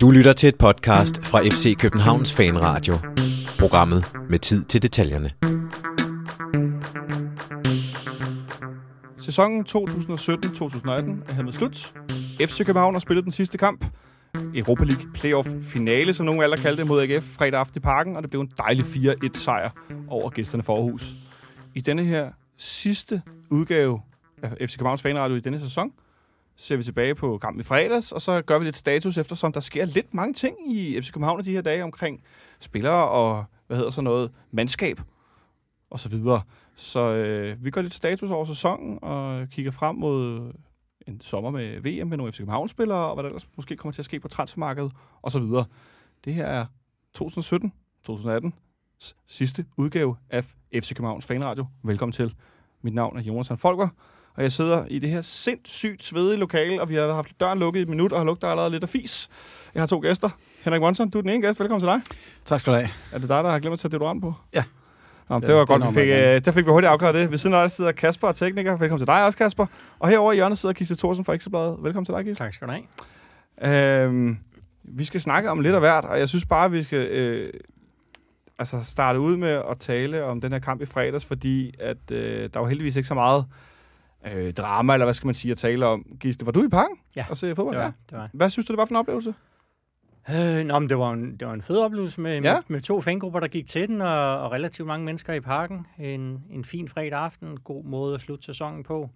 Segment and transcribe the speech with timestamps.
[0.00, 2.94] Du lytter til et podcast fra FC Københavns Fanradio.
[3.58, 5.30] Programmet med tid til detaljerne.
[9.18, 11.94] Sæsonen 2017-2018 er hermed slut.
[12.40, 13.84] FC København har spillet den sidste kamp.
[14.54, 18.16] Europa League Playoff finale, som nogen aldrig kaldte det, mod AGF fredag aften i parken,
[18.16, 19.70] og det blev en dejlig 4-1 sejr
[20.08, 21.12] over gæsterne for Aarhus.
[21.74, 24.00] I denne her sidste udgave
[24.42, 25.90] af FC Københavns Fanradio i denne sæson,
[26.58, 29.60] ser vi tilbage på kampen i fredags, og så gør vi lidt status, eftersom der
[29.60, 32.22] sker lidt mange ting i FC København de her dage omkring
[32.60, 35.00] spillere og, hvad hedder så noget, mandskab
[35.90, 36.42] og så videre.
[36.74, 40.52] Så øh, vi gør lidt status over sæsonen og kigger frem mod
[41.06, 44.02] en sommer med VM med nogle FC København-spillere, og hvad der ellers måske kommer til
[44.02, 45.64] at ske på transfermarkedet og så videre.
[46.24, 46.66] Det her er
[47.18, 48.50] 2017-2018
[49.26, 50.44] sidste udgave af
[50.74, 51.66] FC Københavns Fanradio.
[51.82, 52.34] Velkommen til.
[52.82, 53.88] Mit navn er Jonas Folker,
[54.38, 57.80] og jeg sidder i det her sindssygt svedige lokale, og vi har haft døren lukket
[57.80, 59.28] i et minut, og har lugtet allerede lidt af fis.
[59.74, 60.28] Jeg har to gæster.
[60.64, 61.60] Henrik Monson, du er den ene gæst.
[61.60, 62.00] Velkommen til dig.
[62.44, 62.88] Tak skal du have.
[63.12, 64.34] Er det dig, der har glemt at tage deodorant på?
[64.54, 64.64] Ja.
[65.28, 67.30] Nå, det Ja, var det godt, vi fik, øh, der fik vi hurtigt afklaret det.
[67.30, 68.76] Ved siden af dig sidder Kasper og tekniker.
[68.76, 69.66] Velkommen til dig også, Kasper.
[69.98, 71.76] Og herovre i hjørnet sidder Gisle Thorsen fra Ekstrabladet.
[71.82, 72.44] Velkommen til dig, Gisle.
[72.44, 72.72] Tak skal du
[73.62, 74.04] have.
[74.04, 74.38] Øhm,
[74.84, 77.52] vi skal snakke om lidt af hvert, og jeg synes bare, vi skal øh,
[78.58, 82.50] altså starte ud med at tale om den her kamp i fredags, fordi at øh,
[82.54, 83.44] der var heldigvis ikke så meget
[84.26, 86.06] øh, drama, eller hvad skal man sige, at tale om.
[86.20, 87.74] Gisle, var du i parken Ja, og se fodbold?
[87.76, 87.92] Det var, Ja.
[88.10, 88.30] det var.
[88.32, 89.34] Hvad synes du, det var for en oplevelse?
[90.30, 92.40] Øh, nå, men det var en, det var en fed oplevelse med, Ja.
[92.54, 95.86] med, med to fangrupper, der gik til den, og, og relativt mange mennesker i parken.
[95.98, 99.10] En, en fin fredag aften, god måde at slutte sæsonen på.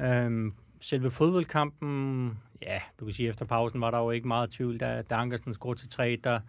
[0.00, 4.80] Øhm, selve fodboldkampen, ja, du kan sige, efter pausen var der jo ikke meget tvivl.
[4.80, 6.40] Da, da Ankersen scorede til 3, der,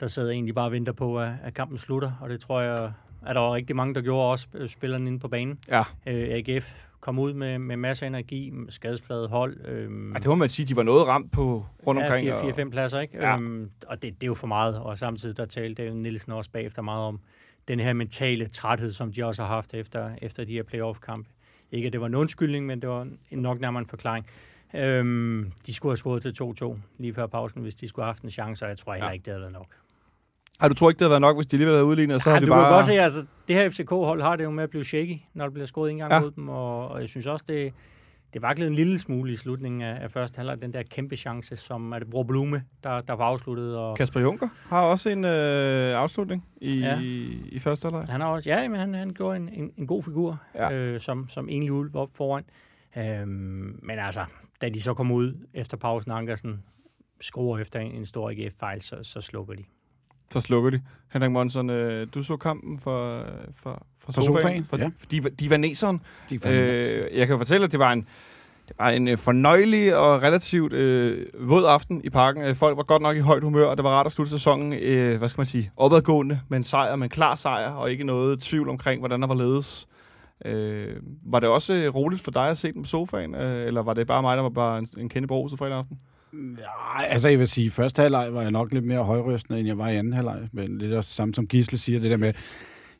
[0.00, 2.92] der sad egentlig bare og venter på, at, at kampen slutter, og det tror jeg,
[3.26, 5.58] at der rigtig mange, der gjorde også øh, spillerne inde på banen.
[5.68, 5.82] Ja.
[6.06, 9.56] Øh, AGF kom ud med, med masser af energi, skadespladet hold.
[9.66, 12.26] Øhm, Ej, det må man sige, de var noget ramt på rundt omkring.
[12.26, 13.16] Ja, og- 4-5 pladser, ikke?
[13.18, 13.28] Ja.
[13.30, 13.36] Ja.
[13.36, 16.82] Øhm, og det, det er jo for meget, og samtidig der talte Nielsen også bagefter
[16.82, 17.20] meget om
[17.68, 21.28] den her mentale træthed, som de også har haft efter, efter de her playoff-kampe.
[21.72, 24.26] Ikke at det var en undskyldning, men det var en- nok nærmere en forklaring.
[24.74, 28.22] Øhm, de skulle have scoret til 2-2 lige før pausen, hvis de skulle have haft
[28.22, 29.12] en chance, og jeg tror heller Ja.
[29.12, 29.66] ikke, det havde været nok.
[30.60, 32.30] Ej, du tror ikke, det havde været nok, hvis de alligevel havde udlignet, og så
[32.30, 32.64] ja, har vi du bare...
[32.64, 35.44] kan godt se, altså, det her FCK-hold har det jo med at blive shaky, når
[35.44, 36.20] der bliver scoret en gang Ja.
[36.20, 37.72] mod dem, og, og jeg synes også, det,
[38.34, 41.56] det vaklede en lille smule i slutningen af, af første halvleg, den der kæmpe chance,
[41.56, 45.24] som er det Bror Blume, der, der var afsluttet, og Kasper Junker har også en
[45.24, 46.86] øh, afslutning i, ja.
[46.86, 47.00] Ja.
[47.46, 48.06] i første halvleg.
[48.08, 50.72] Han har også, ja, men han, han gjorde en, en, en god figur, ja.
[50.72, 52.44] øh, som, som egentlig ulv op foran.
[52.98, 54.24] Øhm, men altså,
[54.60, 56.62] da de så kom ud efter pausen, Ankersen
[57.20, 59.64] skruer efter en, en stor AGF-fejl, så, så slukker de.
[60.30, 60.80] Så slukker de.
[61.12, 63.24] Henrik Monson, øh, du så kampen for,
[63.56, 64.90] for, for, For sofaen, sofaen, for ja.
[65.10, 66.00] de, divaneseren.
[66.30, 66.48] De er fandme-
[67.12, 68.06] Øh, jeg kan fortælle, at det var en,
[68.68, 72.42] det var en øh, fornøjelig og relativt øh, våd aften i parken.
[72.42, 74.72] Øh, Folk var godt nok i højt humør, og det var rart at slutte sæsonen,
[74.72, 78.04] øh, hvad skal man sige, opadgående med en sejr, med en klar sejr, og ikke
[78.04, 79.86] noget tvivl omkring, hvordan der var ledes.
[80.44, 80.96] Øh,
[81.26, 83.94] var det også øh, roligt for dig at se den på sofaen, øh, eller var
[83.94, 85.98] det bare mig, der var bare en, en kende bruset fredag aften?
[86.58, 89.78] Ja, altså jeg vil sige, første halvleg var jeg nok lidt mere højrystende, end jeg
[89.78, 90.48] var i anden halvleg.
[90.52, 92.32] Men det er det samme som Gisle siger, det der med,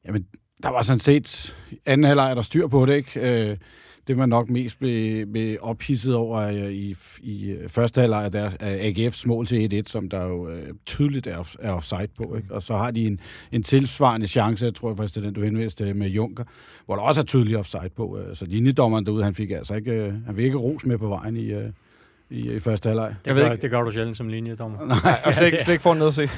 [0.07, 0.27] jamen,
[0.63, 1.57] der var sådan set
[1.87, 3.51] anden halvleg, der styr på det, ikke?
[3.51, 3.57] Øh,
[4.07, 8.51] det man nok mest blev, blev ophidset over øh, i, i øh, første halvleg, der
[8.61, 12.37] er AGF's mål til 1-1, som der jo øh, tydeligt er, off, er offside på.
[12.37, 12.55] Ikke?
[12.55, 13.21] Og så har de en,
[13.53, 16.45] en tilsvarende chance, jeg tror faktisk, det er den, du henviste med Junker,
[16.87, 18.19] hvor der også er tydelig offside på.
[18.19, 21.09] Øh, så linjedommeren derude, han fik altså ikke, øh, han fik ikke ros med på
[21.09, 21.71] vejen i, øh,
[22.31, 23.09] i, i første halvleg.
[23.09, 24.79] Det, Jeg ved ikke- det gør du sjældent som linjedommer.
[24.87, 26.29] Nej, og slet, ikke- slet ikke for ned at se.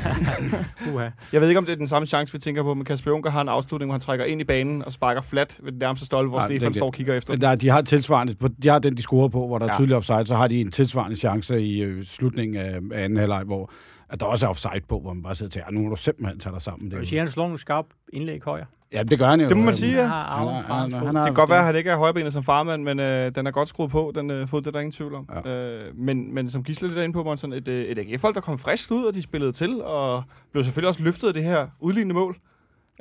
[0.94, 1.08] Uha.
[1.32, 3.30] Jeg ved ikke, om det er den samme chance, vi tænker på, men Kasper Junker
[3.30, 6.06] har en afslutning, hvor han trækker ind i banen og sparker flat ved den nærmeste
[6.06, 7.36] stolpe, hvor Nej, Stefan står og kigger efter.
[7.36, 9.78] Der, de har tilsvarende, de har den, de scorer på, hvor der er Ja.
[9.78, 13.42] tydelig offside, så har de en tilsvarende chance i øh, slutningen af, af anden halvleg,
[13.46, 13.70] hvor
[14.08, 15.96] at der også er offside på, hvor man bare sidder til, at nu må du
[15.96, 16.90] simpelthen tage dig sammen.
[16.90, 18.66] Det, vil sige, at han slår nogle skarpe indlæg højere.
[18.92, 19.48] ja, det gør han jo.
[19.48, 20.06] Det må man sige, ja.
[20.06, 22.82] har Han, han, han, Det kan godt være, at han ikke er højbenet som farmand,
[22.82, 25.14] men øh, den er godt skruet på, den øh, fod, det er der ingen tvivl
[25.14, 25.28] om.
[25.44, 25.50] Ja.
[25.50, 28.58] Øh, men, men som Gisle lidt inde på, Monson, et, øh, et AGF-hold, der kom
[28.58, 32.14] frisk ud, og de spillede til, og blev selvfølgelig også løftet af det her udlignende
[32.14, 32.36] mål.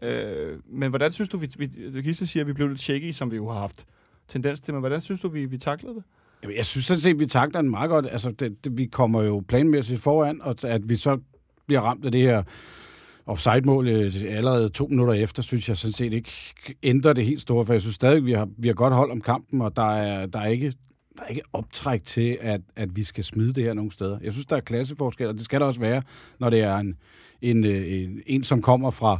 [0.03, 3.31] Øh, men hvordan synes du, vi, vi, Gisle siger, at vi blev lidt shaky, som
[3.31, 3.85] vi jo har haft
[4.27, 6.03] tendens til, men hvordan synes du, vi, vi taklede det?
[6.45, 8.07] Jamen, Jeg synes sådan set, vi takler den meget godt.
[8.11, 11.17] Altså, det, det, vi kommer jo planmæssigt foran, og at vi så
[11.67, 12.43] bliver ramt af det her
[13.25, 16.31] offside-mål øh, allerede to minutter efter, synes jeg sådan set ikke
[16.83, 19.21] ændrer det helt store, for jeg synes stadig, vi har, vi har godt hold om
[19.21, 20.73] kampen, og der er, der er ikke
[21.17, 24.19] der er ikke optræk til, at, at vi skal smide det her nogle steder.
[24.23, 26.01] Jeg synes, der er klasseforskel, og det skal der også være,
[26.39, 26.97] når det er en,
[27.41, 29.19] en, øh, en, en som kommer fra,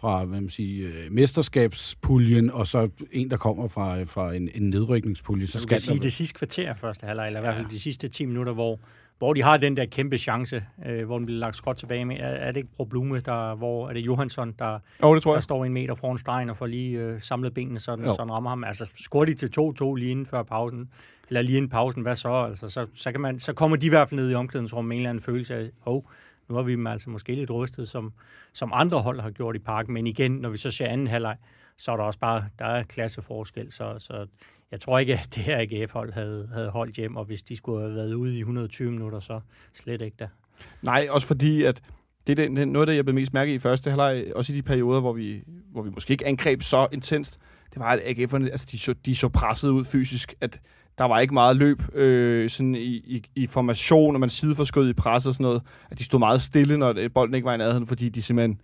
[0.00, 4.70] fra hvad man siger, øh, mesterskabspuljen, og så en, der kommer fra, fra en, en
[4.70, 5.46] nedrykningspulje.
[5.46, 7.80] Så Så skal sige der, det sidste kvarter første halvleg, eller i hvert fald de
[7.80, 8.78] sidste 10 minutter, hvor,
[9.18, 12.16] hvor de har den der kæmpe chance, øh, hvor den bliver lagt skråt tilbage med.
[12.16, 15.34] Er, er det ikke Blume, der, hvor er det Johansson, der, oh, det tror jeg.
[15.34, 18.22] der står en meter foran stregen og får lige øh, samlet benene, så den, så
[18.22, 18.64] den rammer ham?
[18.64, 20.88] Altså, scorer de til 2-2 lige inden før pausen,
[21.28, 22.32] eller lige inden pausen, hvad så?
[22.32, 24.96] Altså, så, så, kan man, så kommer de i hvert fald ned i omklædningsrummet med
[24.96, 26.10] en eller anden følelse af, hov,
[26.50, 28.12] nu har vi dem altså måske lidt rystet, som,
[28.52, 29.94] som andre hold har gjort i parken.
[29.94, 31.36] Men igen, når vi så ser anden halvleg,
[31.76, 33.72] så er der også bare der er klasseforskel.
[33.72, 34.26] Så, så
[34.70, 37.80] jeg tror ikke, at det her AGF-hold havde, havde holdt hjem, og hvis de skulle
[37.82, 39.40] have været ude i 120 minutter, så
[39.74, 40.28] slet ikke der.
[40.82, 41.82] Nej, også fordi, at
[42.26, 44.56] det er det, noget af det, jeg blev mest mærke i første halvleg, også i
[44.56, 45.42] de perioder, hvor vi,
[45.72, 47.38] hvor vi måske ikke angreb så intenst,
[47.74, 50.60] det var, at AGF'erne, altså de så, de så presset ud fysisk, at
[51.00, 54.92] der var ikke meget løb øh, sådan i, i, i formation, og man sideforskød i
[54.92, 57.86] pres og sådan noget, at de stod meget stille, når bolden ikke var i nærheden,
[57.86, 58.60] fordi de simpelthen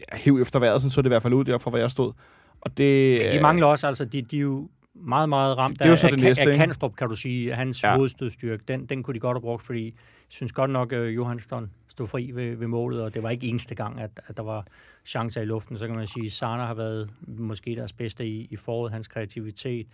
[0.00, 2.12] ja, hæv efter vejret, sådan så det i hvert fald ud derfra, hvor jeg stod.
[2.60, 5.78] Og det, Men de mangler også, altså de, de er jo meget, meget ramt det,
[5.78, 7.54] det er så af, det næste, af Kanstrup, kan du sige.
[7.54, 7.96] Hans ja.
[7.96, 9.92] hovedstødstyrke, den, den kunne de godt have brugt, fordi jeg
[10.28, 13.74] synes godt nok, at Johansson stod fri ved, ved målet, og det var ikke eneste
[13.74, 14.66] gang, at, at der var
[15.04, 15.78] chancer i luften.
[15.78, 19.08] Så kan man sige, at Sana har været måske deres bedste i, i foråret, hans
[19.08, 19.86] kreativitet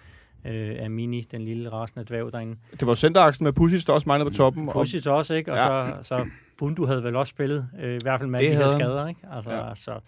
[0.44, 2.56] øh, af Mini, den lille rasende dværg derinde.
[2.80, 4.68] Det var centeraksen med Pusic, der også manglede på toppen.
[4.72, 5.16] Pusic og...
[5.16, 5.52] også, ikke?
[5.52, 6.02] Og ja.
[6.02, 6.26] så, så
[6.58, 9.20] Bundu havde vel også spillet, øh, i hvert fald med det de her skader, ikke?
[9.32, 9.74] Altså, ja.
[9.74, 10.00] så,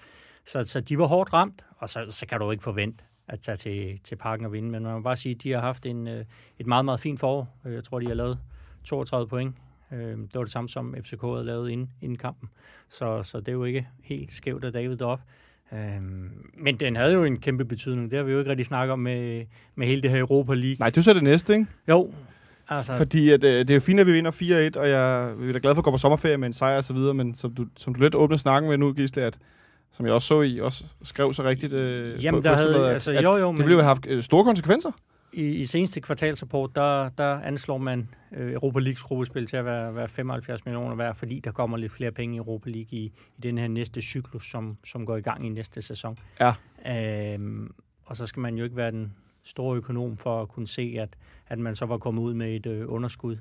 [0.44, 3.56] så, så de var hårdt ramt, og så, så kan du ikke forvente, at tage
[3.56, 4.70] til, til parken og vinde.
[4.70, 6.24] Men man må bare sige, at de har haft en, øh,
[6.58, 7.58] et meget, meget fint forår.
[7.64, 8.38] Jeg tror, de har lavet
[8.84, 9.56] 32 point.
[9.90, 12.48] Det var det samme, som FCK havde lavet inden, inden kampen.
[12.88, 15.24] Så, så det er jo ikke helt skævt af David deroppe.
[15.72, 18.10] Øhm, men den havde jo en kæmpe betydning.
[18.10, 19.44] Det har vi jo ikke rigtig snakket om med,
[19.74, 20.76] med hele det her Europa League.
[20.78, 21.66] Nej, du så det næste, ikke?
[21.88, 22.12] Jo.
[22.68, 22.96] Altså...
[22.96, 24.30] Fordi at, øh, det er jo fint, at vi vinder
[24.76, 26.84] 4-1, og jeg er da glad for at gå på sommerferie med en sejr og
[26.84, 29.38] så videre, men som du, som du lidt åbner snakken med nu, Gisle, at
[29.92, 32.92] som jeg også så i, også skrev så rigtigt øh, Jamen, på, der havde, at,
[32.92, 34.90] altså, jo, jo, det ville have haft øh, store konsekvenser.
[35.32, 39.94] I, i seneste kvartalsrapport, der, der anslår man øh, Europa Leagues gruppespil til at være,
[39.94, 43.04] være 75 millioner værd, fordi der kommer lidt flere penge i Europa League i,
[43.36, 46.18] i den her næste cyklus, som, som går i gang i næste sæson.
[46.40, 46.54] Ja.
[47.34, 47.74] Øhm,
[48.04, 51.16] og så skal man jo ikke være den store økonom for at kunne se, at,
[51.46, 53.36] at man så var kommet ud med et øh, underskud,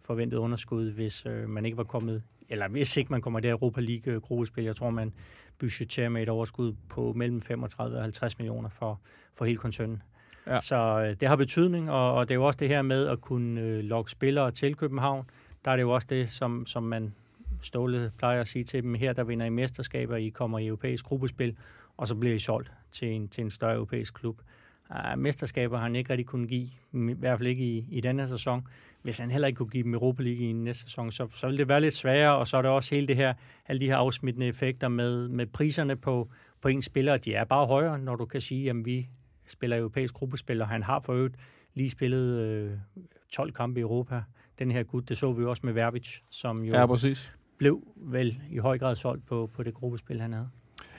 [0.00, 3.80] forventet underskud, hvis øh, man ikke var kommet, eller hvis ikke man kommer der Europa
[3.80, 4.64] League gruppespil.
[4.64, 5.12] Jeg tror, man
[5.58, 9.00] budgetterer med et overskud på mellem 35 og 50 millioner for,
[9.34, 10.02] for hele koncernen.
[10.46, 10.60] Ja.
[10.60, 13.20] Så øh, det har betydning, og, og det er jo også det her med at
[13.20, 15.24] kunne øh, lokke spillere til København.
[15.64, 17.14] Der er det jo også det, som, som man
[17.60, 21.04] Ståle plejer at sige til dem, her der vinder I mesterskaber, I kommer i europæisk
[21.04, 21.56] gruppespil,
[21.96, 24.40] og så bliver I solgt til en, til en større europæisk klub.
[24.90, 28.26] Uh, mesterskaber har han ikke rigtig kunnet give, i hvert fald ikke i, i denne
[28.26, 28.66] sæson.
[29.02, 31.58] Hvis han heller ikke kunne give dem Europa League i næste sæson, så, så ville
[31.58, 33.34] det være lidt sværere, og så er der også hele det her,
[33.68, 36.28] alle de her afsmittende effekter med, med priserne på,
[36.60, 39.08] på en spiller, de er bare højere, når du kan sige, at vi
[39.52, 41.36] spiller europæisk gruppespil, og han har for øvrigt
[41.74, 42.78] lige spillet øh,
[43.32, 44.22] 12 kampe i Europa.
[44.58, 47.32] Den her gut, det så vi også med Verbic, som jo ja, præcis.
[47.58, 50.50] blev vel i høj grad solgt på, på det gruppespil, han havde.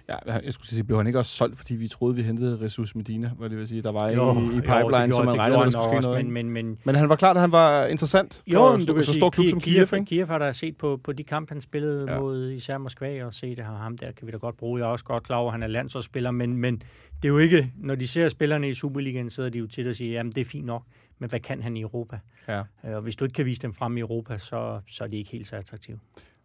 [0.09, 2.95] Ja, jeg skulle sige, blev han ikke også solgt, fordi vi troede, vi hentede Jesus
[2.95, 5.39] Medina, hvad det vil sige, der var jo, i, i pipeline, jo, gjorde, som man
[5.39, 6.25] regnede, der skulle ske noget.
[6.25, 9.03] Men, men, men, men han var klart, at han var interessant jo, for du kan
[9.03, 9.87] så stor klub som Kiev.
[9.87, 12.19] Kiev, Kiev har der set på, på de kampe, han spillede ja.
[12.19, 14.79] mod især Moskva, og set, at ham der kan vi da godt bruge.
[14.79, 16.75] Jeg er også godt klar over, at han er landsholdsspiller, men, men
[17.21, 19.95] det er jo ikke, når de ser spillerne i Superligaen, sidder de jo til at
[19.95, 20.83] sige, jamen det er fint nok,
[21.19, 22.19] men hvad kan han i Europa?
[22.47, 22.61] Ja.
[22.83, 25.31] Og hvis du ikke kan vise dem frem i Europa, så, så er de ikke
[25.31, 25.99] helt så attraktive.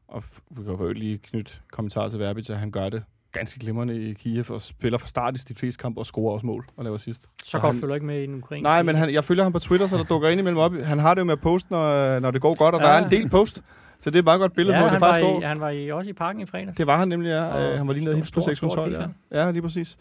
[0.09, 4.11] Og vi kan jo lige knytte kommentar til Verbic, at han gør det ganske glimrende
[4.11, 6.85] i Kiev og spiller fra start i de fleste kampe og scorer også mål og
[6.85, 7.23] laver sidst.
[7.23, 9.43] Så, så godt han, følger ikke med i den ukrainske Nej, men han, jeg følger
[9.43, 10.73] ham på Twitter, så der dukker ind imellem op.
[10.75, 12.87] Han har det jo med at poste, når, når det går godt, og ja.
[12.87, 13.63] der er en del post.
[14.01, 15.41] Så det er et meget godt billede ja, på, det faktisk går.
[15.41, 16.77] han var i, også i parken i fredags.
[16.77, 17.45] Det var han nemlig, ja.
[17.45, 18.93] Og han var lige nede helt på 612.
[19.33, 19.45] Ja.
[19.45, 19.97] ja, lige præcis.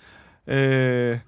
[0.48, 1.20] Øh,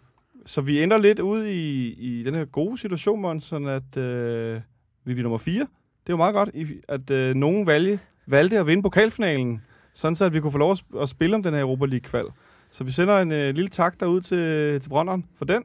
[0.46, 4.62] så vi ender lidt ud i, i den her gode situation, Måns, sådan at øh,
[5.06, 5.60] vi bliver nummer 4.
[5.60, 5.68] Det er
[6.10, 6.50] jo meget godt,
[6.90, 9.62] at øh, nogen valgte, valgte at vinde pokalfinalen
[9.94, 12.26] sådan så at vi kunne få lov at spille om den her Europa League-kval.
[12.72, 15.64] Så vi sender en øh, lille tak derud til, til Brønderen for den.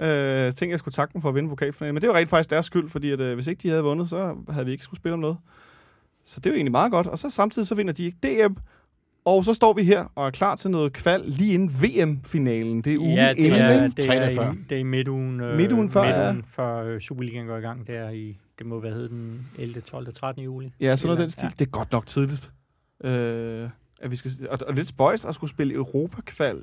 [0.00, 1.94] Øh, tænkte, jeg skulle takke dem for at vinde pokalfinalen.
[1.94, 4.08] Men det var rent faktisk deres skyld, fordi at, øh, hvis ikke de havde vundet,
[4.08, 5.36] så havde vi ikke skulle spille om noget.
[6.24, 7.06] Så det er jo egentlig meget godt.
[7.06, 8.52] Og så samtidig så vinder de ikke DM.
[9.24, 12.82] Og så står vi her og er klar til noget kval lige inden VM-finalen.
[12.82, 13.60] Det er ugen ja, det inden.
[13.60, 16.62] Er, det, er, i, det er i midtugen, øh, midtugen før, midtugen ja.
[16.62, 17.86] før øh, Superligaen går i gang.
[17.86, 20.44] Det er i, det må være den 11., 12., 13.
[20.44, 20.72] juli.
[20.80, 21.44] Ja, så er den stil.
[21.46, 21.50] Ja.
[21.58, 22.50] Det er godt nok tidligt.
[23.04, 23.68] Øh,
[24.00, 26.62] at vi skal, og, og lidt spøjst at skulle spille Europa-kval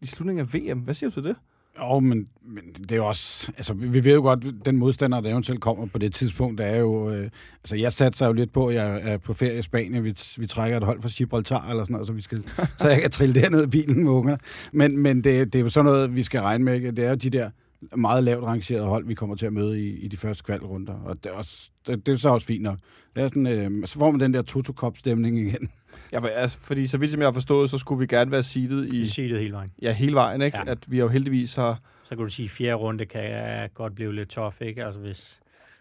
[0.00, 0.78] i slutningen af VM.
[0.78, 1.36] Hvad siger du til det?
[1.80, 3.52] Jo, men, men det er jo også...
[3.56, 6.76] Altså, vi ved jo godt, den modstander, der eventuelt kommer på det tidspunkt, der er
[6.76, 7.10] jo...
[7.10, 7.30] Øh,
[7.64, 10.04] altså, jeg satser jo lidt på, at jeg er på ferie i Spanien.
[10.04, 12.42] Vi, vi trækker et hold fra Gibraltar eller sådan noget, så, vi skal,
[12.78, 14.36] så jeg kan trille derned i bilen med unger.
[14.72, 16.92] Men, men det, det er jo sådan noget, vi skal regne med.
[16.92, 17.50] Det er jo de der
[17.96, 20.94] meget lavt rangeret hold, vi kommer til at møde i, i de første kvalrunder.
[20.94, 22.78] Og det er, også, det, det er så også fint nok.
[23.16, 25.70] Det er sådan, øh, så får man den der Toto Cup-stemning igen.
[26.12, 28.42] Ja, men altså, fordi så vidt som jeg har forstået, så skulle vi gerne være
[28.42, 28.98] seedet i...
[28.98, 29.72] Vi siger det hele vejen.
[29.82, 30.58] Ja, hele vejen, ikke?
[30.58, 30.70] Ja.
[30.70, 31.80] At vi jo heldigvis har...
[32.04, 34.84] Så kan du sige, at fjerde runde kan godt blive lidt tough, ikke?
[34.84, 35.40] Altså hvis,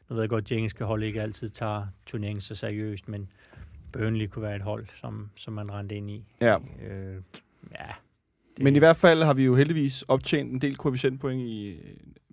[0.09, 3.29] nu ved jeg godt, at de engelske hold ikke altid tager turneringen så seriøst, men
[3.91, 6.23] Burnley kunne være et hold, som, som man rendte ind i.
[6.41, 6.57] Ja.
[6.89, 7.15] Øh,
[7.71, 7.91] ja.
[8.57, 8.63] Det...
[8.63, 11.75] Men i hvert fald har vi jo heldigvis optjent en del koefficientpoint i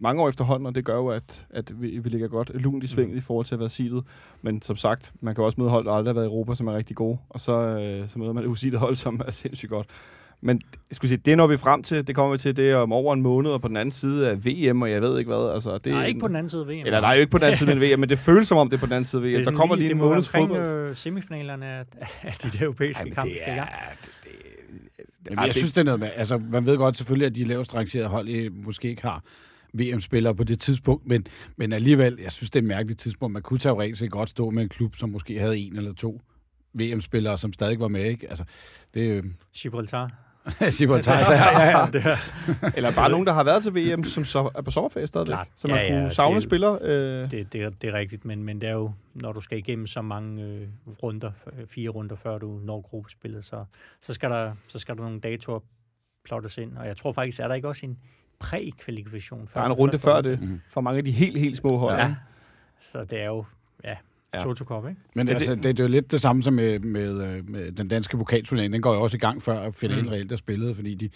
[0.00, 2.87] mange år efterhånden, og det gør jo, at, at vi, vi ligger godt lunt i
[2.87, 3.19] svinget mm.
[3.19, 4.04] i forhold til at være seedet.
[4.43, 6.69] Men som sagt, man kan også møde hold, der aldrig har været i Europa, som
[6.69, 9.71] er rigtig gode, og så, øh, så møder man et usiget hold, som er sindssygt
[9.71, 9.87] godt.
[10.40, 12.76] Men jeg skulle sige, det når vi frem til, det kommer vi til, det er
[12.76, 15.28] om over en måned, og på den anden side af VM, og jeg ved ikke
[15.28, 15.54] hvad.
[15.54, 16.83] Altså, det nej, ikke på den anden side af VM.
[16.87, 18.76] Eller nej, ikke på den anden side af VM, men det føles som om, det
[18.76, 19.45] er på den anden side af VM.
[19.45, 20.62] Der kommer lige en måneds fodbold.
[20.62, 21.85] Det er semifinalerne af,
[22.43, 23.59] de der europæiske kampe i gang.
[23.59, 24.33] Det, det,
[25.31, 27.75] Jamen, jeg synes, det er noget med, altså, man ved godt selvfølgelig, at de lavest
[27.75, 29.23] rangerede hold I måske ikke har
[29.73, 31.26] VM-spillere på det tidspunkt, men,
[31.57, 33.33] men alligevel, jeg synes, det er et mærkeligt tidspunkt.
[33.33, 36.21] Man kunne teoretisk set godt stå med en klub, som måske havde en eller to
[36.75, 38.28] VM-spillere, som stadig var med, ikke?
[38.28, 38.45] Altså,
[38.95, 39.25] det
[39.57, 40.11] Gibraltar.
[40.78, 41.86] Gibraltar, ja, ja, ja.
[41.92, 45.34] Det Eller bare nogen, der har været til VM, som så er på sommerferie stadigvæk.
[45.34, 45.48] Klart.
[45.56, 46.78] Så man Ja, kunne ja, savne det- spillere.
[46.82, 49.58] Øh, Det, det, er- det er rigtigt, men, men det er jo, når du skal
[49.58, 50.68] igennem så mange øh,
[51.02, 51.30] runder,
[51.68, 53.64] fire runder før du når gruppespillet, så,
[54.00, 55.60] så, skal der, så skal der nogle datoer
[56.24, 56.76] plottes ind.
[56.78, 57.98] Og jeg tror faktisk, er der ikke også en
[58.38, 59.48] præ-kvalifikation?
[59.54, 60.60] der er en runde før det, Mhm.
[60.68, 61.94] for mange af de helt, helt små hold.
[61.96, 62.14] Ja.
[62.80, 63.44] Så det er jo,
[63.84, 63.94] ja,
[64.34, 64.42] Ja.
[64.42, 65.00] Toto Cup, ikke?
[65.14, 67.72] Men det- altså, det, det er jo lidt det samme som med, med, øh, med
[67.72, 68.72] den danske pokalturnering.
[68.72, 70.10] Den går jo også i gang før finalen Mm.
[70.10, 71.10] reelt er spillet, fordi de,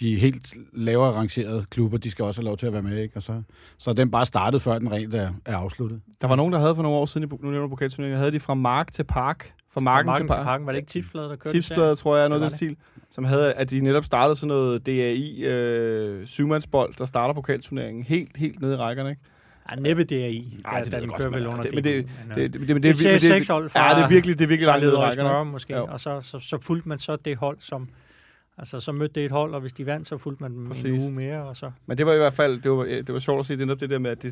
[0.00, 3.16] de helt lavere rangerede klubber, de skal også have lov til at være med, ikke?
[3.16, 3.42] Og så,
[3.78, 6.00] så den bare startet, før den rent er, er afsluttet.
[6.20, 8.40] Der var nogen, der havde for nogle år siden, i, nu nævner pokalturneringen, havde de
[8.40, 9.52] fra mark til park.
[9.70, 10.44] Fra marken, Marken til park.
[10.44, 10.66] parken.
[10.66, 12.76] Var det ikke tipsbladet, der kørte Tipsbladet, tror jeg, er noget af den stil.
[13.10, 18.36] Som havde, at de netop startede sådan noget DAI øh, syvmandsbold, der starter pokalturneringen helt,
[18.36, 19.22] helt nede i rækkerne, ikke?
[19.70, 20.58] Ja, næppe det er i.
[20.64, 22.96] Ej, Der, det den kører vel under det- men det- Det, øh, det, det, det,
[22.96, 25.28] ser seks hold fra, Ja, det er virkelig, det er virkelig langt rækkerne.
[25.28, 25.86] Smøre, måske, Jo.
[25.86, 27.88] og så, så, så fulgte man så det hold, som...
[28.58, 31.00] Altså, så mødte det et hold, og hvis de vandt, så fulgte man dem en
[31.00, 31.70] uge mere, og så...
[31.86, 33.80] Men det var i hvert fald, det var, det var sjovt at se det, netop
[33.80, 34.30] det der med, at de,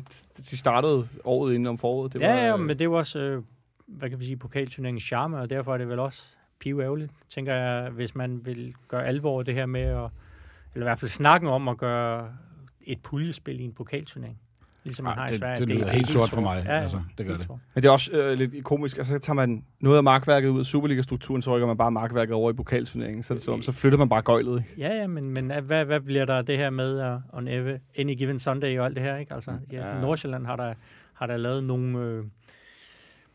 [0.49, 2.13] de startede året inden om foråret.
[2.13, 3.43] Det ja, var, ja, øh, men det var også, øh,
[3.87, 6.23] hvad kan vi sige, pokalturneringens charme, og derfor er det vel også
[6.59, 10.09] piværgerligt, tænker jeg, hvis man vil gøre alvor det her med, at,
[10.73, 12.29] eller i hvert fald snakken om at gøre
[12.81, 14.37] et puljespil i en pokalturnering.
[14.87, 15.59] Ligesom man Ej, har i det- Sverige.
[15.59, 17.43] det lyder er helt sort for mig, Ja, ja, altså, det gør det.
[17.43, 17.59] sort.
[17.73, 18.97] Men det er også øh, lidt komisk.
[18.97, 22.33] Altså, så tager man noget af markværket ud af Superliga-strukturen, så rykker man bare markværket
[22.35, 23.23] over i pokalturneringen.
[23.23, 24.59] Så, det som om, så flytter man bare gøjlet.
[24.69, 24.81] Ikke?
[24.81, 28.13] Ja, ja, men, men hvad, hvad bliver der det her med uh, on every, any
[28.17, 29.33] given Sunday og alt det her, ikke?
[29.33, 30.01] Altså, ja, Ja.
[30.01, 30.73] Nordsjælland har der,
[31.13, 32.23] har der lavet nogle øh,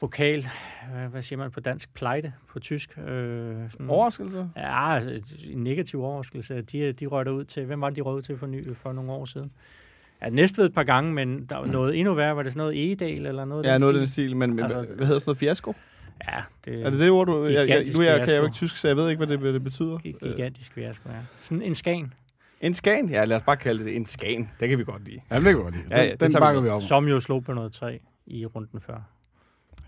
[0.00, 0.46] pokal,
[0.92, 2.98] hvad, hvad siger man på dansk, plejde på tysk.
[2.98, 4.48] Øh, sådan, Overraskelse?
[4.56, 6.62] Ja, altså, en negativ overraskelse.
[6.62, 8.92] De, de røg ud til, hvem var det, de røg ud til for, ny, for
[8.92, 9.52] nogle år siden?
[10.24, 12.36] Ja, Næstved et par gange, men der var noget endnu værre.
[12.36, 13.64] Var det sådan noget Egedal eller noget?
[13.66, 14.24] Ja, den noget af stil?
[14.24, 14.36] den stil.
[14.36, 15.74] Men, men Altså, hvad, hvad hedder sådan noget fiasko?
[16.28, 17.44] Ja, det Er det det ord, du...
[17.44, 19.38] Jeg, jeg, nu jeg, kan jeg jo ikke tysk, så jeg ved ikke, hvad det,
[19.38, 19.98] hvad det betyder.
[19.98, 21.14] Gi- gigantisk fiasko, ja.
[21.40, 22.12] Sådan en skan,
[22.60, 23.08] En skan?
[23.08, 24.50] Ja, lad os bare kalde det en skan.
[24.60, 25.20] Det kan vi godt lide.
[25.30, 25.84] Ja, det kan vi godt lide.
[25.90, 26.80] Ja, ja, Den, den bakker vi op om.
[26.80, 29.08] som jo slog på noget træ i runden før.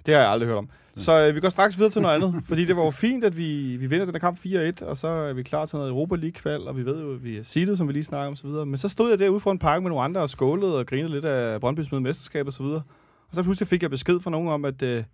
[0.07, 0.69] Det har jeg aldrig hørt om.
[0.97, 3.37] Så øh, vi går straks videre til noget andet, fordi det var jo fint, at
[3.37, 4.39] vi, vi vinder den her kamp
[4.83, 7.25] 4-1, og så er vi klar til noget Europa League-kval, og vi ved jo, at
[7.25, 8.67] vi er seedet, som vi lige snakker om, så videre.
[8.67, 11.25] Men så stod jeg derude foran parken med nogle andre og skålede og grinede lidt
[11.25, 12.83] af Brøndby's møde mesterskab og så videre.
[13.29, 15.05] Og så pludselig fik jeg besked fra nogen om, at, øh,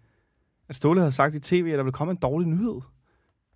[0.69, 2.81] at Ståle havde sagt i tv, at der ville komme en dårlig nyhed.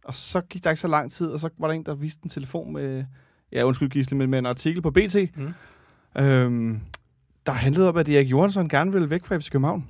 [0.04, 2.20] Og så gik der ikke så lang tid, og så var der en, der viste
[2.24, 3.04] en telefon med,
[3.52, 6.22] ja undskyld Gisle, men med en artikel på BT, Mm.
[6.22, 6.80] øhm,
[7.46, 9.88] der handlede om, at Erik Johansson gerne ville væk fra FC København.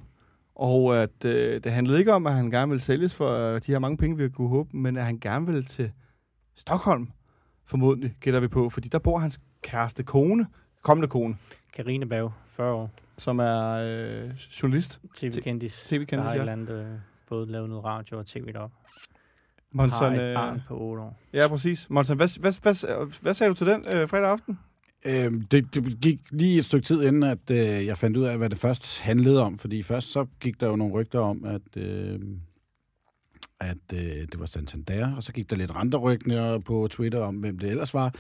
[0.55, 3.73] Og at øh, det handlede ikke om, at han gerne ville sælges for øh, de
[3.73, 5.93] her mange penge, vi kunne håbe, men at han gerne ville til
[6.55, 7.09] Stockholm,
[7.65, 8.69] formodentlig, gætter vi på.
[8.69, 10.47] Fordi der bor hans kæreste kone,
[10.83, 11.37] kommende kone,
[11.73, 14.31] Karine Berg, 40 år, som er øh,
[14.63, 16.53] journalist, tv-kendis, TV-kendis, der har ja.
[16.53, 16.87] andet, øh,
[17.29, 18.77] både lavet noget radio og tv deroppe.
[19.71, 21.19] Monson, har et øh, barn på 8 år.
[21.33, 21.91] ja, præcis.
[21.91, 24.59] Monson, hvad, hvad, hvad, hvad sagde du til den øh, fredag aften?
[25.05, 28.39] Øh, det, det gik lige et stykke tid inden, at øh, jeg fandt ud af,
[28.39, 29.59] hvad det først handlede om.
[29.59, 32.21] Fordi først så gik der jo nogle rygter om, at, øh,
[33.61, 37.37] at øh, det var Santander, og så gik der lidt andre rygter på Twitter om,
[37.37, 38.15] hvem det ellers var.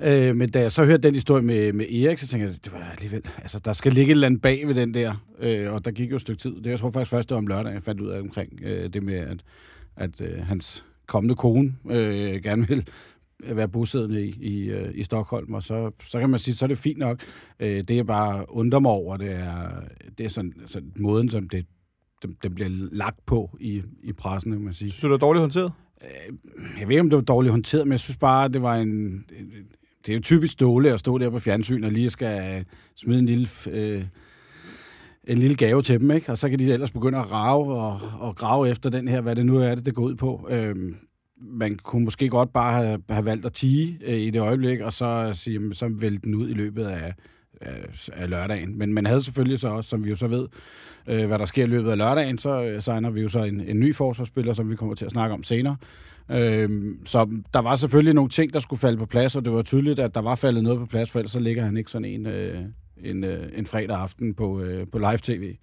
[0.00, 2.72] Øh, men da jeg så hørte den historie med, med Erik, så tænkte jeg, det
[2.72, 5.24] var alligevel, altså der skal ligge et eller andet bag ved den der.
[5.38, 6.56] Øh, og der gik jo et stykke tid.
[6.56, 8.92] Det jeg tror faktisk først, det var om lørdag, jeg fandt ud af omkring øh,
[8.92, 9.38] det med, at,
[9.96, 12.88] at øh, hans kommende kone øh, gerne vil
[13.44, 16.66] være bosiddende i, i, øh, i Stockholm, og så, så kan man sige, så er
[16.66, 17.20] det fint nok.
[17.60, 19.68] Øh, det jeg bare undrer mig over, det er,
[20.18, 21.66] det er sådan, sådan måden, som det,
[22.22, 24.90] den, den bliver lagt på i, i pressen, kan man sige.
[24.90, 25.72] Synes du, det er dårligt håndteret?
[26.02, 26.34] Øh,
[26.80, 29.24] Jeg ved ikke, om det var dårligt håndteret, men jeg synes bare, det var en...
[30.06, 32.64] det er jo typisk Ståle at stå der på fjernsyn og lige skal
[32.96, 34.04] smide en lille, øh,
[35.24, 36.32] en lille gave til dem, ikke?
[36.32, 39.36] Og så kan de ellers begynde at rave og, og grave efter den her, hvad
[39.36, 40.48] det nu er, det, det går ud på.
[40.50, 40.92] Øh,
[41.40, 44.92] man kunne måske godt bare have, have valgt at tige øh, i det øjeblik, og
[44.92, 47.14] så sige, jamen, så vælge den ud i løbet af,
[47.60, 48.78] af, af lørdagen.
[48.78, 50.48] Men man havde selvfølgelig så også, som vi jo så ved,
[51.06, 53.60] øh, hvad der sker i løbet af lørdagen, så øh, signer vi jo så en,
[53.60, 55.76] en ny forsvarsspiller, som vi kommer til at snakke om senere.
[56.30, 59.62] Øh, så der var selvfølgelig nogle ting, der skulle falde på plads, og det var
[59.62, 62.04] tydeligt, at der var faldet noget på plads, for ellers så ligger han ikke sådan
[62.04, 62.60] en, øh,
[63.04, 65.54] en, øh, en fredag aften på, øh, på live-tv.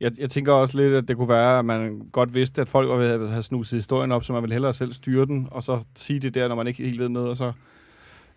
[0.00, 2.88] Jeg, jeg tænker også lidt, at det kunne være, at man godt vidste, at folk
[2.88, 5.62] var ved at have snuset historien op, så man ville hellere selv styre den, og
[5.62, 7.52] så sige det der, når man ikke helt ved noget, og så,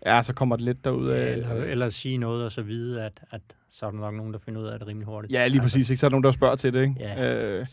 [0.05, 1.31] ja, så kommer det lidt derud af.
[1.31, 4.39] Eller, eller sige noget, og så vide, at, at så er der nok nogen, der
[4.39, 5.33] finder ud af det rimelig hurtigt.
[5.33, 5.89] Ja, lige præcis.
[5.89, 5.99] Ikke?
[5.99, 6.81] Så er der nogen, der spørger til det.
[6.81, 6.95] Ikke?
[6.99, 7.57] Ja.
[7.59, 7.65] Øh,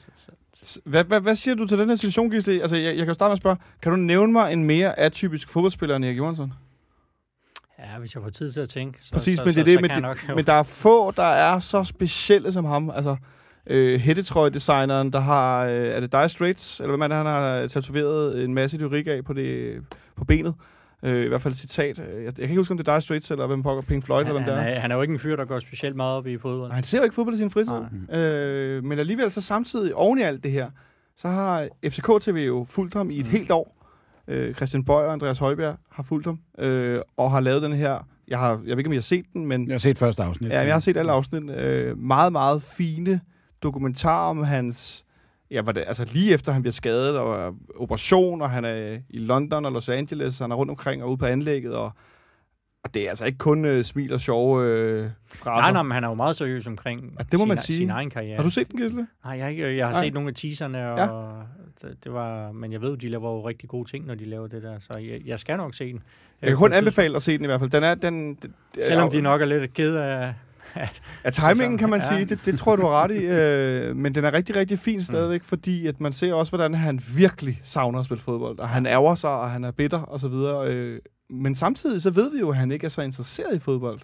[0.85, 2.61] hvad, hvad, hvad siger du til den her situation, Gisle?
[2.61, 4.99] Altså, jeg, jeg kan jo starte med at spørge, kan du nævne mig en mere
[4.99, 6.53] atypisk fodboldspiller end Erik Johansson?
[7.79, 9.71] Ja, hvis jeg får tid til at tænke, så, Præcis, så, men det er så,
[9.71, 12.91] det, så men, det, nok, men der er få, der er så specielle som ham.
[12.91, 13.17] Altså,
[13.67, 17.67] øh, hættetrøje-designeren, der har, øh, er det Dire Straits, eller hvad man er, han har
[17.67, 19.77] tatoveret en masse lyrik af på, det,
[20.17, 20.55] på benet.
[21.03, 21.99] Øh, I hvert fald et citat.
[21.99, 24.25] Jeg, jeg kan ikke huske, om det er Dire Straits, eller hvem pokker Pink Floyd,
[24.25, 24.71] han, eller hvem han, er.
[24.77, 26.69] er, han er jo ikke en fyr, der går specielt meget op i fodbold.
[26.69, 27.73] Nej, han ser jo ikke fodbold i sin fritid.
[28.09, 28.19] Nej.
[28.21, 30.71] Øh, men alligevel så samtidig oven i alt det her,
[31.17, 33.33] så har FCK TV jo fulgt ham i et Mm.
[33.33, 33.73] helt år.
[34.29, 37.99] Øh, Christian Bøj og Andreas Højbjerg har fulgt ham, øh, og har lavet den her,
[38.29, 40.23] jeg, har, jeg ved ikke, om I har set den, men Jeg har set første
[40.23, 40.51] afsnit.
[40.51, 41.51] ja, jeg har set alle afsnit.
[41.51, 43.21] Øh, meget, meget fine
[43.67, 45.05] dokumentarer om hans,
[45.51, 49.19] ja, hvad det, altså lige efter han bliver skadet, og operation, og han er i
[49.19, 51.91] London og Los Angeles, og han er rundt omkring og ude på anlægget, og,
[52.85, 55.63] og det er altså ikke kun øh, smil og sjove øh, fraser.
[55.63, 57.77] Nej, nej, men han er jo meget seriøs omkring Ja, det må sin, man sige.
[57.77, 58.37] sin egen karriere.
[58.37, 59.07] Har du set den, Gisle?
[59.25, 60.03] Nej, jeg, har ikke- jeg har Nej.
[60.05, 60.99] set nogle af teaserne, og
[61.83, 61.89] Ja.
[62.05, 64.63] det, var, men jeg ved, de laver jo rigtig gode ting, når de laver det
[64.63, 66.03] der, så jeg, jeg skal nok se den.
[66.43, 67.71] Jeg kan kun anbefale at se den i hvert fald.
[67.71, 68.55] Den er, den, den,
[68.89, 70.35] Selvom de nok er lidt ked af...
[71.25, 73.25] Ja, timingen kan man sige, det, det tror jeg, du har ret i.
[73.25, 77.01] Øh, men den er rigtig, rigtig fin stadigvæk, fordi at man ser også, hvordan han
[77.17, 78.59] virkelig savner at spille fodbold.
[78.59, 80.69] Og han ærger sig, og han er bitter, og så videre.
[80.69, 83.99] Øh, men samtidig så ved vi jo, at han ikke er så interesseret i fodbold.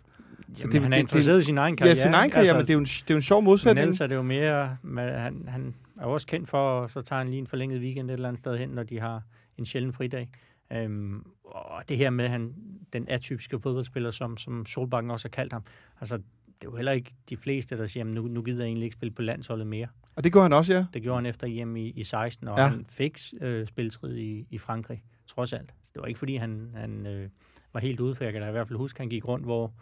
[0.61, 1.97] Jamen, det- han er det- interesseret i sin egen karriere.
[1.97, 3.41] Ja, sin egen karriere, altså, men det er jo en, det er jo en sjov
[3.41, 3.83] Men modsætning.
[3.83, 4.77] ellers er det jo mere...
[4.83, 8.11] Men han, han er jo også kendt for, så tager han lige en forlænget weekend
[8.11, 9.23] et eller andet sted hen, når de har
[9.59, 10.29] en sjælden fridag.
[10.73, 12.53] Øhm, og det her med han,
[12.93, 15.63] den atypiske fodboldspiller, som, som Solbakken også har kaldt ham,
[16.01, 16.19] altså
[16.63, 18.85] det er jo heller ikke de fleste, der siger, "Jamen, nu, nu gider jeg egentlig
[18.85, 19.87] ikke spille på landsholdet mere.
[20.17, 20.87] Og det gør han også, ja.
[20.95, 22.67] Det gjorde han efter hjem i, i 16, og Ja.
[22.69, 25.75] han fik øh, spilletid i, i Frankrig, trods alt.
[25.83, 27.29] Så det var ikke, fordi han, han øh,
[27.73, 29.45] var helt ude, for jeg kan da i hvert fald huske, at han gik rundt
[29.47, 29.73] hvor,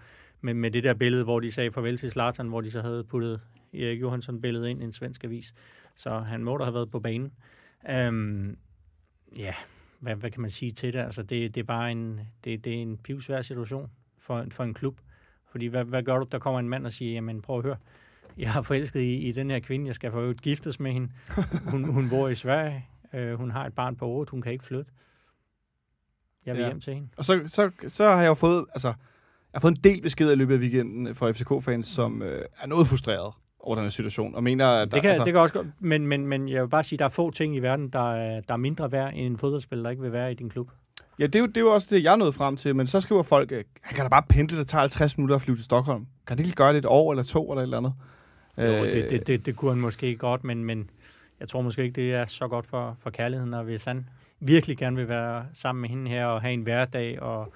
[0.40, 3.04] med, med det der billede, hvor de sagde farvel til Zlatan, hvor de så havde
[3.04, 3.40] puttet
[3.74, 5.54] Erik Johansson billedet ind i en svensk avis.
[5.94, 7.32] Så han må da have været på banen.
[7.90, 8.56] Øhm,
[9.36, 9.54] ja,
[10.00, 10.98] hvad, hvad kan man sige til det?
[10.98, 14.74] Altså, det, det er bare en, det, det er en pivsvær situation for, for en
[14.74, 15.00] klub.
[15.50, 17.76] Fordi hvad, hvad gør du, der kommer en mand og siger, jamen prøv at høre,
[18.38, 21.08] jeg har forelsket i, i den her kvinde, jeg skal for giftes med hende.
[21.70, 24.64] Hun, hun bor i Sverige, øh, hun har et barn på 8, hun kan ikke
[24.64, 24.90] flytte.
[26.46, 26.68] Jeg vil Ja.
[26.68, 27.08] hjem til hende.
[27.18, 28.94] Og så, så, så har jeg jo fået, altså, jeg
[29.54, 32.86] har fået en del beskeder i løbet af weekenden fra FCK-fans, som øh, er noget
[32.86, 35.54] frustreret over den her situation, og mener, at der, Det kan, altså, det kan også
[35.54, 38.12] godt, men, men, men jeg vil bare sige, der er få ting i verden, der
[38.14, 40.70] er, der er mindre værd end en fodboldspiller, der ikke vil være i din klub.
[41.20, 43.00] Ja, det er, jo, det er jo også det, jeg nåede frem til, men så
[43.00, 45.64] skriver folk, øh, han kan da bare pendle, det tager 50 minutter at flyve til
[45.64, 46.06] Stockholm.
[46.26, 47.94] Kan det ikke gøre det et år eller to eller et eller andet?
[48.58, 50.90] Jo, Øh, det, det, det, det kunne han måske godt, men, men
[51.40, 54.08] jeg tror måske ikke, det er så godt for, for kærligheden, og hvis han
[54.40, 57.52] virkelig gerne vil være sammen med hende her og have en hverdag, og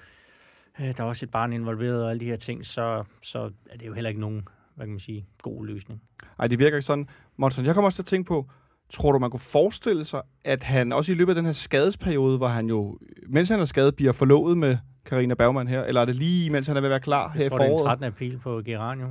[0.79, 3.77] øh, der er også et barn involveret og alle de her ting, så, så er
[3.77, 6.01] det jo heller ikke nogen, hvad kan man sige, god løsning.
[6.39, 7.09] Ej, det virker ikke sådan.
[7.37, 8.49] Monson, jeg kommer også til at tænke på,
[8.93, 12.37] tror du, man kunne forestille sig, at han også i løbet af den her skadesperiode,
[12.37, 12.97] hvor han jo,
[13.29, 16.67] mens han er skadet, bliver forlovet med Karina Bergman her, eller er det lige, mens
[16.67, 17.87] han er ved at være klar her Jeg i tror, det er en foråret?
[17.99, 18.03] 13.
[18.05, 19.09] april på Geranium.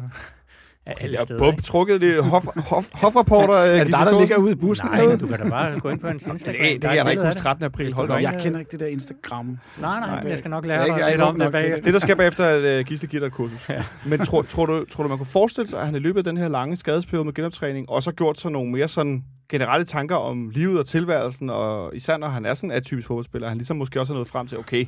[0.87, 1.63] Alle Jeg steder, har ikke?
[1.63, 3.55] trukket det hof, hof, hofrapporter.
[3.59, 4.89] Er det dig, der ligger ude i bussen?
[4.89, 6.63] Nej, men du kan da bare gå ind på hans Instagram.
[6.63, 7.65] det, det Der er da ikke huske 13.
[7.65, 7.95] april.
[7.95, 8.21] Hold op.
[8.21, 9.47] Jeg kender ikke det der Instagram.
[9.47, 10.31] Nej, nej, Nej.
[10.31, 11.83] jeg skal nok lære er jeg er lidt om det bagefter.
[11.83, 13.69] Det, der sker bagefter, at uh, Gisle giver dig et kursus.
[13.69, 13.85] Ja.
[14.07, 16.25] Men tror, tror, du, tror du, man kunne forestille sig, at han i løbet af
[16.25, 20.17] den her lange skadesperiode med genoptræning, også har gjort sig nogle mere sådan generelle tanker
[20.17, 23.77] om livet og tilværelsen, og især når han er sådan en atypisk fodboldspiller, han ligesom
[23.77, 24.87] måske også har nået frem til, okay,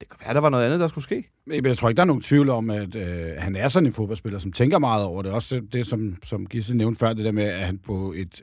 [0.00, 1.28] det kan være, der var noget andet, der skulle ske.
[1.46, 3.92] Men Jeg tror ikke, der er nogen tvivl om, at øh, han er sådan en
[3.92, 5.32] fodboldspiller, som tænker meget over det.
[5.32, 8.42] Også det, det som, som Gisse nævnte før, det der med, at han på et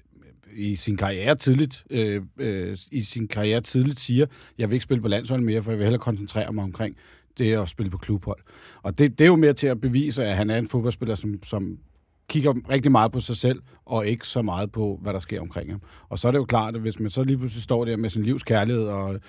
[0.55, 4.25] i sin karriere tidligt, øh, øh, i sin karriere tidligt siger,
[4.57, 6.95] jeg vil ikke spille på landshold mere, for jeg vil hellere koncentrere mig omkring
[7.37, 8.39] det at spille på klubhold.
[8.81, 11.43] Og det, det er jo mere til at bevise, at han er en fodboldspiller, som,
[11.43, 11.77] som
[12.29, 15.71] kigger rigtig meget på sig selv, og ikke så meget på, hvad der sker omkring
[15.71, 15.81] ham.
[16.09, 18.09] Og så er det jo klart, at hvis man så lige pludselig står der med
[18.09, 19.19] sin livs kærlighed, og,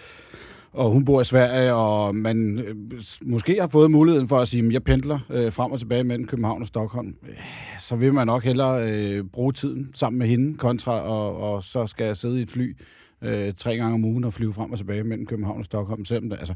[0.77, 2.77] og hun bor i Sverige, og man øh,
[3.23, 6.27] måske har fået muligheden for at sige, at jeg pendler øh, frem og tilbage mellem
[6.27, 7.35] København og Stockholm, øh,
[7.81, 11.87] så vil man nok hellere øh, bruge tiden sammen med hende, kontra og, og så
[11.87, 12.77] skal jeg sidde i et fly
[13.23, 16.05] øh, tre gange om ugen og flyve frem og tilbage mellem København og Stockholm.
[16.05, 16.55] Selvom det, altså,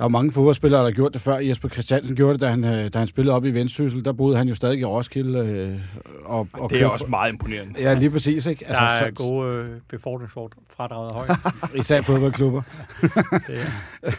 [0.00, 1.38] der er jo mange fodboldspillere, der har gjort det før.
[1.38, 4.04] Jesper Christiansen gjorde det, da han, øh, da han spillede op i Vendsyssel.
[4.04, 5.38] Der boede han jo stadig i Roskilde.
[5.38, 5.78] Øh,
[6.24, 7.74] og, og Det er kørte- også meget imponerende.
[7.80, 8.46] Ja, lige præcis.
[8.46, 8.66] Ikke?
[8.66, 11.30] Altså, der er så- gode øh, befordringsfradrag af højt.
[11.80, 12.62] Især fodboldklubber.
[13.46, 13.58] Det,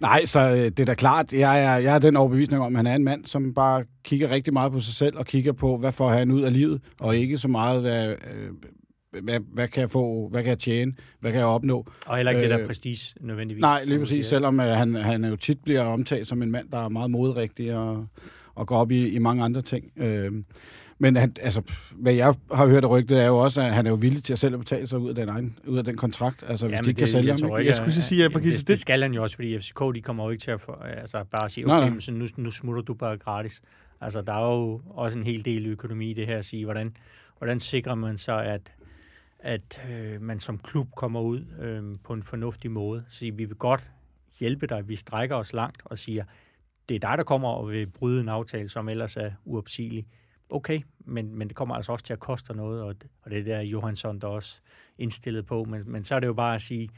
[0.00, 1.32] Nej, så øh, det er da klart.
[1.32, 4.30] Jeg er, jeg er den overbevisning om, at han er en mand, som bare kigger
[4.30, 7.16] rigtig meget på sig selv og kigger på, hvad får han ud af livet, og
[7.16, 8.16] ikke så meget, hvad, øh,
[9.22, 11.86] hvad, hvad kan jeg få, hvad kan jeg tjene, hvad kan jeg opnå.
[12.06, 13.60] og heller ikke det der Øh, prestige nødvendigvis.
[13.60, 14.22] Nej, lige præcis, siger.
[14.24, 17.74] selvom øh, han, han jo tit bliver omtalt som en mand, der er meget modrigtig
[17.74, 18.06] og,
[18.54, 19.92] og går op i, i mange andre ting.
[19.96, 20.32] Øh,
[20.98, 23.90] men han, altså, hvad jeg har hørt af rygtet, er jo også, at han er
[23.90, 25.96] jo villig til at selv at betale sig ud af den, egen, ud af den
[25.96, 27.38] kontrakt, altså hvis Ja, de men ikke kan sælge ham.
[27.40, 27.58] tror ikke?
[27.60, 29.36] ikke, Jeg skulle så sige, at jamen, faktisk det, det- det, skal han jo også,
[29.36, 31.90] fordi FCK, de kommer jo ikke til at få, altså, bare sige, okay, nej.
[31.90, 33.62] men så nu, nu smutter du bare gratis.
[34.00, 36.96] Altså, der er jo også en hel del økonomi i det her at sige, hvordan,
[37.38, 38.72] hvordan sikrer man så, at,
[39.46, 43.04] at øh, man som klub kommer ud øh, på en fornuftig måde.
[43.08, 43.90] Så vi vil godt
[44.40, 46.24] hjælpe dig, vi strækker os langt og siger,
[46.88, 50.06] det er dig, der kommer og vil bryde en aftale, som ellers er uopsigelig.
[50.50, 53.44] Okay, men, men det kommer altså også til at koste noget, og, og det er
[53.44, 54.60] der Johansson der også
[54.98, 55.64] indstillet på.
[55.64, 56.88] Men, men så er det jo bare at sige,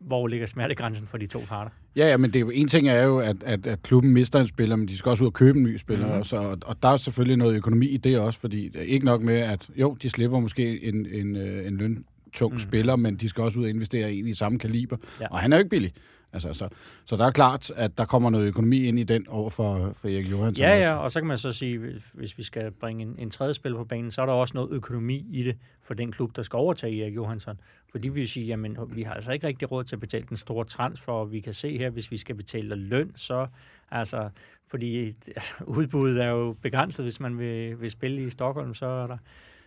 [0.00, 1.70] hvor ligger smertegrænsen for de to parter?
[1.96, 4.40] Ja, ja, men det er jo, en ting er jo, at, at, at klubben mister
[4.40, 6.06] en spiller, men de skal også ud og købe en ny spiller.
[6.08, 6.16] Mhm.
[6.16, 6.24] Mm.
[6.24, 9.06] Så, og, og der er selvfølgelig noget økonomi i det også, fordi det er ikke
[9.06, 12.04] nok med, at jo, de slipper måske en, en, øh, en løntung
[12.42, 12.52] Mhm.
[12.52, 12.58] mm.
[12.58, 14.96] spiller, men de skal også ud og investere i en i samme kaliber.
[15.20, 15.26] Ja.
[15.30, 15.92] Og han er jo ikke billig.
[16.32, 16.68] Altså, så,
[17.04, 20.08] så der er klart, at der kommer noget økonomi ind i den over for, for
[20.08, 23.02] Erik Johansson Ja, ja, og så kan man så sige, hvis, hvis vi skal bringe
[23.02, 25.94] en, en tredje spiller på banen, så er der også noget økonomi i det for
[25.94, 27.60] den klub, der skal overtage Erik Johansson.
[27.90, 30.36] Fordi vi vil sige, jamen, vi har altså ikke rigtig råd til at betale den
[30.36, 33.46] store transfer, og vi kan se her, hvis vi skal betale løn, så
[33.90, 34.28] altså,
[34.68, 39.06] fordi altså, udbuddet er jo begrænset, hvis man vil, vil spille i Stockholm, så er
[39.06, 39.16] der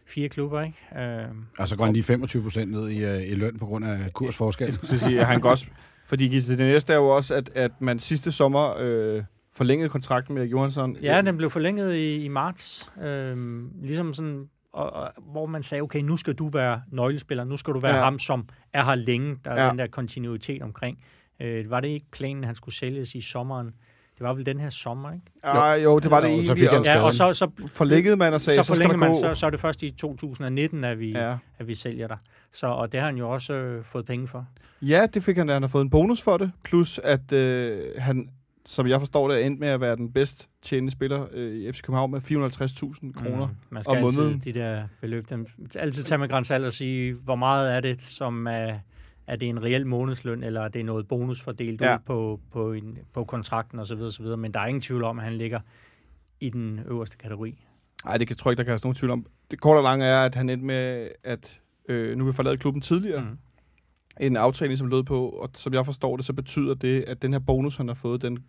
[0.06, 1.04] fire klubber, ikke?
[1.04, 3.86] Øh, Og så går han lige 25 procent ned i, øh, i løn på grund
[3.86, 4.65] af kursforskel.
[4.65, 5.67] Jeg skulle sige, at han går også...
[6.13, 9.23] Fordi Gisle, det næste er jo også, at, at man sidste sommer øh,
[9.54, 10.97] forlængede kontrakten med Johansson.
[11.02, 12.91] Ja, den blev forlænget i, i marts.
[13.04, 17.58] Øhm, ligesom sådan, og, og, hvor man sagde, okay, nu skal du være nøglespiller, nu
[17.58, 18.04] skal du være Ja.
[18.04, 19.38] ham, som er her længe.
[19.45, 19.69] Der er ja.
[19.69, 20.97] den der kontinuitet omkring.
[21.41, 23.73] Øh, var det ikke planen, at han skulle sælges i sommeren?
[24.17, 25.26] Det var vel den her sommer, ikke?
[25.43, 26.58] Ah, jo, det var det Jo, så egentlig.
[26.58, 26.84] fik han.
[26.86, 29.13] Ja, og så, så, forlængede man og sagde, så så, skal man, gå...
[29.13, 31.30] så, så er det først i 2019, at vi, ja.
[31.30, 31.38] Ja.
[31.60, 32.17] at vi sælger dig.
[32.52, 34.45] Så, og det har han jo også øh, fået penge for.
[34.82, 36.52] ja, det fik han, han har fået en bonus for det.
[36.63, 38.30] Plus at øh, han,
[38.65, 41.71] som jeg forstår det, er endt med at være den bedst tjenende spiller øh, i
[41.71, 43.47] FC København med 450.000 kroner.
[43.47, 43.54] Mm.
[43.69, 44.41] Man skal om altid, måneden.
[44.45, 48.47] de der beløb, dem, altid tage med grænsalt og sige, hvor meget er det, som
[48.47, 48.73] er,
[49.27, 51.95] er det en reel månedsløn, eller er det noget bonus fordelt Ja.
[51.95, 53.99] ud på, på, en, på kontrakten osv.
[54.01, 54.25] osv.
[54.25, 55.59] Men der er ingen tvivl om, at han ligger
[56.39, 57.65] i den øverste kategori.
[58.05, 59.25] Nej, det kan, tror jeg ikke, der kan være nogen tvivl om.
[59.51, 62.81] Det korte og lange er, at han endte med, at øh, nu vil forlade klubben
[62.81, 63.21] tidligere.
[63.21, 63.38] Mm.
[64.19, 67.33] En aftale, som lød på, og som jeg forstår det, så betyder det, at den
[67.33, 68.39] her bonus, han har fået, den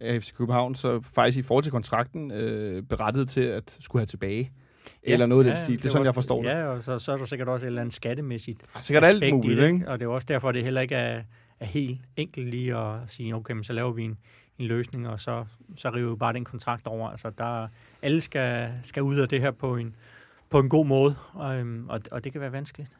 [0.00, 4.06] af FC København, så faktisk i forhold til kontrakten, øh, berettiget til at skulle have
[4.06, 4.52] tilbage.
[5.06, 5.78] Ja, eller noget i den stil.
[5.78, 6.48] Det er sådan, også- jeg forstår det.
[6.48, 9.14] Ja, og så, så er der sikkert også et eller andet skattemæssigt Ja, sikkert alt
[9.14, 9.88] aspekt i muligt, det, ikke?
[9.88, 11.22] Og det er også derfor, at det heller ikke er,
[11.60, 14.18] er helt enkelt lige at sige, okay, men så laver vi en,
[14.58, 15.44] en løsning, og så,
[15.76, 17.10] så river vi bare den kontrakt over.
[17.10, 17.68] Altså, der,
[18.02, 19.94] alle skal, skal ud af det her på en,
[20.50, 22.90] på en god måde, og, øhm, og, og det kan være vanskeligt.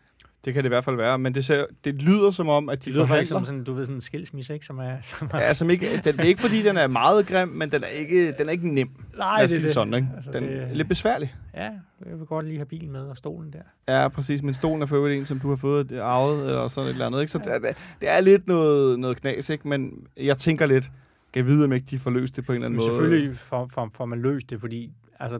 [0.44, 2.78] Det kan det i hvert fald være, men det, ser, det lyder som om, at
[2.78, 3.24] de Det lyder forhandler.
[3.26, 4.66] som sådan, du ved, sådan en skilsmisse, ikke?
[4.66, 7.26] Som er, som er, Ja, som ikke, den, det er ikke fordi, den er meget
[7.26, 8.88] grim, men den er ikke, den er ikke nem.
[9.16, 10.08] nej, os sige det sådan, ikke?
[10.16, 11.34] Altså, Den det- er lidt besværlig.
[11.54, 11.62] Ja,
[12.06, 14.02] jeg vil godt lige have bilen med og stolen der.
[14.02, 14.42] Ja, præcis.
[14.42, 17.06] Men stolen er for øvrigt en, som du har fået arvet, eller sådan et eller
[17.06, 17.20] andet.
[17.20, 17.32] Ikke?
[17.32, 17.58] Så det, er-
[18.00, 19.68] det er lidt noget, noget knas, ikke?
[19.68, 20.84] Men jeg tænker lidt,
[21.32, 22.96] kan jeg vide, om ikke de får løst det på en eller anden Men måde.
[23.10, 25.38] selvfølgelig får, får, får man løst det, fordi altså,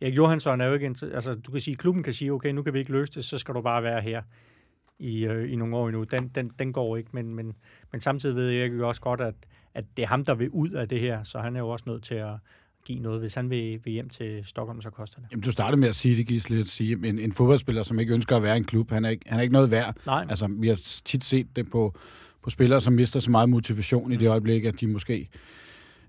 [0.00, 0.86] Erik Johansson er jo ikke...
[0.86, 3.38] Altså, du kan sige, klubben kan sige, okay, nu kan vi ikke løse det, så
[3.38, 4.22] skal du bare være her
[4.98, 6.04] i, øh, i nogle år endnu.
[6.04, 7.52] Den, den, den går ikke, men, men,
[7.92, 9.34] men samtidig ved jeg jo også godt, at,
[9.74, 11.84] at det er ham, der vil ud af det her, så han er jo også
[11.88, 12.34] nødt til at
[12.84, 13.20] give noget.
[13.20, 15.28] Hvis han vil, vil hjem til Stockholm, så koster det.
[15.30, 18.14] Jamen, du startede med at sige det, Gisle, at sige, en, en fodboldspiller, som ikke
[18.14, 19.96] ønsker at være i en klub, han er ikke, han er ikke noget værd.
[20.06, 21.94] Nej, Altså, vi har tit set det på,
[22.42, 25.28] på spillere, som mister så meget motivation i det øjeblik, at de måske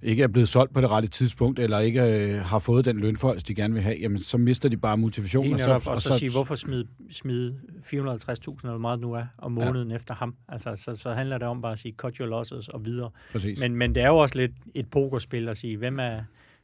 [0.06, 3.48] ikke er blevet solgt på det rette tidspunkt, eller ikke øh, har fået den lønfolk,
[3.48, 5.44] de gerne vil have, jamen så mister de bare motivation.
[5.44, 9.26] Lige netop, og så, så sige, hvorfor smide, smide 450.000, eller hvor meget nu er,
[9.38, 9.96] om måneden ja.
[9.96, 10.36] efter ham.
[10.50, 13.10] Altså, så, så handler det om bare at sige, cut your losses og videre.
[13.32, 13.60] Præcis.
[13.60, 16.20] Men, men det er jo også lidt et pokerspil at sige, hvem er,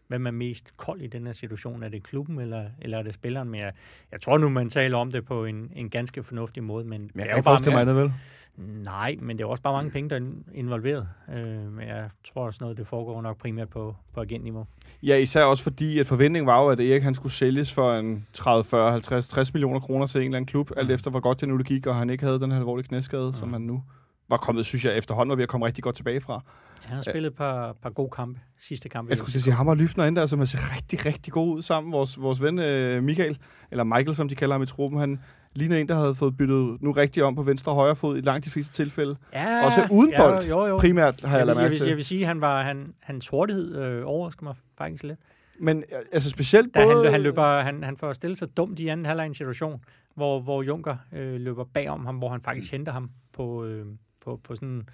[0.07, 1.83] hvem er mest kold i den her situation?
[1.83, 3.49] Er det klubben, eller, eller er det spilleren?
[3.49, 3.71] Men jeg,
[4.11, 7.09] jeg tror nu, man taler om det på en, en ganske fornuftig måde, men Men
[7.09, 8.13] det jeg er kan jo ikke bare forestille mig andet, vel?
[8.57, 10.21] Nej, men det er også bare mange penge, der er
[10.53, 11.07] involveret.
[11.35, 14.65] Øh, men jeg tror også noget, det foregår nok primært på, på agentniveau.
[15.03, 18.27] Ja, især også fordi, at forventningen var jo, at Erik han skulle sælges for en
[18.33, 20.93] 30, 40, 50, 60 millioner kroner til en eller anden klub, alt Mm.
[20.93, 23.33] efter hvor godt det nu gik, og han ikke havde den her alvorlige knæskade, mm.
[23.33, 23.83] som han nu
[24.29, 26.41] var kommet, synes jeg, efterhånden var ved at komme rigtig godt tilbage fra.
[26.81, 28.39] Han har spillet et par, par gode kampe.
[28.59, 29.09] Sidste kamp.
[29.09, 31.93] Jeg skulle sige, ham og Lyfner endda, som har set rigtig, rigtig god ud sammen.
[31.93, 33.37] Vores, vores ven øh, Michael,
[33.71, 35.19] eller Michael, som de kalder ham i truppen, han
[35.53, 38.21] ligner en, der havde fået byttet nu rigtig om på venstre og højre fod i
[38.21, 39.15] langt de fleste tilfælde.
[39.33, 40.77] Ja, Også uden bold, Jo, jo.
[40.77, 41.95] Primært har jeg, Jeg, lagt mærke vil, jeg til.
[41.95, 45.19] vil sige, at han var, han, hans hurtighed øh, overrasker mig faktisk lidt.
[45.59, 47.03] Men øh, altså specielt Da både...
[47.03, 49.83] han, han, løber, han, han får stillet sig dumt i anden halvleg en situation,
[50.15, 52.77] hvor, hvor Junker øh, løber bagom ham, hvor han faktisk Mm.
[52.77, 53.85] henter ham på, øh,
[54.23, 54.87] på, på sådan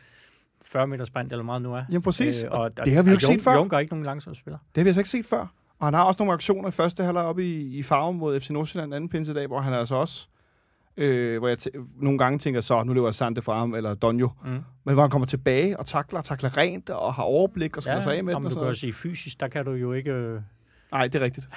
[0.65, 1.83] 40 meter sprint, eller meget nu er.
[1.89, 3.53] Jamen præcis, Øh, og, og, det har vi jo ikke set før.
[3.55, 4.57] Junker er ikke nogen langsom spiller.
[4.57, 5.47] Det har vi altså ikke set før.
[5.79, 8.49] Og han har også nogle aktioner i første halvleg oppe i, i farven mod FC
[8.49, 10.27] Nordsjælland anden pinsedag, hvor han altså også...
[10.97, 11.57] Øh, hvor jeg
[12.01, 14.29] nogle gange tænker, så nu løber Sante fra ham, eller Donjo.
[14.45, 14.49] Mm.
[14.85, 18.01] Men hvor han kommer tilbage og takler, takler rent og har overblik og skal ja,
[18.01, 18.51] sig af med om den.
[18.51, 20.41] Og du kan sige fysisk, der kan du jo ikke øh,
[20.91, 21.47] Nej, det er rigtigt.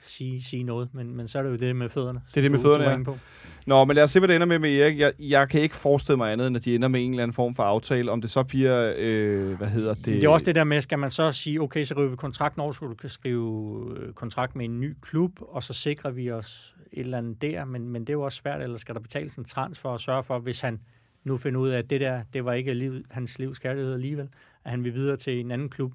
[0.00, 2.20] sige, sige noget, men, men så er det jo det med fødderne.
[2.28, 3.02] Det er det med fødderne, ja.
[3.02, 3.18] På.
[3.66, 4.98] Nå, men lad os se, hvad det ender med med Erik.
[4.98, 7.34] Jeg, jeg kan ikke forestille mig andet, end at de ender med en eller anden
[7.34, 8.10] form for aftale.
[8.10, 10.06] Om det så bliver, øh, hvad hedder det?
[10.06, 12.60] Det, er også det der med, skal man så sige, okay, så river vi kontrakten
[12.60, 16.30] over, så du kan skrive øh, kontrakt med en ny klub, og så sikrer vi
[16.30, 19.00] os et eller andet der, men, men det er jo også svært, eller skal der
[19.00, 20.80] betales en transfer og sørge for, hvis han
[21.24, 24.28] nu finder ud af, at det der, det var ikke liv, hans livs kærlighed alligevel,
[24.64, 25.92] at han vil videre til en anden klub.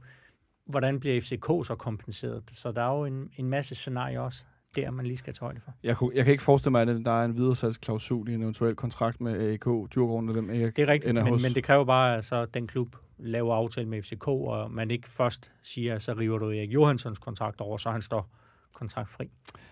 [0.65, 2.43] Hvordan bliver FCK så kompenseret?
[2.47, 4.43] Så der er jo en, en masse scenarier også,
[4.75, 5.73] der man lige skal tage højde for.
[5.83, 8.75] Jeg, kunne, jeg kan ikke forestille mig, at der er en videresalgsklausul i en eventuel
[8.75, 11.43] kontrakt med AIK, Djurgården og dem, Erik Det er rigtigt, men, hos.
[11.43, 15.09] men det kræver bare, at så den klub laver aftale med FCK, og man ikke
[15.09, 18.29] først siger, at så river du Erik Johanssons kontrakt over, så han står
[18.73, 19.31] kontraktfri.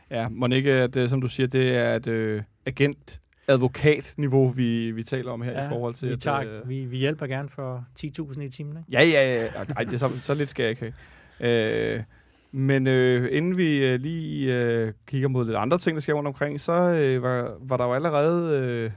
[0.09, 4.91] Ja, må ikke, at, øh, som du siger, det er et øh, agent advokatniveau, vi,
[4.91, 6.07] vi taler om her ja, i forhold til...
[6.07, 8.77] vi, at, tager, øh, vi, vi hjælper gerne for 10.000 i timen.
[8.77, 8.91] Ikke?
[8.91, 9.47] Ja, ja, ja.
[9.75, 10.93] Ej, det er så, så lidt skal jeg ikke
[11.39, 11.95] have.
[11.95, 12.03] Øh,
[12.51, 16.27] men øh, inden vi øh, lige øh, kigger mod lidt andre ting, der sker rundt
[16.27, 18.91] omkring, så øh, var, var der jo allerede øh,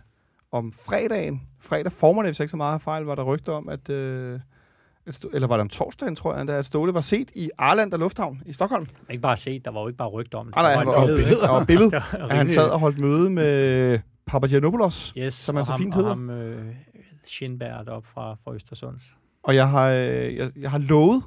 [0.52, 3.90] om fredagen, fredag formiddag, hvis jeg ikke så meget fejl, var der rygter om, at...
[3.90, 4.40] Øh,
[5.06, 8.42] at eller var det om torsdagen, tror jeg, at Ståle var set i Arlanda Lufthavn
[8.46, 8.86] i Stockholm.
[9.10, 10.54] Ikke bare set, der var jo ikke bare rygter om det.
[10.56, 11.96] Ah, nej, der han var var, et var billede, billede, der var billede,
[12.30, 15.14] at han sad og holdt møde med Papagiannopoulos.
[15.18, 16.08] yes, som han og så ham, fint og hedder.
[16.10, 16.74] ham øh,
[17.24, 19.02] Schindberg op fra, fra Østersunds.
[19.42, 21.22] Og jeg har, øh, jeg, jeg har lovet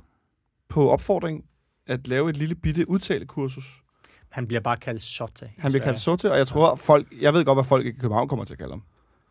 [0.70, 1.46] på opfordring
[1.88, 3.82] at lave et lille bitte udtalekursus.
[4.30, 5.50] Han bliver bare kaldt Sotte.
[5.58, 6.00] Han bliver kaldt.
[6.00, 8.58] Sotte, og jeg tror, folk, jeg ved godt, hvad folk i København kommer til at
[8.58, 8.84] kalde ham.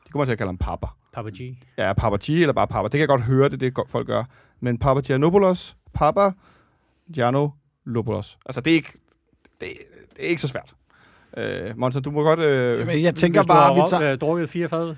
[0.06, 0.86] De kommer til at kalde ham Papa.
[1.12, 1.56] Papa G.
[1.78, 2.84] Ja, Papa G eller bare Papa.
[2.84, 4.24] Det kan jeg godt høre, det er det, folk gør.
[4.60, 6.30] Men Papa Giannopoulos, Papa
[7.14, 8.38] Giannopoulos.
[8.46, 8.92] Altså, det er ikke,
[9.60, 9.68] det,
[10.16, 10.74] det er ikke så svært.
[11.36, 12.40] Øh, Monsen, du må godt...
[12.40, 14.12] Øh, Jamen, jeg tænker bare, vi tager...
[14.12, 14.94] øh, drukket fire fad.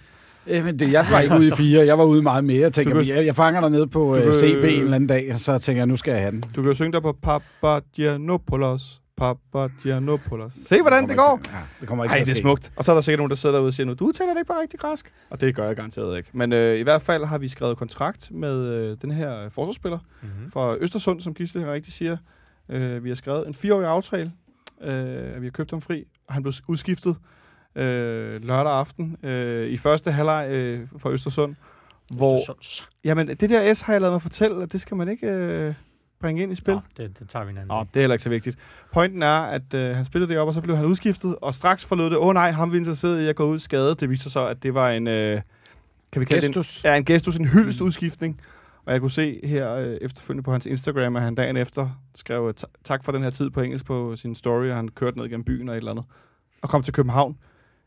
[0.46, 2.60] Jamen, det, jeg var ikke ude i fire, jeg var ude meget mere.
[2.60, 5.06] Jeg tænker, kan- jeg, jeg fanger dig ned på uh, kan- CB en eller anden
[5.06, 6.40] dag, og så tænker jeg, nu skal jeg have den.
[6.40, 9.00] du kan jo synge der på Papa Giannopoulos.
[9.16, 10.52] Papa Giannopoulos.
[10.66, 11.40] Se, hvordan det går.
[11.52, 12.72] Ja, det kommer ikke Ej, til det er smukt.
[12.76, 14.40] Og så er der sikkert nogen, der sidder derude og siger nu, du taler det
[14.40, 15.12] ikke bare rigtig græsk.
[15.30, 16.28] Og det gør jeg garanteret ikke.
[16.32, 20.50] Men øh, i hvert fald har vi skrevet kontrakt med øh, den her forsvarsspiller Mm-hmm.
[20.50, 22.16] fra Østersund, som Gisle rigtigt siger.
[22.68, 24.32] Øh, vi har skrevet en fireårig aftale,
[24.82, 27.16] øh, vi har købt ham fri, og han blev udskiftet
[27.74, 31.54] øh, lørdag aften øh, i første halvleg øh, fra Østersund.
[32.10, 32.56] Hvor,
[33.04, 35.74] jamen, det der S har jeg lavet mig fortælle, at det skal man ikke øh,
[36.20, 36.74] bringe ind i spil.
[36.74, 37.68] Nå, det, det tager vi en anden.
[37.68, 38.56] Nå, det er heller ikke så vigtigt.
[38.92, 41.84] Pointen er, at øh, han spillede det op, og så blev han udskiftet, og straks
[41.84, 44.00] forlod det, åh oh, nej, ham vi er interesseret i at gå ud skadet.
[44.00, 45.40] Det viser sig så, at det var en, øh,
[46.12, 46.84] kan vi kalde det en, Gestus.
[46.84, 48.40] ja, en gestus, en hyldest udskiftning.
[48.90, 52.54] Og jeg kunne se her øh, efterfølgende på hans Instagram, at han dagen efter skrev
[52.54, 55.28] ta- tak for den her tid på engelsk på sin story, og han kørte ned
[55.28, 56.04] gennem byen og et eller andet,
[56.62, 57.36] og kom til København.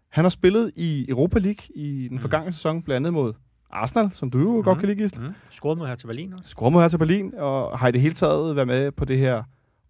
[0.10, 2.22] Han har spillet i Europa League i den Mm.
[2.22, 3.34] forgangne sæson, blandt andet mod
[3.72, 4.64] Arsenal, som du jo mm.
[4.64, 5.28] godt kan lide, Gisle.
[5.28, 5.34] Mm.
[5.50, 6.50] Scoret mod her til Berlin også.
[6.50, 9.18] Scorer mod her til Berlin, og har i det hele taget været med på det
[9.18, 9.44] her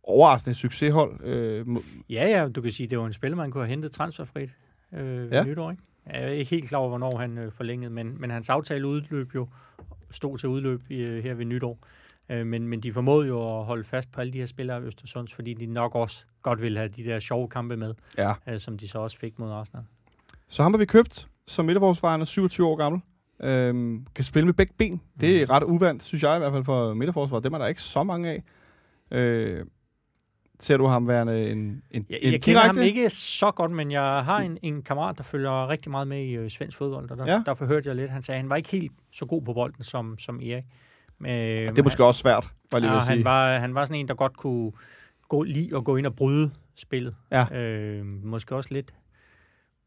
[0.04, 1.24] overraskende succeshold.
[1.26, 1.66] Øh,
[2.10, 4.50] Ja, ja, du kan sige, det var en spiller, man kunne have hentet transferfrit
[4.94, 5.38] øh, Ja.
[5.38, 5.44] ja.
[5.44, 5.84] nytår, ikke?
[6.14, 9.36] Jeg er ikke helt klar over, hvornår han øh, forlængede, men, men hans aftale udløb
[9.36, 9.48] jo,
[10.14, 11.78] stod til udløb i, øh, her ved nytår.
[12.30, 14.82] Øh, men, men de formåede jo at holde fast på alle de her spillere af
[14.82, 18.34] Østersunds, fordi de nok også godt ville have de der sjove kampe med, ja.
[18.50, 19.84] øh, som de så også fik mod Arsenal.
[20.48, 23.02] Så ham har vi købt som er 27 år gammel.
[23.44, 25.02] Øhm, kan spille med begge ben.
[25.20, 25.50] Det er Mhm.
[25.52, 27.44] ret uvandt, synes jeg i hvert fald for midterforsvaret.
[27.44, 28.44] Dem er der ikke så mange af.
[29.12, 29.66] Øh,
[30.64, 31.58] ser du ham værende en,
[31.92, 35.18] en, Jeg, en jeg kender ham ikke så godt, men jeg har en, en kammerat,
[35.18, 37.42] der følger rigtig meget med i øh, svensk fodbold, og der, Ja.
[37.46, 39.84] derfor hørte jeg lidt, han sagde, at han var ikke helt så god på bolden
[39.84, 40.64] som, som Erik.
[41.20, 41.32] Men,
[41.70, 43.16] Det er måske også svært, var lige ja, at sige.
[43.16, 44.72] han, var, han var sådan en, der godt kunne
[45.30, 47.16] gå lige og gå ind og bryde spillet.
[47.32, 47.58] Ja.
[47.58, 48.94] Øh, måske også lidt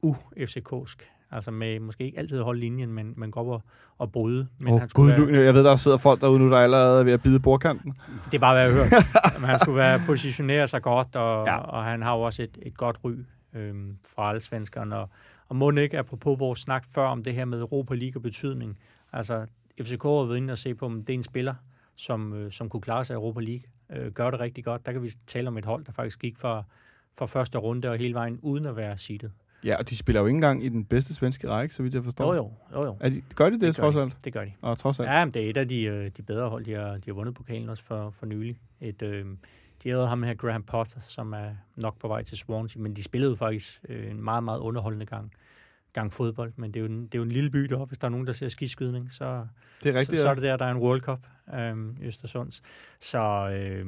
[0.07, 1.16] u-FCK'sk.
[1.31, 3.63] Altså med måske ikke altid holde linjen, men, men gå op og,
[3.99, 4.49] og bryde.
[4.59, 7.01] Men Åh, han Gud, være, du, jeg ved, der sidder folk derude nu, der allerede
[7.01, 7.95] er ved at bide bordkanten.
[8.25, 9.05] Det er bare, hvad jeg har hørt.
[9.41, 11.57] Men han skulle være positionere sig godt, og, ja.
[11.57, 13.13] og han har jo også et, et godt ry
[13.55, 14.97] øhm, fra alle svenskerne.
[14.97, 15.09] Og,
[15.49, 18.79] og må ikke, apropos vores snak før om det her med Europa League og betydning.
[19.13, 19.47] Altså,
[19.81, 21.55] FCK har været inde og se på, om det er en spiller,
[21.97, 23.63] som, øh, som kunne klare sig i Europa League.
[23.93, 24.87] Øh, gør det rigtig godt.
[24.87, 26.65] Der kan vi tale om et hold, der faktisk gik fra,
[27.19, 29.31] fra første runde og hele vejen uden at være seedet.
[29.67, 32.05] Ja, og de spiller jo ikke engang i den bedste svenske række, så vidt jeg
[32.05, 32.35] forstår.
[32.35, 32.97] Jo, jo, jo, jo.
[33.01, 34.01] Er de, gør de det, det gør trods de.
[34.01, 34.25] alt?
[34.25, 34.53] Det gør de.
[34.61, 35.09] Og trods alt.
[35.09, 37.13] Ja, men det er et af de, øh, de bedre hold, de har, de har
[37.13, 38.61] vundet pokalen også for, for nylig.
[38.81, 39.27] Et, øh,
[39.83, 43.03] de havde ham her, Graham Potter, som er nok på vej til Swansea, men de
[43.03, 45.33] spillede faktisk øh, en meget, meget underholdende gang,
[45.93, 46.53] gang fodbold.
[46.57, 48.11] Men det er, jo en, det er jo en lille by deroppe, hvis der er
[48.11, 49.47] nogen, der ser skiskydning, så,
[49.83, 50.19] det er rigtigt.
[50.19, 52.63] så, så er det der, der er en World Cup øh, i Østersunds.
[53.01, 53.87] Så øh,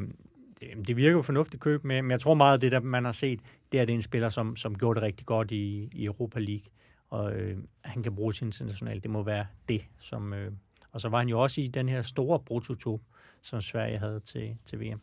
[0.60, 3.12] det, virker jo fornuftigt køb, men men jeg tror meget, at det der, man har
[3.12, 3.40] set,
[3.72, 6.64] det er, det en spiller, som, som gjorde det rigtig godt i, i Europa League,
[7.10, 9.02] og øh, han kan bruges internationalt.
[9.02, 10.32] Det må være det, som...
[10.32, 10.52] Øh,
[10.92, 13.00] og så var han jo også i den her store prototyp,
[13.42, 15.00] som Sverige havde til, til VM.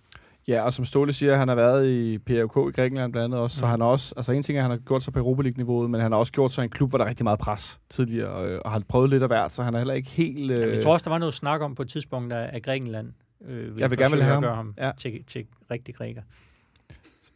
[0.47, 3.57] Ja, og som Ståle siger, han har været i PAOK i Grækenland blandt andet også,
[3.57, 3.59] mm.
[3.59, 5.89] så han også, altså en ting er, at han har gjort sig på Europa League-niveauet,
[5.89, 7.79] men han har også gjort sig i en klub, hvor der er rigtig meget pres
[7.89, 10.51] tidligere, øh, og har prøvet lidt af hvert, så han er heller ikke helt...
[10.51, 13.13] Øh, Øh, jeg tror også, der var noget snak om på et tidspunkt, at Grækenland
[13.45, 14.43] øh, ville Jeg vil gerne vil have ham.
[14.43, 14.91] ham Ja.
[14.97, 16.21] til, til rigtig græker.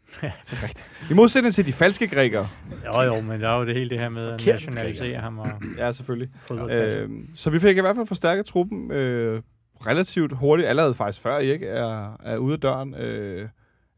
[0.21, 0.85] det er rigtigt.
[1.11, 2.47] I modsætning til de falske grækere.
[2.95, 5.39] Jo, jo, men der er jo det hele det her med at Forkert nationalisere ham
[5.39, 6.29] og Ja, selvfølgelig.
[6.69, 9.41] Øh, så vi fik i hvert fald forstærket truppen øh,
[9.85, 12.95] relativt hurtigt, allerede faktisk før I ikke er, er ude af døren.
[12.95, 13.49] Øh,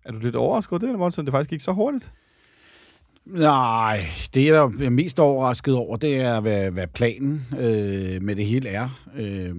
[0.05, 1.25] er du lidt overrasket over det, Monsen?
[1.25, 2.11] Det faktisk gik så hurtigt?
[3.25, 8.45] Nej, det jeg er mest overrasket over, det er, hvad, hvad planen øh, med det
[8.45, 8.89] hele er.
[9.17, 9.55] Øh,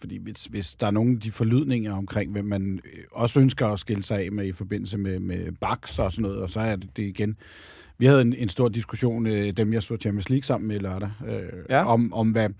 [0.00, 3.66] fordi hvis, hvis der er nogle af de forlydninger omkring, hvem man øh, også ønsker
[3.66, 6.60] at skille sig af med i forbindelse med, med Bax og sådan noget, og så
[6.60, 7.36] er det, det igen...
[7.98, 11.10] Vi havde en, en stor diskussion, øh, dem jeg så Champions League sammen med lørdag,
[11.28, 11.84] øh, ja.
[11.84, 12.50] om, om hvad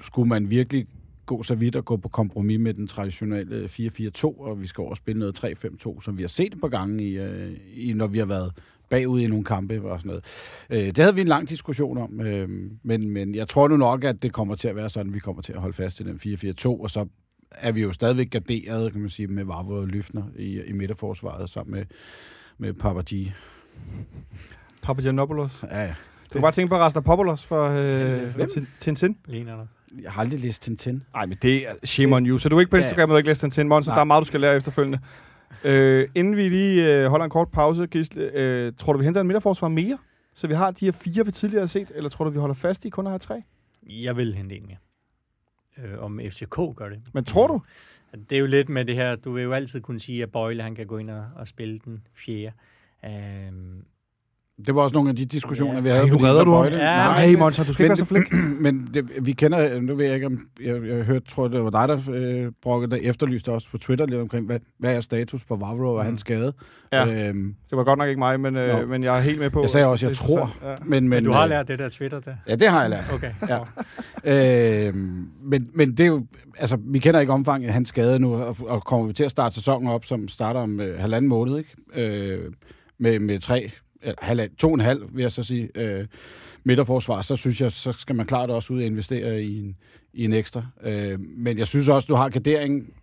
[0.00, 0.86] skulle man virkelig
[1.26, 4.90] gå så vidt og gå på kompromis med den traditionelle 4-4-2, og vi skal over
[4.90, 8.18] og spille noget 3-5-2, som vi har set på gange, i, øh, i, når vi
[8.18, 8.52] har været
[8.90, 10.24] bagud i nogle kampe og sådan noget.
[10.70, 12.48] Øh, det havde vi en lang diskussion om, øh,
[12.82, 15.18] men, men jeg tror nu nok, at det kommer til at være sådan, at vi
[15.18, 17.06] kommer til at holde fast i den 4-4-2, og så
[17.50, 21.50] er vi jo stadigvæk garderet, kan man sige, med Vavro og Lyfner i, i midterforsvaret
[21.50, 21.84] sammen med,
[22.58, 23.32] med Papaji.
[24.82, 25.64] Papagiannopoulos.
[25.70, 25.94] Ja, ja.
[26.28, 28.48] Du kan bare tænke på Rastapopoulos for, øh, for Hvem?
[28.50, 29.16] Tin- Tintin.
[29.26, 29.66] Ligner der.
[30.02, 31.02] Jeg har aldrig læst Tintin.
[31.14, 32.38] Nej, men det er shame on you.
[32.38, 32.82] Så du er ikke på Ja.
[32.82, 33.92] Instagram, og du ikke læst Tintin, Monsen.
[33.94, 34.98] Der er meget, du skal lære efterfølgende.
[35.64, 39.20] Øh, inden vi lige øh, holder en kort pause, Gisle, øh, tror du, vi henter
[39.20, 39.98] en midterforsvar mere?
[40.34, 42.54] Så vi har de her fire, vi tidligere har set, eller tror du, vi holder
[42.54, 43.42] fast i kun at have tre?
[43.88, 44.76] Jeg vil hente en mere.
[45.78, 47.02] Øh, om FCK gør det.
[47.12, 47.62] Men tror du?
[48.30, 50.62] Det er jo lidt med det her, du vil jo altid kunne sige, at Bøjle
[50.62, 52.52] han kan gå ind og, og spille den fjerde.
[53.04, 53.84] Øhm,
[54.66, 55.80] Det var også nogle af de diskussioner, Ja.
[55.80, 56.02] vi havde.
[56.02, 56.64] Ej, nu redder der du ham.
[56.64, 58.32] Ja, Nej, men- Monsen, du skal ikke være så flink.
[58.64, 61.70] men det, vi kender, nu ved jeg ikke om, jeg, jeg hørte, tror det var
[61.70, 65.44] dig, der øh, brokkede, der efterlyste også på Twitter lidt omkring, hvad, hvad er status
[65.44, 66.04] på Vavro og Mm.
[66.04, 66.52] hans skade.
[66.92, 67.28] Ja.
[67.28, 69.60] Øhm, Det var godt nok ikke mig, men, øh, men jeg er helt med på...
[69.60, 70.56] Jeg sagde også, jeg tror.
[70.64, 70.74] Ja.
[70.84, 72.34] men, men, men du har øh, lært det der Twitter der?
[72.48, 73.12] Ja, det har jeg lært.
[73.14, 73.30] Okay.
[73.48, 73.58] Ja.
[74.24, 76.26] Øhm, men, men det er jo,
[76.58, 79.30] altså, vi kender ikke omfanget af hans skade nu, og, og kommer vi til at
[79.30, 81.70] starte sæsonen op, som starter om øh, halvanden måned, ikke?
[81.94, 82.38] Øh,
[82.98, 83.70] med, med tre,
[84.02, 86.06] eller halvand, to og en halv, vil jeg så sige, øh,
[86.64, 89.76] midterforsvar, så synes jeg, så skal man klart også ud og investere i en,
[90.12, 90.66] i en ekstra.
[90.82, 92.94] Øh, men jeg synes også, du har gardering,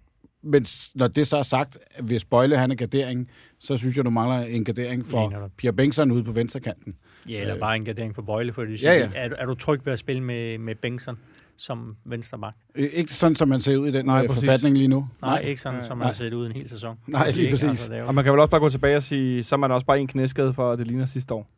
[0.43, 3.29] men når det så er sagt, hvis Bøjle han er gardering,
[3.59, 5.51] så synes jeg, du mangler en gardering for?
[5.57, 6.95] Pia Bengtsson ude på venstrekanten.
[7.29, 7.59] Ja, eller Øh.
[7.59, 9.09] bare en gardering for Bøjle, for det Ja, ja.
[9.15, 11.17] Er, du- er du tryg ved at spille med, med Bengtsson
[11.57, 12.55] som venstreback?
[12.75, 14.45] Øh, Ikke sådan, som man ser ud i den Nej, Nej, præcis.
[14.45, 15.07] forfatning lige nu.
[15.21, 15.83] Nej, ikke sådan, Nej.
[15.87, 16.97] som man har set ud en hel sæson.
[17.07, 17.53] Nej, Altså, lige ikke?
[17.53, 17.69] præcis.
[17.69, 19.71] Altså, jo- Og man kan vel også bare gå tilbage og sige, så er man
[19.71, 21.49] også bare en knæskade for, at det ligner sidste år.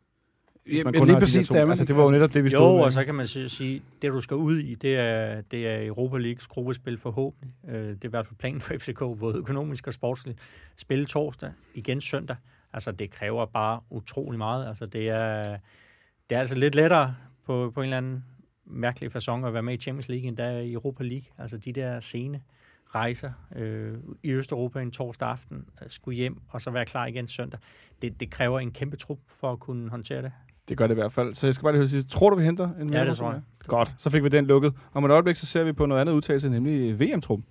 [0.64, 1.64] Hvis Ja, man men kun lige de præcis der to.
[1.64, 1.68] det.
[1.70, 3.82] Altså, det var jo netop det, vi stod Jo, og så kan man si- sige,
[4.02, 7.50] det du skal ud i, det er, det er Europa Leagues gruppespil forhåbentlig.
[7.68, 10.38] Øh, Det er i hvert fald planen for FCK, både økonomisk og sportsligt.
[10.76, 12.36] Spille torsdag, igen søndag.
[12.72, 14.68] Altså, det kræver bare utrolig meget.
[14.68, 15.56] Altså, det er,
[16.30, 17.14] det er altså lidt lettere
[17.46, 18.24] på, på en eller anden
[18.70, 21.26] mærkelig façon at være med i Champions League, end der er i Europa League.
[21.38, 22.40] Altså, de der sene
[22.94, 27.28] rejser øh, i Østeuropa en torsdag aften, øh, skulle hjem og så være klar igen
[27.28, 27.60] søndag.
[28.02, 30.32] Det, det kræver en kæmpe trup for at kunne håndtere det.
[30.68, 31.34] Det gør det i hvert fald.
[31.34, 32.10] Så jeg skal bare lige høre sidst.
[32.10, 33.40] Tror du, vi henter en Ja, det tror jeg.
[33.66, 34.74] Godt, så fik vi den lukket.
[34.92, 37.46] Om et øjeblik, så ser vi på noget andet udtalelse, nemlig VM-truppen.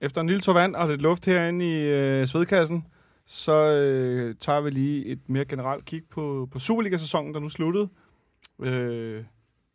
[0.00, 2.86] Efter en lille tår vand og lidt luft herinde i øh, svedkassen,
[3.26, 7.88] så øh, tager vi lige et mere generelt kig på, på Superliga-sæsonen, der nu sluttede.
[8.62, 9.24] Øh,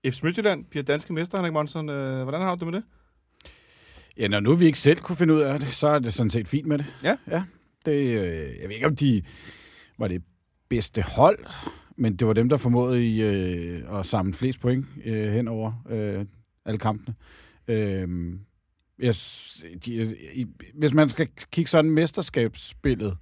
[0.05, 1.89] FC Midtjylland bliver danske mester, Henrik Monsen.
[1.89, 2.87] Øh, hvordan har du det med det?
[4.17, 6.29] Ja, når nu vi ikke selv kunne finde ud af det, så er det sådan
[6.29, 6.85] set fint med det.
[7.03, 7.17] Ja.
[7.31, 7.43] ja
[7.85, 9.23] det, øh, jeg ved ikke, om de
[9.99, 10.23] var det
[10.69, 11.45] bedste hold,
[11.97, 15.83] men det var dem, der formåede i, øh, at samle flest point øh, hen over
[15.89, 16.25] øh,
[16.65, 17.15] alle kampene.
[17.67, 18.33] Øh,
[18.99, 19.15] jeg,
[19.85, 23.17] de, i, hvis man skal kigge sådan mesterskabsspillet,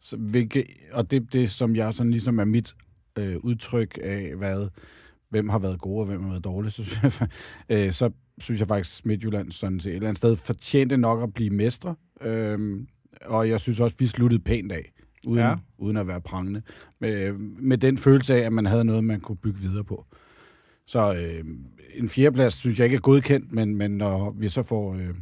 [0.00, 2.74] så, hvilke, og det, det som jeg sådan ligesom er mit
[3.18, 4.68] øh, udtryk af, hvad,
[5.28, 7.28] hvem har været gode og hvem har været dårlige, så, synes jeg,
[7.86, 11.50] øh, så synes jeg faktisk, Midtjylland sådan et eller andet sted fortjente nok at blive
[11.50, 11.94] mestre.
[12.20, 12.80] Øh,
[13.24, 14.92] og jeg synes også, vi sluttede pænt af,
[15.26, 15.54] uden, ja.
[15.78, 16.62] uden at være prangende.
[17.00, 20.06] Med, med den følelse af, at man havde noget, man kunne bygge videre på.
[20.86, 21.44] Så øh,
[21.94, 25.14] en fjerdeplads synes jeg ikke er godkendt, men, men når vi så får øh,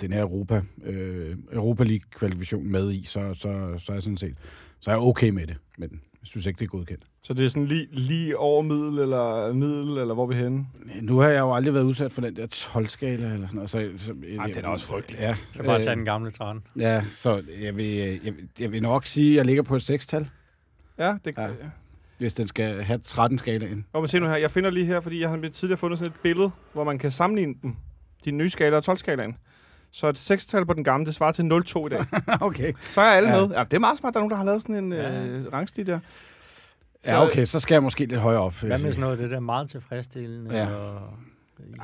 [0.00, 4.36] den her Europa, øh, Europa League-kvalifikation med i, så, så, så er jeg sådan set
[4.80, 7.04] så er jeg okay med det, men jeg synes ikke, det er godkendt.
[7.22, 10.66] Så det er sådan lige, lige over middel, eller middel, eller hvor er vi henne?
[11.00, 13.70] Nu har jeg jo aldrig været udsat for den der 12-skala, eller sådan noget.
[13.70, 15.20] Så, så, Ej, den er også frygtelig.
[15.20, 15.36] Ja.
[15.52, 16.62] Så bare tage den gamle træn.
[16.78, 17.86] Ja, så jeg vil,
[18.24, 20.28] jeg, jeg vil nok sige, at jeg ligger på et 6-tal.
[20.98, 21.68] Ja, det kan ja.
[22.18, 23.86] Hvis den skal have 13 skalaen.
[23.92, 26.12] Og man se nu her, jeg finder lige her, fordi jeg har tidligere fundet sådan
[26.12, 27.76] et billede, hvor man kan sammenligne dem,
[28.24, 29.36] de nye skala og 12-skalaen.
[29.92, 32.04] Så et 6-tal på den gamle, det svarer til 0,2 i dag.
[32.48, 32.72] okay.
[32.88, 33.40] Så er alle ja.
[33.40, 33.56] med.
[33.56, 35.22] Ja, det er meget smart, der er nogen, der har lavet sådan en ja.
[35.22, 35.98] øh, rangstig der.
[37.04, 38.54] Så, ja, okay, så skal jeg måske lidt højere op.
[38.54, 40.66] Hvad med sådan noget, det der meget tilfredsstillende ja.
[40.66, 41.00] og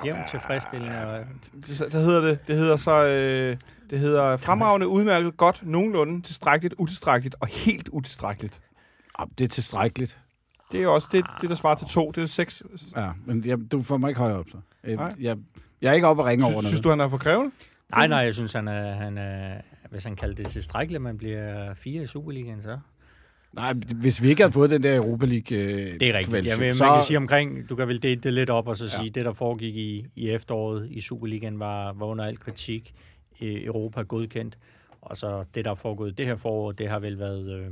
[0.04, 1.06] jævnt tilfredsstillende?
[1.06, 1.24] Og...
[1.62, 3.56] Så, så hedder det, det hedder så, øh,
[3.90, 8.60] det hedder fremragende, udmærket, godt, nogenlunde, tilstrækkeligt, utilstrækkeligt og helt utilstrækkeligt.
[9.18, 10.18] Ja, det er tilstrækkeligt.
[10.72, 12.10] Det er også det, det der svarer til to.
[12.10, 12.62] Det er seks.
[12.96, 14.56] Ja, men jeg, du får mig ikke højere op, så.
[14.84, 15.36] Jeg, jeg,
[15.82, 16.66] jeg er ikke oppe og ringe over noget.
[16.66, 17.50] Synes du, han er for krævende?
[17.90, 19.60] Nej, nej, jeg synes, han er, han er,
[19.90, 22.78] hvis han kalder det tilstrækkeligt, man bliver fire i Superligaen, så...
[23.52, 26.46] Nej, hvis vi ikke havde fået den der Europa League øh, Det er rigtigt.
[26.46, 26.92] Ja, man så...
[26.92, 29.08] kan sige omkring, du kan vel dele det lidt op og så sige, ja.
[29.08, 32.94] det der foregik i, i efteråret i Superligaen var, var under al kritik.
[33.40, 34.58] Europa godkendt.
[35.00, 37.70] Og så det, der er foregået det her forår, det har vel været øh,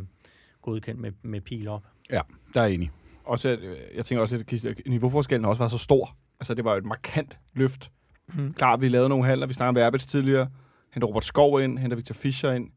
[0.62, 1.82] godkendt med, med pil op.
[2.10, 2.20] Ja,
[2.54, 2.90] der er enig.
[3.24, 3.58] Også,
[3.94, 6.16] jeg tænker også, at niveauforskellen også var så stor.
[6.40, 7.90] Altså, det var jo et markant løft.
[8.28, 8.52] Hmm.
[8.52, 9.46] Klar, vi lavede nogle handler.
[9.46, 10.48] Vi snakkede med Verbits tidligere.
[10.94, 12.68] Henter Robert Skov ind, henter Victor Fischer ind.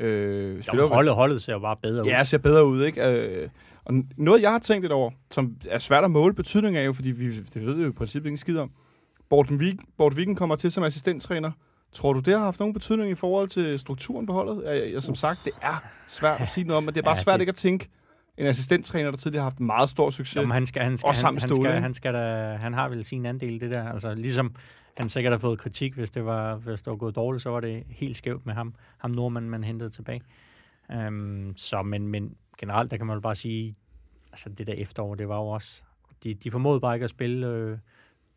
[0.00, 2.06] Øh, jo, holdet, holdet ser jo bare bedre ud.
[2.06, 3.08] Ja, ser bedre ud, ikke?
[3.08, 3.48] Øh,
[3.84, 6.92] og noget, jeg har tænkt lidt over, som er svært at måle betydning af, jo,
[6.92, 8.70] fordi vi, det ved vi jo i princippet ikke skid om.
[9.30, 11.50] Borten Vig, Bort Vigen kommer til som assistenttræner.
[11.92, 14.62] Tror du, det har haft nogen betydning i forhold til strukturen på holdet?
[14.66, 17.16] Jeg, jeg, som sagt, det er svært at sige noget om, men det er bare
[17.16, 17.40] ja, svært det...
[17.40, 17.88] ikke at tænke
[18.38, 20.36] en assistenttræner, der tidligere har haft meget stor succes.
[20.36, 23.26] Jamen, han, skal, han, skal, han, han, skal, han, skal da, han har vel sin
[23.26, 23.88] andel det der.
[23.92, 24.54] Altså, ligesom
[24.96, 27.60] han sikkert har fået kritik, hvis det var, hvis det var gået dårligt, så var
[27.60, 30.22] det helt skævt med ham, ham nordmanden, man hentede tilbage.
[31.08, 33.74] Um, så, men, men generelt, der kan man jo bare sige,
[34.32, 35.82] altså det der efterår, det var jo også,
[36.24, 37.78] de, de formåede bare ikke at spille øh,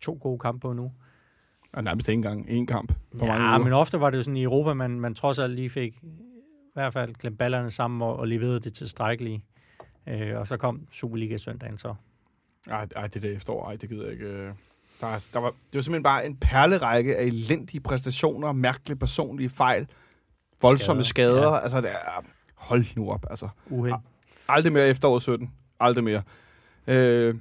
[0.01, 0.91] to gode kampe nu.
[1.73, 2.93] Og nærmest ikke engang en kamp.
[3.19, 5.55] På ja, mange men ofte var det jo sådan i Europa, man, man trods alt
[5.55, 9.41] lige fik i hvert fald klemt ballerne sammen og, og leverede det tilstrækkeligt.
[10.07, 11.95] Øh, og så kom Superliga søndagen så.
[12.69, 14.53] Ej, ej, det der efterår, ej, det gider jeg ikke.
[15.03, 19.49] Der, er, der var, det var simpelthen bare en perlerække af elendige præstationer, mærkelige personlige
[19.49, 19.87] fejl,
[20.61, 21.35] voldsomme skader.
[21.35, 21.51] skader.
[21.53, 21.59] Ja.
[21.59, 22.23] Altså, det er,
[22.55, 23.49] hold nu op, altså.
[23.69, 23.95] Uheld.
[24.47, 25.51] Aldrig mere efteråret 17.
[25.79, 26.21] Aldrig mere.
[26.87, 27.35] Øh,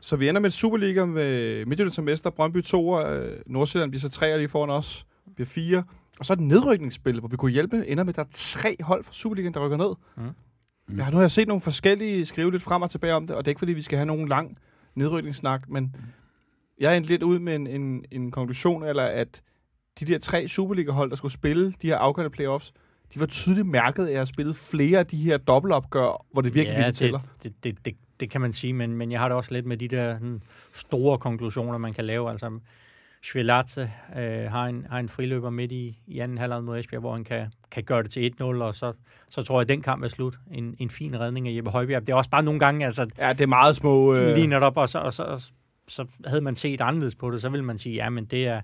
[0.00, 4.08] så vi ender med Superliga med Midtjylland som mester, Brøndby 2, øh, Nordsjælland bliver så
[4.08, 5.84] 3 lige foran os, bliver 4.
[6.18, 8.76] Og så er det nedrykningsspil, hvor vi kunne hjælpe, ender med, at der er tre
[8.80, 9.94] hold fra Superligaen, der rykker ned.
[10.16, 10.22] Mm.
[10.22, 10.96] Mm.
[10.96, 13.36] Jeg har, nu har jeg set nogle forskellige skrive lidt frem og tilbage om det,
[13.36, 14.58] og det er ikke fordi, vi skal have nogen lang
[14.94, 16.00] nedrykningssnak, men mm.
[16.80, 19.42] Jeg er lidt ud med en, en, en konklusion, eller at
[20.00, 22.72] de der tre Superliga-hold, der skulle spille de her afgørende playoffs,
[23.14, 26.54] de var tydeligt mærket af at have spillet flere af de her dobbeltopgør, hvor det
[26.54, 27.20] virkelig ja, det, tæller.
[27.42, 29.76] Det, det, det, det kan man sige, men, men jeg har det også lidt med
[29.76, 30.40] de der hmm,
[30.72, 32.30] store konklusioner, man kan lave.
[32.30, 32.58] Altså,
[33.22, 37.12] Schwelatze øh, har, en, har en friløber midt i, i anden halvleg mod Esbjerg, hvor
[37.12, 38.92] han kan, kan gøre det til 1-0, og så,
[39.30, 40.34] så tror jeg, at den kamp er slut.
[40.50, 42.00] En, en fin redning af Jeppe Højbjerg.
[42.00, 42.84] Det er også bare nogle gange...
[42.84, 44.14] Altså, ja, det er meget små...
[44.14, 44.36] Øh...
[44.36, 45.52] Lige op, og så, og så,
[45.88, 48.60] så havde man set anderledes på det, så ville man sige, ja, men det er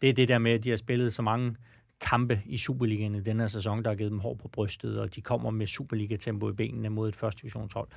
[0.00, 1.56] det, er det der med, at de har spillet så mange
[2.00, 5.14] kampe i Superligaen i denne her sæson, der har givet dem hår på brystet, og
[5.14, 7.88] de kommer med Superliga-tempo i benene mod et første divisionshold.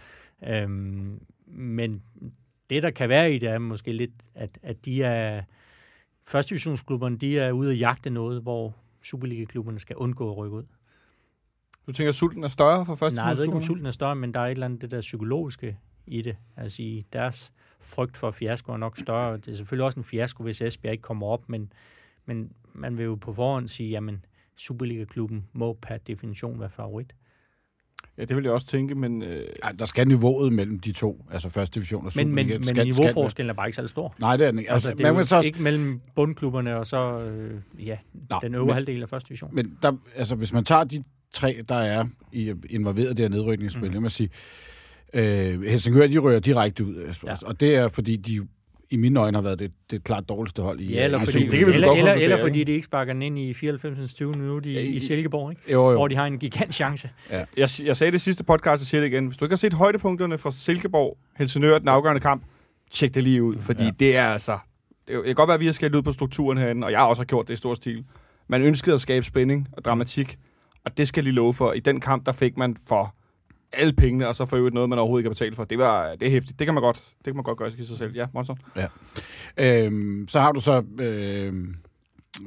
[0.48, 2.04] Øhm, men
[2.70, 5.44] det, der kan være i det, er måske lidt, at, at de er
[6.24, 10.64] første divisionsklubberne, de er ude at jagte noget, hvor Superliga-klubberne skal undgå at rykke ud.
[11.88, 13.92] Du tænker, at sulten er større for første Nej, jeg ved ikke, om sulten er
[13.92, 16.38] større, men der er et eller andet det der psykologiske i det.
[16.58, 17.54] Altså i deres
[17.88, 19.38] frygt for fiasko er nok større.
[19.38, 21.72] Det er selvfølgelig også en fiasko, hvis Esbjerg ikke kommer op, men,
[22.26, 24.26] men man vil jo på forhånd sige, jamen
[24.56, 27.14] Superliga-klubben må per definition være favorit.
[28.18, 29.24] Ja, det vil jeg også tænke, men...
[29.24, 29.46] Øh...
[29.64, 32.58] Ja, der skal niveauet mellem de to, altså første division og Superliga.
[32.58, 34.14] Men, men, men niveauforskellen er bare ikke så stor.
[34.20, 34.72] Nej, det er den ikke.
[34.72, 35.48] Altså, altså, det er jo så også...
[35.48, 37.98] ikke mellem bundklubberne og så øh, ja,
[38.30, 39.56] Nå, den øvre men, halvdel af første division.
[39.56, 43.30] Men der, altså, hvis man tager de tre, der er i, involveret i det her
[43.30, 43.94] nedrykningsspil, mm.
[43.94, 44.77] jeg må sige, Øh,
[45.14, 46.96] Helsingør, de rører direkte ud.
[46.96, 47.30] Ja.
[47.32, 47.36] Ja.
[47.42, 48.48] Og det er, fordi de
[48.90, 51.46] i mine øjne har været det, det klart dårligste hold i Ja, eller i fordi,
[51.50, 54.14] det kan vi eller, godt eller, eller fordi de ikke sparker den ind i 94.
[54.14, 55.62] 20 minut i, Ja, i- i Silkeborg, ikke?
[55.72, 55.98] Jo, jo.
[55.98, 57.10] hvor de har en gigant chance.
[57.32, 59.26] Jeg, jeg sagde det sidste podcast, og siger det igen.
[59.26, 62.44] Hvis du ikke har set højdepunkterne fra Silkeborg, Helsingør, den afgørende kamp,
[62.92, 63.86] tjek det lige ud, fordi ja.
[63.86, 63.92] Ja.
[64.00, 64.58] det er altså...
[65.08, 67.06] Det kan godt være, at vi har skældt ud på strukturen herinde, og jeg har
[67.08, 68.04] også har gjort det i stor stil.
[68.48, 70.38] Man ønskede at skabe spænding og dramatik,
[70.86, 71.74] og det skal jeg lige love for.
[71.74, 73.16] I den kamp, der fik man for
[73.74, 75.64] alle pengene, og så for øvrigt noget, man overhovedet ikke har betalt for.
[75.64, 76.60] Det, var, det er hæftigt.
[76.60, 78.16] Det kan man godt, det kan man godt gøre i sig selv.
[78.16, 78.60] Ja, Monson.
[79.58, 81.76] Øhm, så har du så øhm,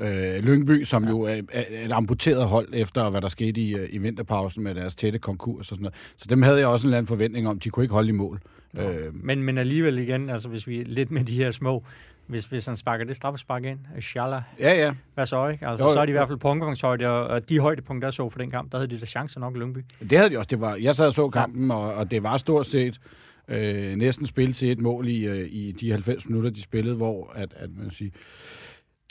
[0.01, 1.11] øh, Lyngby, som ja.
[1.11, 4.75] jo er, er et amputeret hold efter, hvad der skete i, øh, i vinterpausen med
[4.75, 5.95] deres tætte konkurs og sådan noget.
[6.17, 8.13] Så dem havde jeg også en eller anden forventning om, de kunne ikke holde i
[8.13, 8.41] mål.
[8.79, 11.85] Øhm, Men, men alligevel igen, altså hvis vi er lidt med de her små,
[12.27, 14.93] hvis, hvis han sparker det straffespark ind, Schala, ja, ja.
[15.15, 15.67] hvad så, ikke?
[15.67, 18.13] Altså, Jo, så er de i hvert fald på omgangshøjde, og, og de højdepunkter, jeg
[18.13, 19.79] så for den kamp, der havde de da chancer nok i Lyngby.
[20.11, 20.49] Det havde de også.
[20.49, 23.01] Det var, jeg sad og så kampen, og, og det var stort set
[23.49, 27.33] øh, næsten spil til et mål i, øh, i de 90 minutter, de spillede, hvor
[27.35, 28.13] at, at man sige,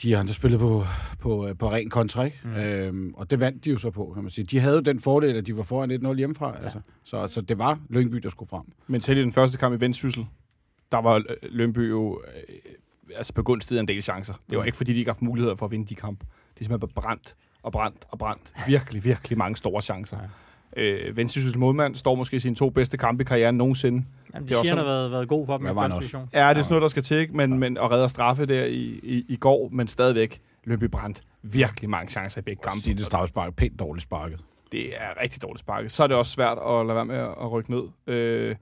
[0.04, 0.84] de andre spillede på,
[1.20, 2.40] på, øh, på ren kontra, ikke?
[2.44, 2.56] Mm.
[2.56, 4.46] Øhm, og det vandt de jo så på, kan man sige.
[4.46, 6.58] De havde jo den fordel, at de var foran 1-0 hjemmefra.
[6.58, 6.64] Ja.
[6.64, 6.80] Altså.
[7.04, 8.64] Så, så det var Lyngby, der skulle frem.
[8.88, 10.26] Men selv i den første kamp i Vendsyssel,
[10.92, 12.56] der var øh, Lønby jo øh,
[13.16, 14.34] altså begunstiget en del chancer.
[14.50, 14.68] Det var Mm.
[14.68, 16.26] ikke, fordi de ikke haft muligheder for at vinde de kampe.
[16.26, 16.30] De
[16.60, 18.54] er simpelthen bare brændt og brændt og brændt.
[18.68, 20.18] Virkelig, virkelig mange store chancer.
[20.18, 20.28] Ja.
[20.80, 24.06] Øh, Vendsyssels målmand står måske i sine to bedste kampe i karrieren nogensinde.
[24.34, 26.30] Jamen, Det de også siger, han har været, været god for dem i første division.
[26.34, 27.38] Ja, det er sådan noget, der skal til, ikke?
[27.38, 31.90] Men, men, og redder straffe der i, i, i går, men stadigvæk Lønby brændt virkelig
[31.90, 32.72] mange chancer i begge Kamp.
[32.74, 32.84] kampe.
[32.84, 34.40] Sige det straffespark pænt dårligt sparket.
[34.72, 35.92] Det er rigtig dårligt sparket.
[35.92, 37.84] Så er det også svært at lade være med at, rykke ned.
[38.08, 38.56] Øh,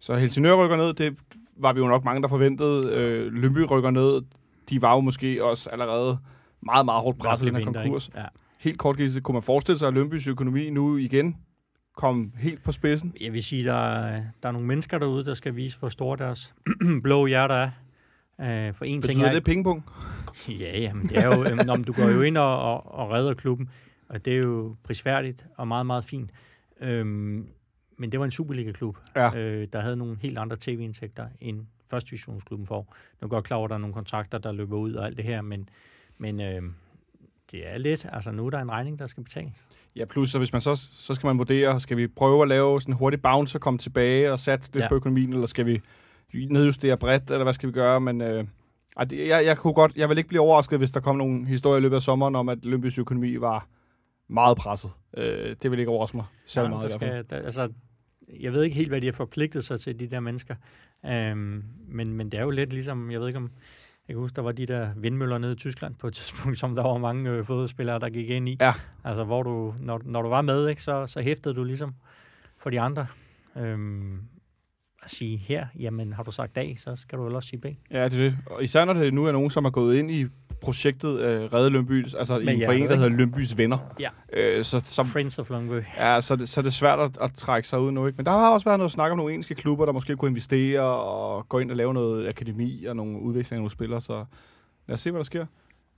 [0.00, 1.18] så Helsingør rykker ned, det
[1.56, 2.92] var vi jo nok mange, der forventede.
[2.92, 4.22] Øh, Lønby rykker ned.
[4.70, 6.18] De var jo måske også allerede
[6.62, 8.10] meget, meget hårdt presset i den her konkurs.
[8.16, 8.24] Ja.
[8.58, 11.36] Helt kort, Gisle, kunne man forestille sig, at Lønbys økonomi nu igen
[11.98, 13.14] kom helt på spidsen?
[13.20, 16.16] Jeg vil sige, der er, der er nogle mennesker derude, der skal vise, hvor store
[16.16, 16.54] deres
[17.02, 17.70] blå hjerter er.
[18.68, 19.32] Uh, for en ting Betyder er...
[19.32, 19.84] det pengepunkt?
[20.48, 23.34] Ja, jamen, det er jo, øhm, når du går jo ind og, og, og redder
[23.34, 23.70] klubben,
[24.08, 26.30] og det er jo prisværdigt og meget, meget fint.
[26.80, 27.48] Øhm,
[27.96, 29.36] men det var en Superliga-klub, Ja.
[29.36, 32.80] øh, der havde nogle helt andre tv-indtægter end første divisionsklubben får.
[32.80, 35.06] Nu er jeg godt klar over, at der er nogle kontrakter, der løber ud og
[35.06, 35.68] alt det her, men,
[36.18, 36.62] men øh,
[37.50, 39.64] det er lidt, altså nu er der en regning, der skal betales.
[39.98, 42.80] Ja, plus så hvis man så, så skal man vurdere, skal vi prøve at lave
[42.80, 44.88] sådan en hurtig bounce og komme tilbage og satse lidt ja.
[44.88, 45.80] På økonomien, eller skal vi
[46.34, 48.00] nedjustere bredt, eller hvad skal vi gøre?
[48.00, 48.44] Men øh,
[48.98, 51.80] jeg, jeg, kunne godt, jeg vil ikke blive overrasket, hvis der kom nogle historier i
[51.80, 53.68] løbet af sommeren om, at Lønbys økonomi var
[54.28, 54.90] meget presset.
[55.16, 57.68] Øh, det vil ikke overraske mig særlig Ja, meget der skal, der, altså,
[58.40, 60.54] jeg ved ikke helt, hvad de har forpligtet sig til, de der mennesker.
[61.06, 63.50] Øhm, men, men det er jo lidt ligesom, jeg ved ikke om,
[64.08, 66.74] jeg kan huske, der var de der vindmøller nede i Tyskland på et tidspunkt, som
[66.74, 68.56] der var mange øh, fodboldspillere, der gik ind i.
[68.60, 68.72] Ja.
[69.04, 71.94] Altså, hvor du, når, når du var med, ikke, så, så hæftede du ligesom
[72.58, 73.06] for de andre.
[73.56, 74.20] Øhm,
[75.02, 77.64] at sige her, jamen har du sagt A, så skal du vel også sige B.
[77.64, 78.36] Ja, det er det.
[78.46, 80.26] Og især når det nu er nogen, som er gået ind i
[80.60, 83.78] projektet øh, Redde Lønby, altså i Men en ja, forening, der hedder Lønbys Venner.
[84.00, 84.08] Ja.
[84.32, 85.82] Øh, så, som, Friends of Longby.
[85.96, 88.16] Ja, så, er det, så er det svært at, at trække sig ud nu, ikke?
[88.16, 90.82] Men der har også været noget snak om nogle engelske klubber, der måske kunne investere
[90.82, 94.24] og gå ind og lave noget akademi og nogle udveksling af nogle spillere, så
[94.88, 95.46] lad os se, hvad der sker.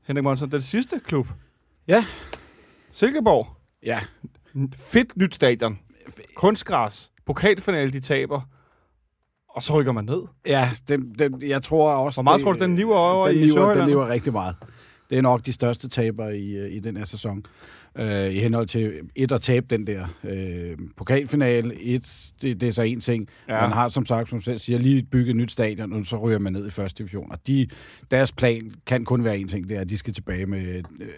[0.06, 1.28] Henrik Monsen, den sidste klub.
[1.88, 2.04] Ja.
[2.90, 3.48] Silkeborg.
[3.86, 4.00] Ja,
[4.76, 5.78] Fedt nyt stadion.
[6.34, 7.12] Kunstgræs.
[7.26, 8.40] Pokalfinale, de taber.
[9.54, 10.22] Og så rykker man ned.
[10.46, 12.16] ja det, det, jeg tror også...
[12.16, 13.74] Hvor meget det- tror du, den niver over den i lever?
[13.74, 14.56] Den lever rigtig meget.
[15.10, 17.46] Det er nok de største taber i, øh, i den her sæson.
[17.98, 21.74] Øh, I henhold til et at tabe den der øh, pokalfinale.
[21.82, 23.28] Et, det, det er så en ting.
[23.48, 23.54] Ja.
[23.54, 23.60] Ja.
[23.60, 26.38] Man har, som sagt, som selv siger, lige bygget et nyt stadion, og så ryger
[26.38, 27.32] man ned i første division.
[27.32, 27.68] Og de,
[28.10, 30.60] deres plan kan kun være en ting, det er, at de skal tilbage med
[31.00, 31.08] øh,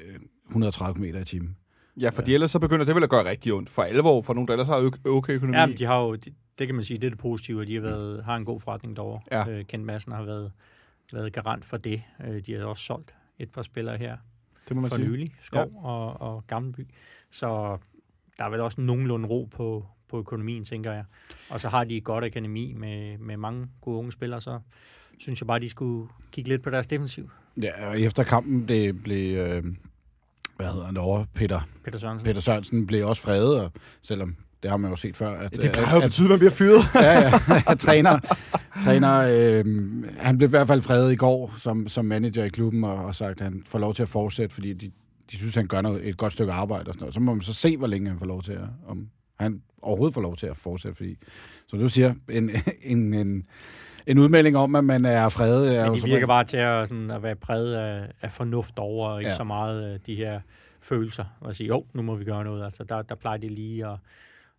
[0.49, 1.57] 130 km i timen.
[2.01, 3.71] Ja, fordi ellers så begynder det vel at gøre rigtig ondt.
[3.71, 5.57] For alvor, for nogen, der ellers har okay økonomi.
[5.59, 7.69] Ja, men de har jo, det, det kan man sige, det er det positive, at
[7.69, 9.21] de har, været, har en god forretning derovre.
[9.31, 9.49] Ja.
[9.49, 10.53] Øh, Kent Madsen har været,
[11.13, 12.03] været garant for det.
[12.27, 14.17] Øh, de har også solgt et par spillere her
[14.69, 15.09] det må man for sige.
[15.09, 15.89] nylig, Skov ja.
[15.89, 16.87] og, og Gammelby.
[17.31, 17.79] Så
[18.39, 21.05] der er vel også nogenlunde ro på, på økonomien, tænker jeg.
[21.51, 24.61] Og så har de et godt akademi med, med mange gode unge spillere, så
[25.19, 27.31] synes jeg bare, de skulle kigge lidt på deres defensiv.
[27.63, 29.65] Ja, og efter kampen blev, blev øh,
[30.57, 32.27] hvad hedder han derovre, Peter, Peter Sørensen.
[32.27, 33.73] Peter Sørensen blev også fredet, og
[34.03, 35.31] selvom det har man jo set før.
[35.39, 36.81] At, Det plejer jo at, at betyde, at man bliver fyret.
[36.95, 37.21] ja,
[37.69, 37.75] ja.
[37.75, 38.19] træner,
[38.85, 39.65] træner øh,
[40.19, 43.15] han blev i hvert fald fredet i går som, som manager i klubben, og, og
[43.15, 44.91] sagt, at han får lov til at fortsætte, fordi de,
[45.31, 47.15] de synes, han gør noget, et godt stykke arbejde og sådan noget.
[47.15, 49.09] Så må man så se, hvor længe han får lov til at, om
[49.41, 51.17] han overhovedet får lov til at fortsætte, fordi,
[51.69, 52.51] som du siger, en,
[52.83, 53.45] en, en,
[54.07, 55.77] en udmelding om, at man er fredet.
[55.79, 58.79] Er Men de virker regel- bare til at, sådan, at være præget af, af fornuft
[58.79, 59.33] over, og ikke Ja.
[59.33, 59.37] ja.
[59.37, 60.41] så meget af de her
[60.83, 61.25] følelser.
[61.41, 62.65] Og sige, jo, nu må vi gøre noget.
[62.65, 63.97] Altså, der, der plejer de lige at,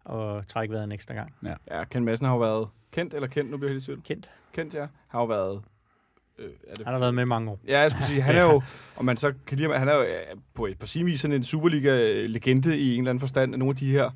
[0.05, 1.33] og trække vejret en ekstra gang.
[1.71, 4.01] Ja, Ken Madsen har jo været kendt, eller kendt, nu bliver jeg helt i tvivl.
[4.03, 4.29] Kendt.
[4.53, 4.87] Kendt, ja.
[5.07, 5.61] Har jo været...
[6.39, 7.59] Øh, er det Han har været med mange år.
[7.67, 8.61] Ja, jeg skulle sige, han er jo,
[8.95, 10.05] om man så kan lide han er jo
[10.53, 13.51] på, på sin vis sådan en Superliga-legende i en eller anden forstand.
[13.51, 14.09] Nogle af de her,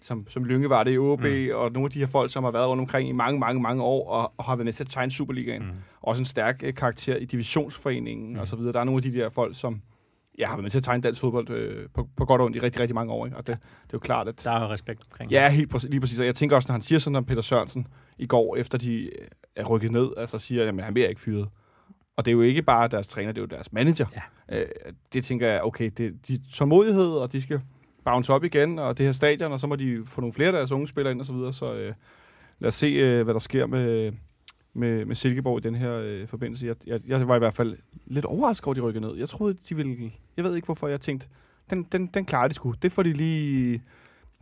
[0.00, 1.48] som, som Lynge var det i OB, mm.
[1.54, 3.82] og nogle af de her folk, som har været rundt omkring i mange, mange, mange
[3.82, 5.62] år, og, og har været med til at tegne Superligaen.
[5.62, 5.70] Mm.
[6.00, 8.38] Også en stærk øh, karakter i divisionsforeningen mm.
[8.38, 8.72] og så videre.
[8.72, 9.82] Der er nogle af de der folk, som
[10.38, 12.56] ja, har været med til at tegne dansk fodbold øh, på, på godt og ondt
[12.56, 13.26] i rigtig, rigtig mange år.
[13.26, 13.36] Ikke?
[13.36, 14.44] Og det, det er jo klart, at...
[14.44, 16.20] Der er respekt omkring Ja, helt præcis, lige præcis.
[16.20, 17.86] Og jeg tænker også, når han siger sådan om Peter Sørensen
[18.18, 21.48] i går, efter de øh, er rykket ned, altså siger, at han bliver ikke fyret.
[22.16, 24.06] Og det er jo ikke bare deres træner, det er jo deres manager.
[24.50, 24.58] Ja.
[24.60, 24.66] Øh,
[25.12, 27.60] det tænker jeg, okay, det, de tålmodighed, og de skal
[28.04, 30.52] bounce op igen, og det her stadion, og så må de få nogle flere af
[30.52, 31.52] deres unge spillere ind og så videre.
[31.52, 31.94] Så øh,
[32.58, 34.12] lad os se, øh, hvad der sker med,
[34.78, 36.66] med, med Silkeborg i den her øh, forbindelse.
[36.66, 37.76] Jeg, jeg, jeg var i hvert fald
[38.06, 39.16] lidt overrasket over, at de rykkede ned.
[39.16, 40.10] Jeg troede, de ville...
[40.36, 41.28] Jeg ved ikke, hvorfor jeg tænkte,
[41.70, 42.74] den, den, den klarer de sgu.
[42.82, 43.82] Det får de lige...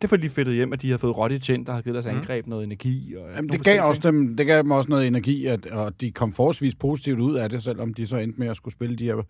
[0.02, 2.06] Det får de fedtet hjem, at de har fået Rotti ind, der har givet deres
[2.06, 2.16] Mm.
[2.18, 3.14] angreb noget energi.
[3.18, 6.10] Og Jamen, det, gav også dem, det gav dem også noget energi, at, og de
[6.12, 9.04] kom forholdsvis positivt ud af det, selvom de så endte med at skulle spille de
[9.04, 9.22] her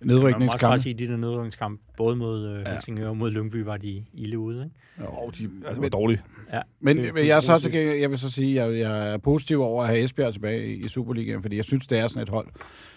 [0.00, 3.56] Man må også sige, at de der nedrykningskampe, både mod øh, Helsingør og mod Lyngby,
[3.56, 4.64] var de ilde ude.
[4.98, 5.10] Ikke?
[5.12, 6.22] Åh, de altså, var dårlige.
[6.52, 6.60] Ja.
[6.80, 9.18] Men, Det- men jeg, er så gengæld- jeg vil så sige, at jeg, jeg er
[9.18, 12.22] positiv over at have Esbjerg tilbage i, i Superligaen, fordi jeg synes, det er sådan
[12.22, 12.48] et hold,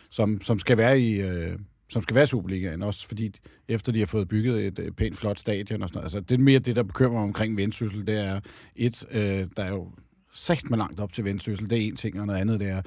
[0.09, 1.21] som, som skal være i...
[1.21, 1.57] Øh,
[1.89, 3.31] som skal være i Superligaen, også fordi
[3.67, 6.05] efter de har fået bygget et, et pænt flot stadion og sådan noget.
[6.05, 8.07] Altså, det er mere det, der bekymrer mig omkring Vendsyssel.
[8.07, 8.39] Det er
[8.75, 9.87] et, øh, der er jo
[10.33, 11.69] sagt med langt op til Vendsyssel.
[11.69, 12.81] Det er en ting, og noget andet, det er...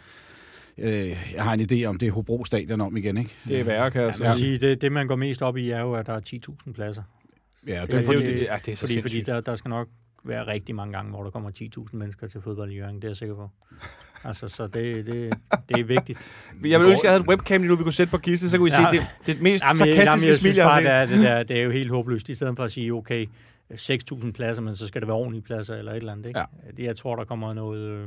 [0.79, 3.31] Øh, jeg har en idé om, det er Hobro Stadion om igen, ikke?
[3.49, 4.59] Det er værre, kan jeg Ja, så sige.
[4.59, 6.21] det, det, man går mest op i, er jo, at der er
[6.67, 7.03] 10.000 pladser.
[7.67, 9.41] Ja, det, Det, er det, fordi, det, det, ja, det er så Fordi, fordi der,
[9.41, 9.89] der skal nok
[10.25, 12.97] være rigtig mange gange, hvor der kommer 10.000 mennesker til fodbold i Jørgen.
[12.97, 13.51] Det er jeg sikker på.
[14.25, 15.35] Altså, så det, det,
[15.69, 16.19] det er vigtigt.
[16.65, 18.49] Jeg vil ønske, at jeg havde et webcam lige nu, vi kunne sætte på Gisle,
[18.49, 18.91] så kunne vi Ja.
[18.91, 21.19] se det, det mest Jamen, sarkastiske jamen, jeg smil, jeg har bare, set.
[21.19, 22.29] det er, det, der, det er jo helt håbløst.
[22.29, 23.27] I stedet for at sige, okay,
[23.73, 26.27] 6.000 pladser, men så skal det være ordentlige pladser eller et eller andet.
[26.27, 26.39] Ikke?
[26.41, 26.45] Ja.
[26.77, 27.81] Det, jeg tror, der kommer noget...
[27.91, 28.07] Øh,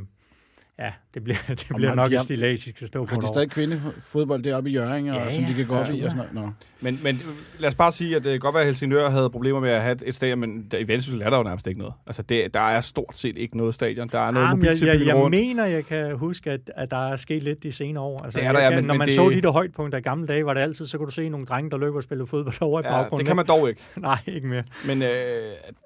[0.79, 3.27] ja, det bliver, det bliver har nok de- et stillagisk at stå på har de
[3.27, 5.79] stadig kvindefodbold deroppe i Jørgen, og, Ja, som de kan gå ja.
[5.81, 6.33] op i og sådan noget?
[6.33, 6.49] Nå.
[6.81, 7.21] Men, men
[7.59, 9.81] lad os bare sige, at det kan godt være, at Helsingør havde problemer med at
[9.81, 11.93] have et- stadion, men der, i Vendsyssel er der jo nærmest ikke noget.
[12.07, 14.09] Altså, det, der er stort set ikke noget stadion.
[14.11, 15.29] Der er noget Jamen, jeg, jeg, mobiltilbud jeg rundt.
[15.37, 18.23] mener, jeg kan huske, at, at der er sket lidt de senere år.
[18.23, 19.97] Altså, Det er der, jeg ja, men- når men man det- så de der højdepunkter
[19.97, 22.03] i gamle dage, var det altid, så kunne du se nogle drenge, der løber og
[22.03, 23.17] spiller fodbold over i Ja, baggrunden.
[23.19, 23.81] det kan man dog ikke.
[23.95, 24.01] ikke?
[24.07, 24.63] Nej, ikke mere.
[24.87, 25.07] Men øh,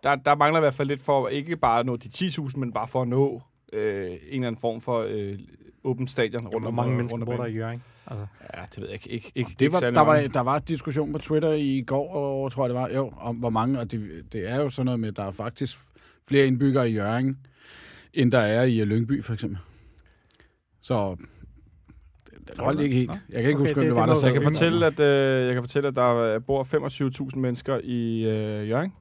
[0.03, 2.73] der, der mangler i hvert fald lidt for, ikke bare at nå de 10.000, men
[2.73, 3.41] bare for at nå
[3.71, 5.39] øh, en eller anden form for øh,
[5.83, 7.83] åbent stadion rundt Hvor om mange mennesker bor der i Jørgen?
[8.07, 8.25] Altså,
[8.57, 9.09] Ja, det ved jeg ikke.
[9.09, 12.09] ikke, ikke Det ikke var, særlig der, var, der var diskussion på Twitter i går,
[12.13, 14.85] og tror jeg det var, jo, om hvor mange, og det, det er jo sådan
[14.85, 15.77] noget med, at der er faktisk
[16.27, 17.37] flere indbyggere i Jørgen,
[18.13, 19.59] end der er i Lyngby, for eksempel.
[20.81, 21.15] Så
[22.47, 23.11] det holdt ikke helt.
[23.11, 24.33] Jeg kan ikke Okay, huske, om det- det, var det der sagde.
[24.33, 28.69] Jeg kan fortælle, at, øh, jeg kan fortælle, at der bor 25.000 mennesker i øh,
[28.69, 28.93] Jørgen.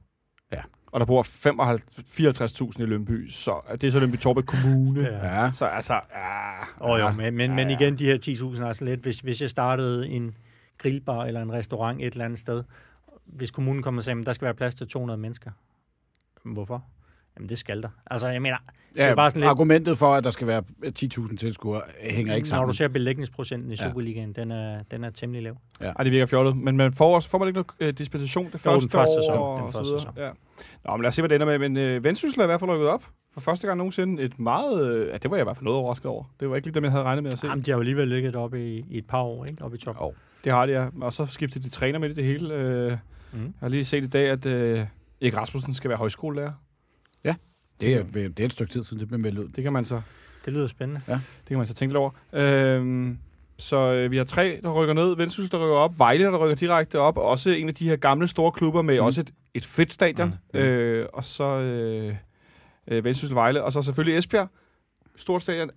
[0.91, 5.01] Og der bor 54.000 i Lønby, så det er så Lønby Torbæk Kommune.
[5.01, 5.43] Ja.
[5.43, 7.13] Ja, Så altså, ja, Åh, jo, ja.
[7.13, 8.17] men, men, Ja, men igen, de her
[8.57, 10.35] 10.000 er sådan lidt, hvis, hvis jeg startede en
[10.77, 12.63] grillbar eller en restaurant et eller andet sted,
[13.25, 15.51] hvis kommunen kommer og siger, at der skal være plads til 200 mennesker.
[16.43, 16.83] Hvorfor?
[17.37, 17.89] Jamen, det skal der.
[18.11, 18.57] Altså, jeg mener,
[18.95, 22.45] ja er bare sådan lidt- argumentet for, at der skal være 10.000 tilskuere, hænger ikke
[22.45, 22.67] når sammen.
[22.67, 23.87] du ser belægningsprocenten i Ja.
[23.89, 25.57] Superligaen, den er, den er temmelig lav.
[25.81, 26.57] Ej, det virker fjollet.
[26.57, 29.17] Men man får, også, får man ikke noget øh, dispensation det Jo, første, den første
[29.17, 29.21] år?
[29.21, 29.37] sæson.
[29.37, 30.13] og Den første sæson.
[30.17, 30.29] Ja.
[30.85, 31.69] Nå, men lad os se, hvad det ender med.
[31.69, 33.03] Men øh, Vendsyssel er i hvert fald rykket op.
[33.33, 34.23] For første gang nogensinde.
[34.23, 34.95] Et meget...
[34.95, 36.23] Øh, ja, det var jeg i hvert fald noget overrasket over.
[36.39, 37.47] Det var ikke lige dem, jeg havde regnet med at se.
[37.47, 39.63] Jamen, de har jo alligevel ligget oppe i, i et par år, ikke?
[39.63, 39.95] Oppe i top.
[40.01, 40.13] Jo.
[40.43, 40.87] Det har de, ja.
[41.01, 42.53] Og så skiftede de træner med i det hele.
[42.53, 42.97] Øh,
[43.33, 43.39] Mm.
[43.43, 44.85] jeg har lige set i dag, at øh,
[45.21, 46.51] Erik Rasmussen skal være højskolelærer.
[47.81, 49.47] Det er, det er et stykke tid siden, det blev meldt ud.
[49.47, 50.01] Det kan man så,
[50.45, 51.01] Det lyder spændende.
[51.07, 52.11] det kan man så tænke lidt over.
[52.33, 53.17] Øhm,
[53.57, 55.15] så øh, vi har tre, der rykker ned.
[55.15, 55.99] Vendsyssel, der rykker op.
[55.99, 57.17] Vejle, der rykker direkte op.
[57.17, 59.05] Også en af de her gamle store klubber med mm.
[59.05, 60.27] også et, et fedt stadion.
[60.27, 60.59] Mm.
[60.59, 60.65] Mm.
[60.65, 62.15] Øh, og så øh,
[62.87, 63.63] øh, Vendsyssel, Vejle.
[63.63, 64.47] Og så selvfølgelig Esbjerg.
[65.15, 65.69] Stort stadion.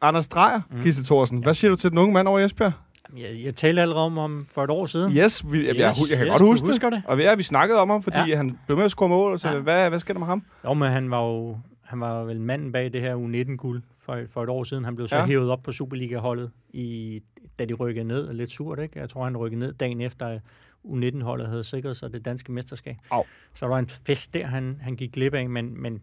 [0.00, 0.82] Anders Drejer, Mm.
[0.82, 1.42] Gisle Thorsen.
[1.42, 2.72] Hvad siger du til den unge mand over i Esbjerg?
[3.16, 5.12] Jeg, jeg talte allerede om ham for et år siden.
[5.16, 6.92] Yes, vi, yes, jeg, jeg, jeg kan yes, godt huske det.
[6.92, 7.02] det.
[7.06, 8.36] Og ja, vi snakkede om ham, fordi Ja.
[8.36, 9.38] han blev med at score mål.
[9.38, 9.58] Så Ja.
[9.60, 10.42] hvad, hvad sker der med ham?
[10.64, 14.42] Jo, men han var jo han var vel manden bag det her U19-guld for, for
[14.42, 14.84] et år siden.
[14.84, 15.26] Han blev så ja.
[15.26, 17.20] Hævet op på Superliga-holdet, i,
[17.58, 18.32] da de rykkede ned.
[18.32, 18.98] Lidt surt, ikke?
[19.00, 20.40] Jeg tror, han rykkede ned dagen efter, at
[20.84, 22.96] U19-holdet havde sikret sig det danske mesterskab.
[23.10, 23.24] Au.
[23.54, 26.02] Så der var en fest der, han, han gik glip af, men, men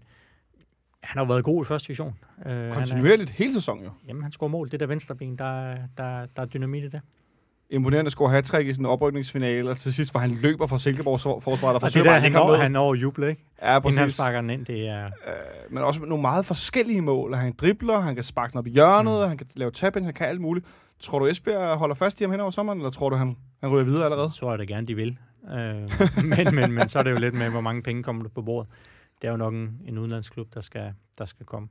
[1.04, 2.16] han har jo været god i første division.
[2.38, 3.90] Uh, han er, Kontinuerligt hele sæsonen jo.
[4.08, 4.72] jamen, han scorer mål.
[4.72, 7.02] Det der venstre ben, der, der, der er dynamit i det.
[7.70, 10.78] Imponerende at score hat i sådan en oprykningsfinale, og til sidst, hvor han løber fra
[10.78, 13.44] Silkeborgs forsvar, der Og det forsøger der, han når, han når at juble, ikke?
[13.62, 14.16] Ja, Inden han præcis.
[14.16, 15.06] sparker den ind, det er...
[15.06, 15.12] Øh,
[15.70, 17.36] men også nogle meget forskellige mål.
[17.36, 19.28] Han dribler, han kan sparke den op i hjørnet, mm.
[19.28, 20.66] han kan lave tap han kan alt muligt.
[21.00, 23.70] Tror du, Esbjerg holder fast i ham hen over sommeren, eller tror du, han, han
[23.70, 24.30] ryger videre allerede?
[24.30, 25.18] Så tror jeg da gerne, de vil.
[25.52, 25.58] Øh,
[26.32, 28.42] men, men, men så er det jo lidt med, hvor mange penge kommer der på
[28.42, 28.70] bordet.
[29.22, 31.68] Det er jo nok en, en udenlandsklub, der skal, der skal komme.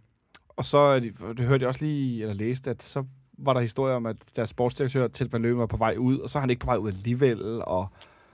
[0.48, 3.04] Og så, de- det hørte jeg også lige, eller læste, at så
[3.38, 6.30] var der historier om, at deres sportsdirektør, Ted Van Løven, var på vej ud, og
[6.30, 7.88] så er han ikke på vej ud alligevel, og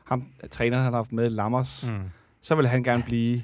[0.05, 1.99] ham, træneren, han har haft med, Lammers, mm.
[2.41, 3.43] Så vil han gerne blive.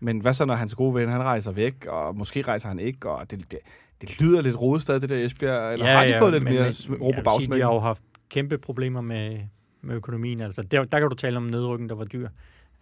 [0.00, 3.10] Men hvad så, når hans gode ven, han rejser væk, og måske rejser han ikke,
[3.10, 3.58] og det, det,
[4.00, 6.52] det lyder lidt rodet stadig, det der Esbjerg, eller ja, har de fået lidt men-
[6.52, 7.56] mere ro på bagsmækken?
[7.56, 9.40] De har jo haft kæmpe problemer med,
[9.82, 10.40] med økonomien.
[10.40, 12.28] Altså, der, der kan du tale om nedrykning, der var dyr.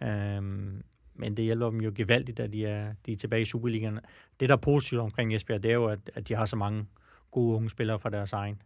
[0.03, 0.81] Øhm,
[1.17, 3.99] men det hjælper dem jo gevaldigt, at de er, de er tilbage i Superligaen.
[4.39, 6.85] Det, der er positivt omkring Esbjerg, det er jo, at, at de har så mange
[7.31, 8.61] gode unge spillere fra deres egen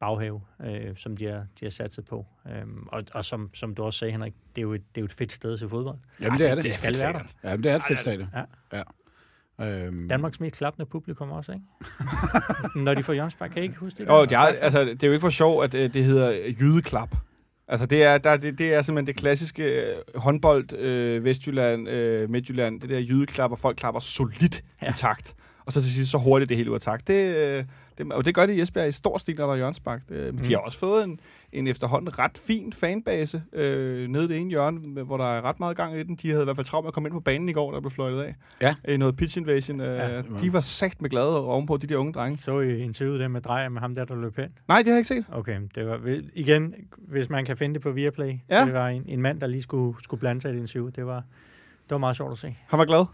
[0.00, 2.26] baghave, øh, som de har, de har satset på.
[2.52, 5.02] Øhm, og og som, som du også sagde, Henrik, det er jo et, det er
[5.02, 5.98] jo et fedt sted til fodbold.
[6.20, 6.64] Jamen, det er det.
[6.64, 7.24] Det skal være der.
[7.44, 8.28] Ja, men det er et fedt stadion.
[8.34, 8.44] Ja.
[8.78, 8.82] ja.
[9.60, 11.64] Øhm, Danmarks mest klappende publikum også, ikke?
[12.84, 14.08] Når de får Jørgensbak, kan I ikke huske det?
[14.08, 14.26] Jo, der?
[14.26, 16.30] de har, altså, det er jo ikke for sjov, at øh, det hedder
[16.60, 17.16] jydeklap.
[17.68, 22.30] Altså, det er, der, det, det er simpelthen det klassiske øh, håndbold, øh, Vestjylland, øh,
[22.30, 24.86] Midtjylland, det der jydeklap, hvor folk klapper solidt ja.
[24.86, 24.92] Ja.
[24.92, 25.34] i takt.
[25.66, 27.08] Og så til sidst så hurtigt det hele ud af takt.
[27.08, 27.64] Det, øh,
[27.98, 30.00] det, og det gør det i Esbjerg i stor stil, når der er Jørgensbak.
[30.08, 30.38] Det, mm.
[30.38, 31.20] De har også fået en,
[31.52, 35.60] en efterhånden ret fin fanbase øh, nede i det ene hjørne, hvor der er ret
[35.60, 36.16] meget gang i den.
[36.22, 37.80] De havde i hvert fald travlt med at komme ind på banen i går, der
[37.80, 38.34] blev fløjtet af.
[38.60, 38.74] Ja.
[38.92, 39.80] I noget pitch invasion.
[39.80, 42.36] Øh, Ja, var- de var sagt med glade ovenpå, de der unge drenge.
[42.38, 44.48] Så I interviewet det med Drejer med ham der, der løb hen?
[44.68, 45.26] Nej, det har jeg ikke set.
[45.32, 46.00] Okay, det var
[46.34, 48.32] igen, hvis man kan finde det på Viaplay.
[48.50, 48.64] Ja.
[48.64, 50.88] Det var en, en mand, der lige skulle, skulle blande sig i det interview.
[50.90, 51.16] Det var,
[51.84, 52.56] det var meget sjovt at se.
[52.68, 53.04] Han var glad.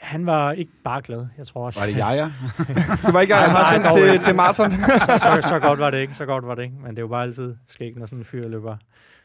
[0.00, 1.80] Han var ikke bare glad, jeg tror også.
[1.80, 2.24] var det jeg, ja?
[3.06, 4.70] Det var ikke jeg, har sendt til, til Marton.
[5.06, 6.74] så, så, godt var det ikke, så godt var det ikke.
[6.82, 8.76] Men det er jo bare altid skægt, når sådan en fyr løber,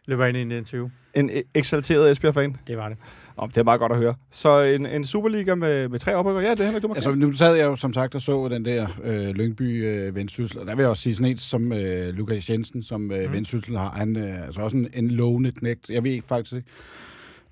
[0.05, 0.89] løber ind i en interview.
[1.13, 2.55] en e- eksalteret Esbjerg-fan.
[2.67, 2.97] Det var det.
[3.37, 4.15] Oh, det er meget godt at høre.
[4.31, 6.41] Så en, en Superliga med, med tre oprykker.
[6.41, 8.47] Ja, det er Henrik, du må Altså, nu sad jeg jo som sagt og så
[8.47, 11.73] den der øh, Lyngby øh, vendsyssel, og der vil jeg også sige sådan en som
[11.73, 13.33] øh, Lukas Jensen, som øh, Mm.
[13.33, 13.89] vendsyssel har.
[13.97, 15.89] Han er øh, altså også en, en lovende knægt.
[15.89, 16.67] Jeg ved ikke faktisk ikke,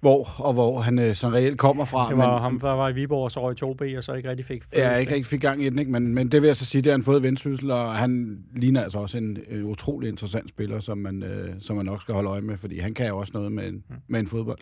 [0.04, 2.10] hvor og hvor han øh, sådan reelt kommer fra.
[2.10, 4.46] Det var ham, der var i Viborg, og så i 2B, og så ikke rigtig
[4.46, 5.92] fik Ja, ikke rigtig fik gang i den, ikke?
[5.92, 8.82] Men, men det vil jeg så sige, det har han fået vendsyssel, og han ligner
[8.84, 12.30] altså også en øh, utrolig interessant spiller, som man, øh, som man nok skal holde
[12.30, 14.60] øje med, fordi han kan jo også noget med en, med en fodbold.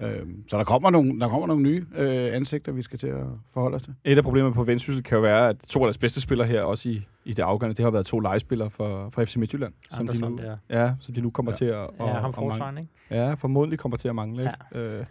[0.00, 3.26] Øh, så der kommer nogle, der kommer nogle nye øh, ansigter, vi skal til at
[3.54, 3.94] forholde os til.
[4.04, 6.62] Et af problemerne på Vendsyssel kan jo være, at to af deres bedste spillere her,
[6.62, 10.06] også i, i det afgørende, det har været to legespillere for, for FC Midtjylland, som
[10.08, 10.56] de, nu, der.
[10.70, 11.56] ja, som de nu kommer Ja.
[11.56, 12.90] til at, at, Ja, ham forsvaren, ikke?
[13.10, 14.42] Ja, formodentlig kommer til at mangle.
[14.74, 14.88] Ikke?
[14.98, 15.04] Øh,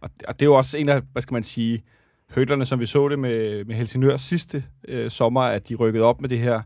[0.00, 1.82] og, og det er jo også en af, hvad skal man sige,
[2.34, 6.20] højderne, som vi så det med, med Helsingør sidste øh, sommer, at de rykkede op
[6.20, 6.60] med det her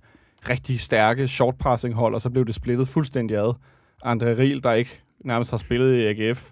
[0.48, 3.54] rigtig stærke short passing hold, og så blev det splittet fuldstændig ad.
[4.04, 6.50] André Riel, der ikke nærmest har spillet i AGF.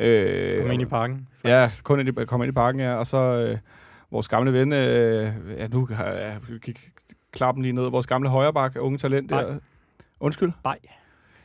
[0.00, 1.28] Øh, Kom ind i parken.
[1.44, 2.94] Ja, kun ind i, kom ind i parken, ja.
[2.94, 3.58] Og så øh,
[4.10, 6.90] vores gamle ven, øh, ja, nu har gik
[7.32, 9.42] klappen lige ned, vores gamle højreback, unge talent Nej.
[9.42, 9.56] der.
[10.20, 10.52] Undskyld.
[10.64, 10.78] Nej.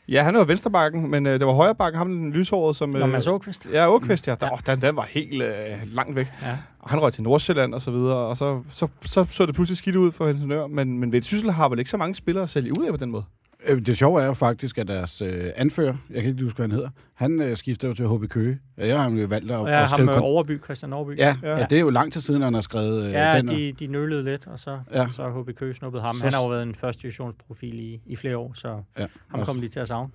[0.07, 2.89] Ja, han jo venstrebakken, men øh, det var højrebakken, ham den lyshårede, som...
[2.89, 3.67] Når man så kvist.
[3.71, 4.35] Ja, Åkvist, ja.
[4.39, 4.57] Der, Ja.
[4.67, 4.71] ja.
[4.75, 6.31] Den, den var helt øh, langt væk.
[6.41, 6.57] Ja.
[6.79, 9.77] Og han røg til Nordsjælland og så videre, og så så, så, så det pludselig
[9.77, 10.67] skidt ud for Helsingør.
[10.67, 13.11] Men, men Vendsyssel har vel ikke så mange spillere at sælge ud af på den
[13.11, 13.23] måde?
[13.67, 16.63] Øh, Det sjove er jo faktisk, at deres øh, anfører, jeg kan ikke huske, hvad
[16.63, 18.59] han hedder, han øh, skifter jo til HB Køge.
[18.77, 20.05] Ja, jeg har jo valgt at, Og at ja, ham skrive...
[20.05, 21.17] med kon- Overby, Christian Overby.
[21.17, 21.57] ja, Ja.
[21.57, 23.49] ja, det er jo lang tid siden, han har skrevet øh, Ja, den.
[23.49, 25.01] og- de, de nølede lidt, og så, Ja.
[25.01, 25.07] ja.
[25.11, 26.15] så har HB Køge snuppet ham.
[26.15, 29.39] Så- Han har jo været en første divisionsprofil i, i flere år, så ja, ham
[29.39, 30.09] også- kommer de til at savne.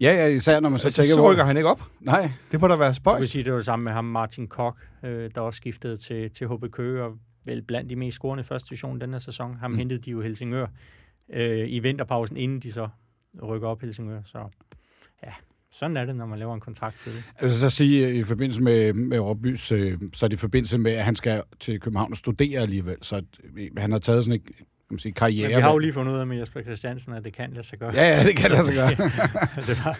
[0.00, 1.30] Ja, ja, især når man så Så, så, tænker, så hvor...
[1.32, 1.82] rykker han ikke op.
[2.00, 3.26] Nej, Det må da være Du kan spøjs.
[3.30, 6.46] sige, det var det samme med ham, Martin Kok, øh, der også skiftede til, til
[6.46, 7.12] HB Køge, og
[7.46, 9.56] vel blandt de mest scorende i første division den her sæson.
[9.60, 9.76] Ham Mm.
[9.78, 10.66] hentede de jo Helsingør
[11.32, 12.88] øh, i vinterpausen, inden de så
[13.42, 14.20] rykker op Helsingør.
[14.24, 14.38] Så
[15.24, 15.32] ja,
[15.70, 17.24] sådan er det, når man laver en kontrakt til det.
[17.38, 20.78] altså så sige, øh, i forbindelse med, med Råbys, øh, så er det i forbindelse
[20.78, 23.22] med, at han skal til København og studere alligevel, så
[23.56, 24.46] øh, han har taget sådan en
[24.92, 25.48] kan man sige, karriere.
[25.48, 27.66] Men vi har jo lige fundet ud af med Jesper Christiansen, at det kan lade
[27.66, 27.94] sig gøre.
[27.94, 28.88] Ja, ja, det kan lade sig gøre.
[29.66, 29.98] det var,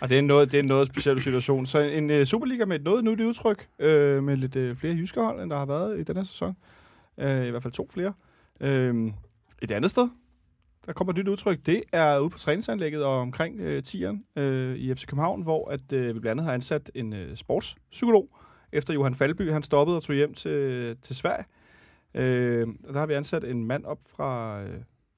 [0.00, 1.66] Og det er, noget, det er en noget speciel situation.
[1.66, 5.20] Så en uh, Superliga med et noget nyt udtryk, øh, med lidt uh, flere jyske
[5.20, 6.56] hold, end der har været i den her sæson.
[7.16, 8.12] Uh, I hvert fald to flere.
[8.60, 9.12] Uh,
[9.62, 10.08] et andet sted,
[10.86, 14.42] der kommer et nyt udtryk, det er ude på træningsanlægget og omkring uh, tieren uh,
[14.74, 18.28] i FC København, hvor at, uh, vi blandt andet har ansat en uh, sportspsykolog,
[18.72, 21.44] efter Johan Falby han stoppede og tog hjem til, til Sverige.
[22.88, 24.68] Og der har vi ansat en mand op fra, uh,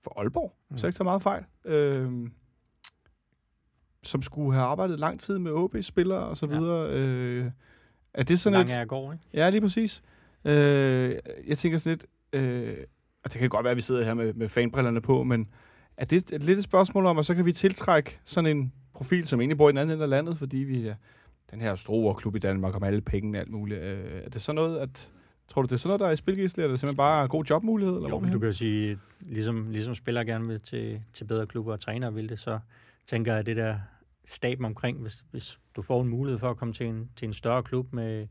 [0.04, 0.78] fra Aalborg, mm.
[0.78, 1.44] så ikke tager meget fejl.
[1.64, 2.28] Uh,
[4.02, 6.58] som skulle have arbejdet lang tid med OB-spillere og så Ja.
[6.58, 6.90] videre.
[6.90, 7.50] Øh,
[8.14, 8.78] er det sådan langt et...
[8.78, 9.24] er går, ikke?
[9.34, 10.02] Ja, lige præcis.
[10.44, 10.52] Øh,
[11.46, 12.06] jeg tænker sådan lidt...
[12.32, 12.76] Øh,
[13.24, 15.48] og det kan godt være, at vi sidder her med, med fanbrillerne på, men
[15.96, 19.26] er det et, lidt et spørgsmål om, at så kan vi tiltrække sådan en profil,
[19.26, 20.94] som egentlig bor i den anden ende af landet, fordi vi er
[21.50, 23.80] den her store klub i Danmark om alle pengene og alt muligt.
[23.80, 25.10] Øh, er det sådan noget, at...
[25.48, 27.28] Tror du, det er sådan noget, der er i spilgisle, eller er det simpelthen bare
[27.28, 27.94] god jobmulighed?
[27.94, 31.46] Eller Jo, hvor du kan jo sige, ligesom, ligesom spillere gerne vil til, til bedre
[31.46, 32.58] klubber og trænere vil det, så
[33.06, 33.78] tænker jeg, at det der
[34.24, 37.32] staben omkring, hvis, hvis du får en mulighed for at komme til en, til en
[37.32, 38.26] større klub med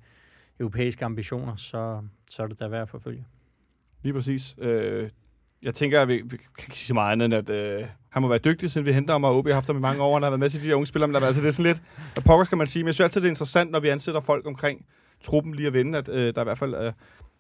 [0.60, 3.26] europæiske ambitioner, så, så er det da værd at forfølge.
[4.04, 4.56] Lige præcis.
[4.58, 5.10] Øh,
[5.62, 8.22] jeg tænker, at vi, vi kan ikke sige så meget andet, end at øh, han
[8.22, 10.14] må være dygtig, siden vi henter ham, og OB har haft ham i mange år,
[10.14, 11.82] han har været med til de her unge spillere, men altså, det er sådan lidt,
[12.14, 14.22] hvad pokker skal man sige, men jeg synes altid, det er interessant, når vi ansætter
[14.22, 14.86] folk omkring
[15.24, 16.92] truppen lige at vinde, at øh, der i hvert fald er,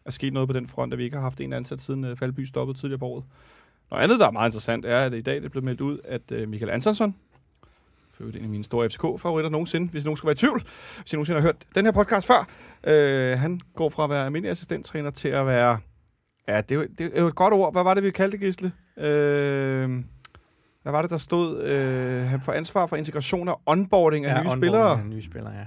[0.05, 2.17] er sket noget på den front, at vi ikke har haft en ansat siden øh,
[2.17, 3.23] Faldby stoppede tidligere på året.
[3.91, 5.99] Noget andet, der er meget interessant, er, at i dag det er blevet meldt ud,
[6.03, 7.15] at øh, Michael Antonsson,
[8.13, 10.61] for øvrigt en af mine store FCK-favoritter nogensinde, hvis nogen skulle være i tvivl,
[11.01, 12.47] hvis I nogensinde har hørt den her podcast før,
[12.87, 15.79] øh, han går fra at være almindelig assistenttræner til at være
[16.49, 17.73] Ja, det er, jo, det er jo et godt ord.
[17.73, 18.71] Hvad var det, vi kaldte det, Gisle?
[18.97, 19.89] Øh,
[20.83, 21.63] hvad var det, der stod?
[21.63, 24.99] Øh, han får ansvar for integration og onboarding af Ja, nye onboarding spillere.
[24.99, 25.65] af nye spillere, ja.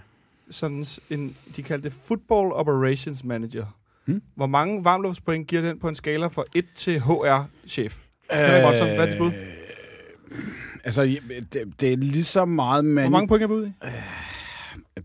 [0.50, 3.66] Sådan en, de kaldte det Football Operations Manager.
[4.06, 4.22] Hmm.
[4.34, 7.98] Hvor mange varmluftspoint giver den på en skala fra 1 til HR-chef?
[8.32, 9.26] Watson, hvad er dit bud?
[9.26, 9.32] Øh,
[10.84, 11.02] Altså,
[11.52, 13.04] det, det er lige så meget, man...
[13.04, 13.72] Hvor mange point er vi ude i?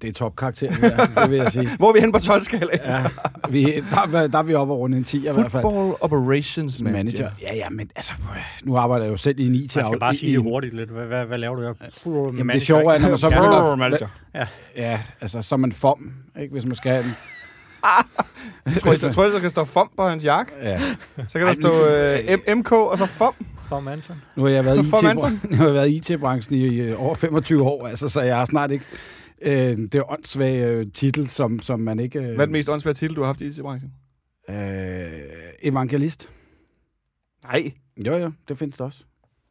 [0.01, 1.69] Det er topkarakter, det, der, det vil jeg sige.
[1.77, 2.65] Hvor er vi henne på 12 skala?
[2.85, 3.03] Ja,
[3.49, 5.61] vi, der, er- der er vi oppe og runde en 10 i hvert fald.
[5.61, 6.97] Football Operations Manager.
[7.03, 7.29] Manager.
[7.41, 8.13] Ja, ja, men altså,
[8.63, 9.75] nu arbejder jeg jo selv i en IT.
[9.75, 10.89] Man skal bare i- sige i- det hurtigt lidt.
[10.89, 11.73] Hvad, hvad, hvad laver du her?
[12.37, 14.07] Jamen, det sjove er, når man så begynder manager.
[14.75, 17.11] Ja, altså, så er man fom, ikke, hvis man skal have den.
[18.81, 20.51] Tror jeg, tror jeg, der kan stå FOM på hans jakke?
[20.61, 20.79] Ja.
[21.27, 21.85] Så kan der stå
[22.47, 23.33] øh, MK og så FOM.
[23.69, 24.15] For Manson.
[24.35, 24.79] Nu har jeg været i?
[24.79, 28.37] IT, nu har jeg været i IT-branchen i øh, over 25 år, altså, så jeg
[28.37, 28.85] har snart ikke
[29.41, 32.19] øh, det åndssvage øh, titel, som, som man ikke...
[32.19, 33.93] Øh, Hvad er den mest åndssvage titel, du har haft i IT-branchen?
[34.49, 34.55] Øh,
[35.61, 36.29] evangelist.
[37.43, 37.71] Nej.
[38.05, 39.03] Jo, jo, det findes det også.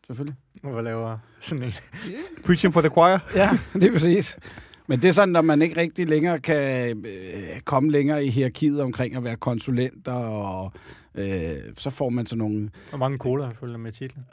[0.06, 0.36] Selvfølgelig.
[0.62, 1.72] Hvad laver sådan en?
[2.46, 3.18] Preaching for the choir.
[3.34, 4.38] Ja, det er præcis.
[4.86, 8.80] Men det er sådan, når man ikke rigtig længere kan øh, komme længere i hierarkiet
[8.82, 10.72] omkring at være konsulenter, og
[11.14, 12.70] øh, så får man sådan nogle...
[12.88, 14.24] Hvor mange cola følger med titlen?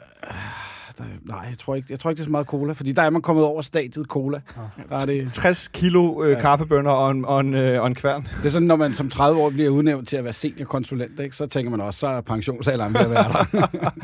[0.98, 3.02] Der, nej, jeg tror, ikke, jeg tror ikke, det er så meget cola, fordi der
[3.02, 4.40] er man kommet over stadiet cola.
[4.88, 6.40] Der er det, 60 kilo øh, Ja.
[6.40, 8.22] kaffebønner og en, og, en, øh, og en kværn.
[8.22, 11.36] det er sådan, når man som 30 år bliver udnævnt til at være seniorkonsulent, ikke,
[11.36, 13.44] så tænker man også, så er pensionsalderen ved at være der.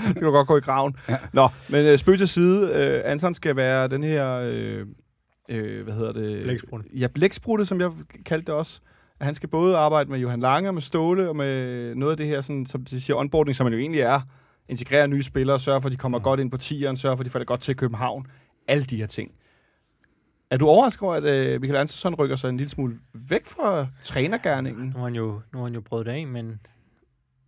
[0.06, 0.96] Så kan du godt gå i graven.
[1.08, 1.16] Ja.
[1.32, 2.72] Nå, men øh, spøg til side.
[2.74, 4.30] Øh, Anton skal være den her...
[4.44, 4.86] Øh,
[5.48, 6.42] øh, hvad hedder det?
[6.42, 6.86] Blæksprutte.
[6.94, 7.90] Ja, blæksprutte, som jeg
[8.26, 8.80] kaldte det også.
[9.20, 12.16] At Han skal både arbejde med Johan Lange, og med Ståle, og med noget af
[12.16, 14.20] det her, sådan, som de siger, onboarding, som man jo egentlig er.
[14.70, 16.24] Integrere nye spillere, sørge for, at de kommer Mm.
[16.24, 18.26] godt ind på tieren, sørge for, at de får det godt til København.
[18.68, 19.32] Alle de her ting.
[20.50, 23.86] Er du overrasket over, at øh, Michael Andersson rykker sig en lille smule væk fra
[24.02, 24.86] trænergærningen?
[24.86, 26.60] Nu har han jo, nu har han jo prøvet det af, men,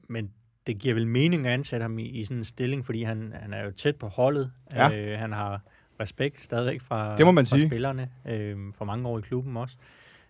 [0.08, 0.30] men
[0.66, 3.52] det giver vel mening at ansætte ham i, i sådan en stilling, fordi han, han
[3.52, 4.52] er jo tæt på holdet.
[4.74, 4.92] Ja.
[5.12, 5.60] Øh, han har
[6.00, 7.68] respekt stadigvæk fra, Det må man fra sige.
[7.68, 9.76] spillerne, øh, for mange år i klubben også.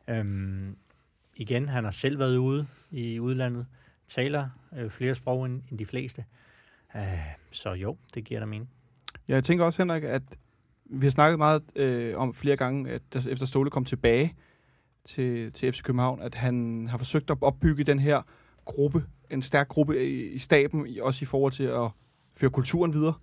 [0.09, 0.77] Øhm,
[1.37, 3.67] igen, han har selv været ude i udlandet,
[4.09, 6.21] taler øh, flere sprog end, end de fleste.
[6.21, 6.27] Øh,
[6.97, 7.03] Øh,
[7.51, 8.71] så jo, det giver da mening.
[9.29, 10.23] Ja, Jeg tænker også, Henrik, at
[10.85, 14.35] vi har snakket meget øh, om flere gange, at der, efter Ståle kom tilbage
[15.05, 18.23] til, til FC København, at han har forsøgt at opbygge den her
[18.65, 21.91] gruppe, en stærk gruppe i, i staben, også i forhold til at
[22.35, 23.15] føre kulturen videre.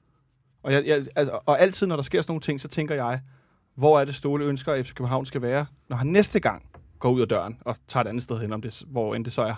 [0.63, 3.21] Og, jeg, jeg, altså, og altid, når der sker sådan nogle ting, så tænker jeg,
[3.75, 6.65] hvor er det Ståle ønsker, at FC København skal være, når han næste gang
[6.99, 9.33] går ud af døren og tager et andet sted hen, om det, hvor end det
[9.33, 9.55] så er.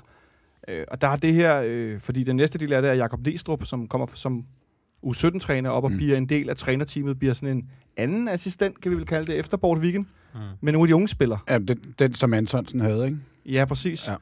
[0.68, 3.26] Øh, og der er det her, øh, fordi den næste del af det er Jakob
[3.28, 4.44] Lestrup, som kommer som
[5.06, 5.98] U17-træner op og Mm.
[5.98, 9.40] bliver en del af trænerteamet, bliver sådan en anden assistent, kan vi vel kalde det,
[9.40, 10.40] efter Bort Weekend, Mm.
[10.62, 11.40] med nogle af de unge spillere.
[11.50, 13.18] ja, den, den, som Antonsen havde, ikke?
[13.46, 14.08] Ja, præcis.
[14.08, 14.16] Ja.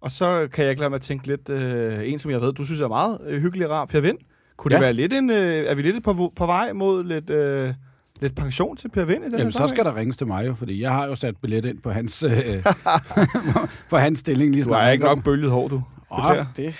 [0.00, 2.52] Og så kan jeg ikke lade mig at tænke lidt, øh, en som jeg ved,
[2.52, 4.18] du synes er meget øh, hyggelig og rar, Per Vind.
[4.56, 4.80] Kunne det Ja.
[4.80, 7.74] være lidt en, øh, er vi lidt på, på vej mod lidt, øh,
[8.20, 10.46] lidt pension til Per Vind i den her Jamen, så skal der ringes til mig
[10.46, 12.30] jo, fordi jeg har jo sat billet ind på hans, øh,
[13.90, 14.82] på hans stilling lige Du snart.
[14.82, 15.82] har ikke nok bølget hår, du.
[16.12, 16.74] Åh, det,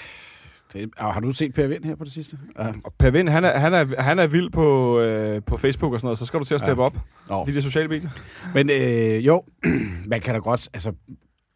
[0.72, 2.38] det, ah, har du set Per Vind her på det sidste?
[2.58, 2.68] Ja.
[2.84, 6.00] Og Per Vind, han er, han er, han er vild på, øh, på Facebook og
[6.00, 6.86] sådan noget, så skal du til at steppe ja.
[6.86, 6.98] op.
[7.28, 7.44] Nå.
[7.46, 8.10] De der sociale medier.
[8.54, 9.44] Men øh, jo,
[10.12, 10.68] man kan da godt...
[10.74, 10.92] Altså,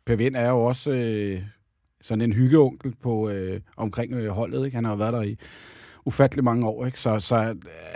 [0.06, 1.42] Per Vind er jo også øh,
[2.02, 4.64] sådan en hyggeonkel på, øh, omkring øh, holdet.
[4.64, 4.74] Ikke?
[4.74, 5.36] Han har været der i
[6.04, 6.86] ufattelig mange år.
[6.86, 7.00] Ikke?
[7.00, 7.36] Så, så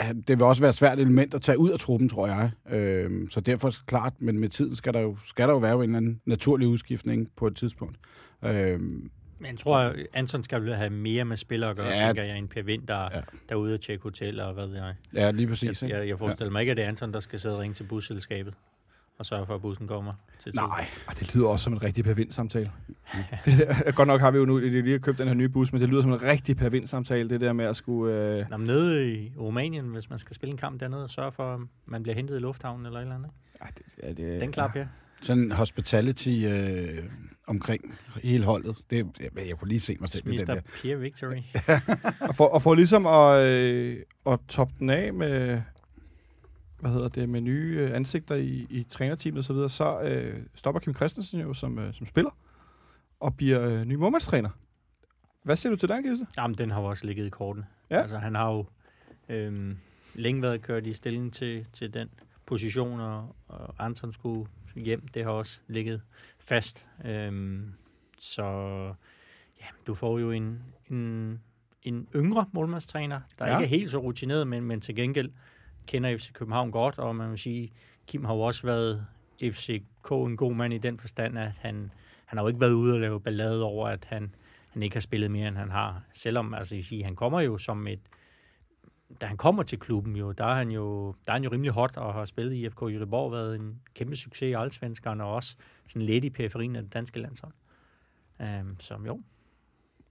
[0.00, 2.50] øh, det vil også være et svært element at tage ud af truppen, tror jeg.
[2.70, 5.82] Øh, så derfor klart, men med tiden skal der jo, skal der jo være en
[5.82, 7.96] eller anden naturlig udskiftning på et tidspunkt.
[8.44, 12.00] Øh, Men jeg tror, Anton skal vel have mere med spillere at gøre, Ja.
[12.00, 12.06] ja.
[12.06, 13.09] tænker jeg, end Per Vind, der, Ja.
[13.14, 13.20] ja.
[13.48, 14.94] der er ude at tjekke hotel og hvad ved jeg.
[15.14, 15.82] ja, lige præcis.
[15.82, 17.74] Jeg, jeg, jeg forestiller mig ikke, at det er Anton, der skal sidde og ringe
[17.74, 18.54] til busselskabet
[19.19, 20.61] og sørge for, at bussen kommer til tid.
[20.61, 20.87] Nej,
[21.21, 22.71] det lyder også som en rigtig Per Vind-samtale.
[23.45, 25.81] det der, godt nok har vi jo nu lige købt den her nye bus, men
[25.81, 28.14] det lyder som en rigtig Per Vind-samtale, det der med at skulle...
[28.14, 31.55] Øh, Nå, nede i Rumænien, hvis man skal spille en kamp dernede, og sørge for,
[31.55, 33.31] at man bliver hentet i lufthavnen eller et eller andet.
[33.55, 33.64] ikke?
[33.64, 34.85] ej, det, ja, det, Den klar, Per.
[35.21, 37.05] sådan hospitality øh,
[37.47, 38.77] omkring hele holdet.
[38.91, 40.61] Det, jeg, jeg kunne lige se mig selv med den der.
[40.83, 41.37] Pierre Victory.
[42.29, 43.97] Og for, og for ligesom at, øh,
[44.27, 45.62] at toppe den af med,
[46.81, 50.43] hvad hedder det, med nye øh, ansigter i, i trænerteamet og så videre, så øh,
[50.55, 52.31] stopper Kim Christensen jo som, øh, som spiller.
[53.20, 54.51] og bliver øh, ny målmandstræner.
[55.43, 56.26] Hvad siger du til den, Gisle?
[56.39, 57.64] Jamen, den har jo også ligget i korten.
[57.91, 58.01] Ja.
[58.01, 58.66] Altså, han har jo
[59.29, 59.76] øhm,
[60.14, 62.09] længe været kørt i stilling til, til den
[62.47, 65.09] position, og, og Anton skulle hjem.
[65.09, 66.03] Det har også ligget
[66.39, 66.87] fast.
[67.05, 67.72] Øhm,
[68.18, 68.45] så
[69.61, 71.41] ja, du får jo en, en,
[71.83, 73.59] en yngre målmandstræner, der ja.
[73.59, 75.31] ikke er helt så rutineret, men, men til gengæld
[75.89, 77.72] kender FC København godt, og man vil sige,
[78.07, 79.07] Kim har jo også været
[79.43, 81.91] FCK en god mand i den forstand, at han,
[82.24, 84.34] han har jo ikke været ude og lave ballade over, at han,
[84.68, 86.03] han ikke har spillet mere, end han har.
[86.12, 88.01] Selvom, altså, jeg siger, han kommer jo som et...
[89.20, 91.72] Da han kommer til klubben jo, der er han jo, der er han jo rimelig
[91.72, 95.57] hot og har spillet i FK Göteborg, været en kæmpe succes i Allsvenskerne og også
[95.86, 97.53] sådan lidt i periferien af det danske landshold.
[98.41, 99.20] Um, så jo,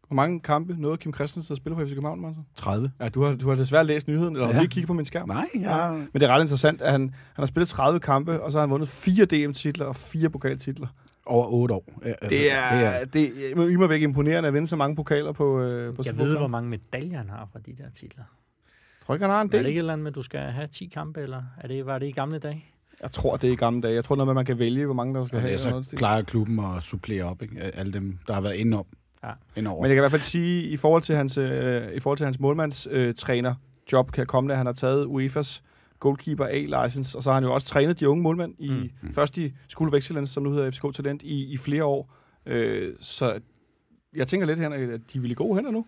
[0.07, 2.41] hvor mange kampe nåede Kim Christensen at spille for FC København, Martin?
[2.55, 2.91] 30.
[2.99, 4.53] Ja, du har, du har desværre læst nyheden, eller ja.
[4.53, 4.59] Ja.
[4.59, 5.27] lige kigget på min skærm.
[5.29, 5.91] Nej, ja.
[5.91, 8.65] Men det er ret interessant, at han, han har spillet 30 kampe, og så har
[8.65, 10.87] han vundet fire DM-titler og fire pokaltitler.
[11.25, 11.99] Over 8 år.
[12.03, 15.31] Ja, altså, Det er, det er i mig væk imponerende at vinde så mange pokaler
[15.31, 18.23] på, øh, på jeg ved, hvor mange medaljer han har fra de der titler.
[19.05, 19.65] Tror ikke, han har en Er det del?
[19.65, 21.99] ikke et eller andet med, at du skal have 10 kampe, eller er det, var
[21.99, 22.65] det i gamle dage?
[23.01, 23.93] Jeg tror, det er i gamle dage.
[23.93, 25.53] Jeg tror noget med, at man kan vælge, hvor mange der skal Og have.
[25.57, 27.59] det er noget så plejer klubben at supplere op, ikke?
[27.61, 28.85] Alle dem, der har været indenom.
[29.23, 29.31] Ja.
[29.55, 29.81] Indover.
[29.81, 32.25] Men jeg kan i hvert fald sige, i forhold til hans, øh, i forhold til
[32.25, 33.55] hans målmandstræner øh, træner
[33.91, 35.61] job kan komme, at han har taget UEFA's
[35.99, 38.89] goalkeeper A-license, og så har han jo også trænet de unge målmænd, i, mm.
[39.01, 39.13] Mm.
[39.13, 42.13] først i School of Excellence, som nu hedder FCK Talent, i, i flere år.
[42.45, 43.39] Øh, så
[44.15, 45.85] jeg tænker lidt, Henrik, at de vil i gode hænder nu.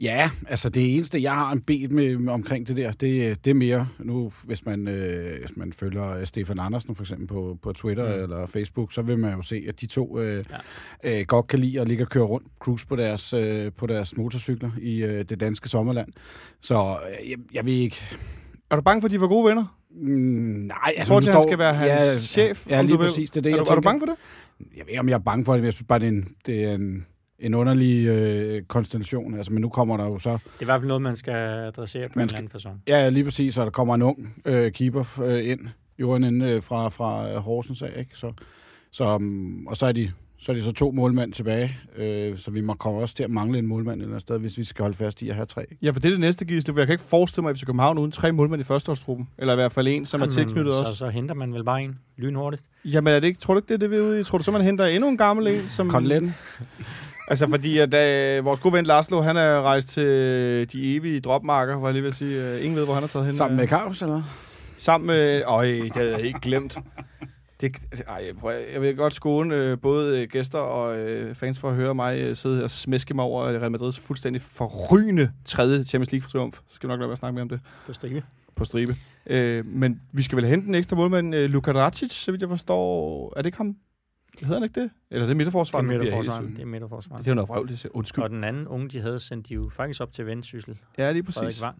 [0.00, 3.50] Ja, altså det eneste, jeg har en bed med, med omkring det der, det, det
[3.50, 7.58] er mere, nu hvis man, øh, hvis man følger øh, Stefan Andersen for eksempel på,
[7.62, 8.22] på Twitter Mm.
[8.22, 10.56] eller Facebook, så vil man jo se, at de to øh, Ja.
[11.10, 11.20] ja.
[11.20, 14.16] øh, godt kan lide at ligge og køre rundt, cruise på deres, øh, på deres
[14.16, 16.08] motorcykler i øh, det danske sommerland.
[16.60, 17.96] Så øh, jeg, jeg ved ikke...
[18.70, 19.76] Er du bange for, at de får gode venner?
[19.90, 20.06] Mm,
[20.66, 23.04] nej, Jeg tror, at han skal være hans chef, Ja, om lige vil.
[23.06, 23.30] præcis.
[23.30, 23.88] Det er, det, Er jeg du, er du tænker.
[23.88, 24.14] bange for det?
[24.76, 26.08] Jeg ved ikke, om jeg er bange for det, men jeg synes bare, det er
[26.12, 27.06] en, det er en,
[27.40, 29.34] en underlig øh, konstellation.
[29.36, 31.34] Altså, men nu kommer der jo så Det er i hvert fald noget, man skal
[31.34, 32.82] adressere på Man en skal- eller anden fasong.
[32.88, 35.60] Ja, lige præcis, så der kommer en ung øh, keeper øh, ind,
[35.98, 38.10] jorden ind øh, fra, fra øh, Horsens af, ikke?
[38.14, 38.32] Så,
[38.90, 42.50] så, um, og så er, de, så er de så to målmænd tilbage, øh, så
[42.50, 44.82] vi må komme også til at mangle en målmand eller andet sted, hvis vi skal
[44.82, 45.64] holde fast i at have tre.
[45.82, 47.98] Ja, for det er det næste gisle, jeg kan ikke forestille mig, at FC København
[47.98, 49.28] uden tre målmænd i førsteårstruppen.
[49.38, 50.94] Eller i hvert fald en, som er tilknyttet så, også.
[50.94, 52.62] Så henter man vel bare en lynhurtigt.
[52.84, 54.24] Jamen er det ikke, tror du ikke, det er det, vi er ude i?
[54.24, 55.68] Tror du så, man henter endnu en gammel en?
[55.68, 55.88] Som...
[55.88, 56.34] Koteletten?
[57.30, 60.04] Altså fordi, at øh, vores gode ven Laszlo, han er rejst til
[60.72, 62.44] de evige dropmarker, var jeg lige at sige.
[62.54, 63.34] Øh, ingen ved, hvor han er taget hen.
[63.36, 64.22] Sammen med Øh, Kavs, eller?
[64.76, 65.42] Sammen med...
[65.46, 66.78] Øj, det havde jeg ikke glemt.
[67.60, 67.76] Det,
[68.08, 71.74] ej, prøv, jeg vil godt skåne øh, både øh, gæster og øh, fans for at
[71.74, 76.12] høre mig øh, sidde her og smæske mig over Real Madrids fuldstændig forrygende tredje Champions
[76.12, 76.54] League-triumf.
[76.68, 78.22] Så skal vi nok lade være at snakke mere om det På stribe.
[78.56, 78.96] på stribe.
[79.26, 82.48] Øh, men vi skal vel hente en ekstra målmand, øh, Luka Dracic, så vidt jeg
[82.48, 83.32] forstår.
[83.36, 83.76] Er det ikke ham?
[84.40, 84.90] Hedder han ikke det?
[85.10, 86.54] Eller er det Det er bliver jeg helt midterforsvaren.
[86.56, 87.18] Det er midterforsvaren.
[87.22, 87.92] Det er jo noget vrøvl, det siger.
[87.96, 88.24] Undskyld.
[88.24, 90.76] Og den anden unge, de havde sendt de jo faktisk op til Vendsyssel.
[90.98, 91.62] Ja, lige Frederik præcis.
[91.62, 91.76] Vang,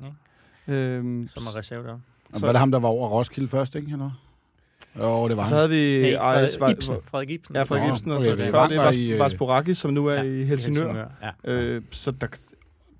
[0.68, 0.80] ikke?
[0.96, 1.98] Øhm, som er reserve der.
[2.32, 3.92] Så- var det ham, der var over Roskilde først, ikke?
[3.92, 4.10] Eller?
[4.98, 5.70] Jo, det var og så han.
[5.70, 6.10] havde vi...
[6.10, 6.96] Nej, Ej, Frederik Ibsen.
[7.04, 7.56] Frederik Ibsen.
[7.56, 9.92] Ja, Frederik Ibsen, og okay, så det før var det var i, øh, Vasporakis, som
[9.92, 11.06] nu er i Helsingør.
[11.44, 11.52] Ja.
[11.52, 12.26] Øh, så der,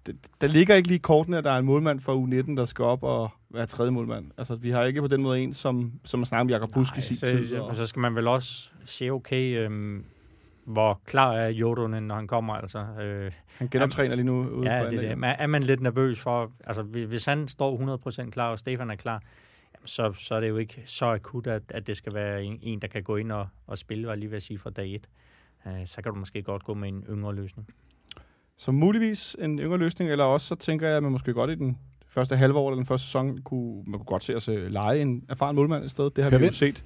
[0.06, 2.84] det, der ligger ikke lige kortene, at der er en målmand fra U19, der skal
[2.84, 4.30] op og være tredje målmand.
[4.38, 6.96] Altså, vi har ikke på den måde en, som, som man snakker om Jakob Busk
[6.96, 7.46] i sin så, tid.
[7.46, 10.04] så, Og, så skal man vel også se, okay, øhm,
[10.64, 12.78] hvor klar er Jodonen, når han kommer, altså.
[12.78, 15.18] Øh, han genoptræner lige nu ude ja, på det, er det.
[15.18, 18.96] Men Er man lidt nervøs for, altså hvis, han står 100% klar, og Stefan er
[18.96, 19.22] klar,
[19.74, 22.58] jamen, så, så er det jo ikke så akut, at, at det skal være en,
[22.62, 24.94] en der kan gå ind og, og spille, var lige ved at sige, fra dag
[24.94, 25.08] 1.
[25.66, 27.68] Øh, så kan du måske godt gå med en yngre løsning.
[28.56, 31.54] Så muligvis en yngre løsning, eller også så tænker jeg, at man måske godt i
[31.54, 31.78] den
[32.10, 35.00] første halve år eller den første sæson, kunne, man kunne godt se os øh, lege
[35.02, 36.10] en erfaren målmand et sted.
[36.10, 36.84] Det har Per vi jo set.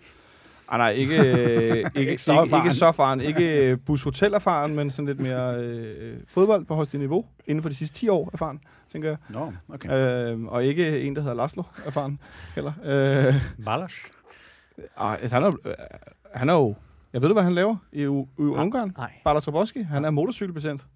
[0.68, 3.20] Ah, nej, ikke, øh, ikke, ikke, så ikke, ikke så erfaren.
[3.20, 7.24] Ikke øh, bus hotel erfaren, men sådan lidt mere øh, fodbold på højeste niveau.
[7.46, 9.18] Inden for de sidste 10 år erfaren, tænker jeg.
[9.28, 10.32] Nå, okay.
[10.32, 12.18] Øh, og ikke en, der hedder Laszlo erfaren
[12.54, 12.72] heller.
[12.84, 13.96] Øh, Balash?
[14.96, 15.52] ah, altså, han, er,
[16.34, 16.74] han er jo...
[17.12, 18.92] Jeg ved du, hvad han laver i, U- i Ungarn?
[18.98, 19.12] Nej.
[19.24, 19.82] Balas Raboski.
[19.82, 20.86] Han er motorcykelbetjent.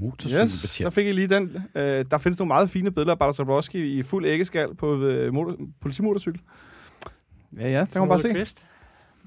[0.00, 0.84] Yes, Motorcykelbetjent.
[0.84, 1.56] der fik I lige den.
[1.74, 5.34] Øh, der findes nogle meget fine billeder af Balas Raboski i fuld æggeskal på øh,
[5.34, 6.40] motor, politimotorcykel.
[7.56, 8.32] Ja, ja, der kan man bare Ole se.
[8.32, 8.64] Kvist?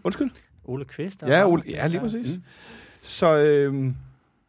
[0.03, 0.31] Undskyld.
[0.63, 1.23] Ole Kvist?
[1.23, 1.47] er Ja.
[1.47, 2.37] Ole, ja, lige præcis.
[2.37, 2.43] Mm.
[3.01, 3.93] Så øh,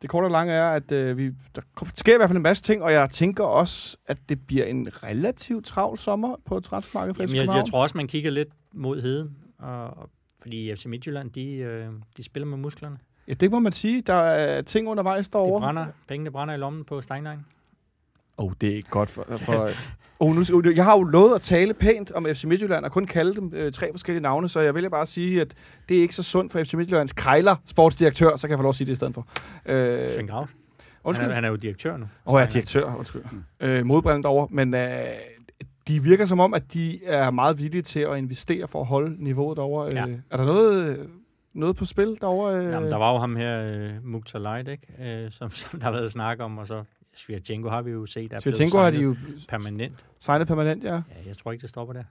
[0.02, 1.62] det korte og lange er, at øh, vi, der
[1.94, 4.88] sker i hvert fald en masse ting, og jeg tænker også, at det bliver en
[5.02, 9.00] relativt travl sommer på transfermarkedet for Jamen, jeg, jeg tror også, man kigger lidt mod
[9.00, 10.10] heden, og, og,
[10.42, 12.98] fordi FC Midtjylland, de, øh, de spiller med musklerne.
[13.28, 14.02] Ja, det må man sige.
[14.02, 15.60] Der er ting undervejs De derovre.
[15.60, 17.38] brænder, pengene brænder i lommen på Steinlein.
[18.36, 19.26] Oh, det er ikke godt for...
[19.36, 19.70] for
[20.20, 23.34] Oh, nu, jeg har jo lovet at tale pænt om FC Midtjylland, og kun kalde
[23.34, 25.54] dem øh, tre forskellige navne, så jeg vil bare sige, at
[25.88, 28.68] det er ikke så sundt for FC Midtjyllands Kejler, sportsdirektør, så kan jeg få lov
[28.68, 29.26] at sige det i stedet for.
[29.66, 30.58] Øh, Svend Grausen.
[31.06, 32.06] Han, er, han er jo direktør nu.
[32.26, 33.22] Åh, oh, ja, direktør, undskyld.
[33.32, 33.42] Mm.
[33.60, 35.04] Øh, modbrillen derovre, men øh,
[35.88, 39.24] de virker som om, at de er meget villige til at investere for at holde
[39.24, 39.86] niveauet derovre.
[39.86, 40.06] Ja.
[40.06, 41.06] Øh, er der noget,
[41.54, 42.56] noget på spil derovre?
[42.56, 42.72] Øh?
[42.72, 45.24] Jamen, der var jo ham her, uh, Mukhtar Light, ikke?
[45.26, 46.84] Uh, som, som der har været snak om, og så
[47.14, 49.16] Svirtjenko har vi jo set, der er Svirtjenko har de jo
[49.48, 50.04] permanent.
[50.18, 50.94] Signet permanent, ja.
[50.94, 52.04] Ja, jeg tror ikke, det stopper der.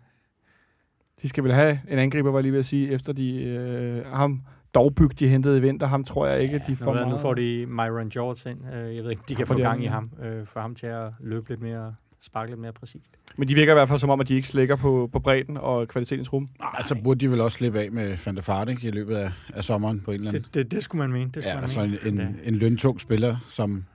[1.22, 4.06] De skal vel have en angriber, var jeg lige ved at sige, efter de øh,
[4.06, 4.42] ham
[4.74, 5.88] dogbyg, de hentede i vinter.
[5.88, 7.08] Ham tror jeg ikke, ja, de får nu, meget.
[7.08, 8.66] Nu får de Myron George ind.
[8.74, 11.50] Jeg ved ikke, de kan få gang i ham, øh, for ham til at løbe
[11.50, 13.20] lidt mere sparke lidt mere præcist.
[13.38, 15.58] Men de virker i hvert fald som om, at de ikke slækker på, på bredden
[15.58, 16.50] og kvalitetens rum.
[16.60, 19.32] Nej, altså burde de vel også slippe af med Van der Fart, i løbet af,
[19.54, 20.44] af sommeren på en eller anden.
[20.44, 21.32] Det, det, det skulle man mene.
[21.34, 21.98] Det skulle ja, man altså mene.
[22.06, 23.86] en, en, en løntung spiller, som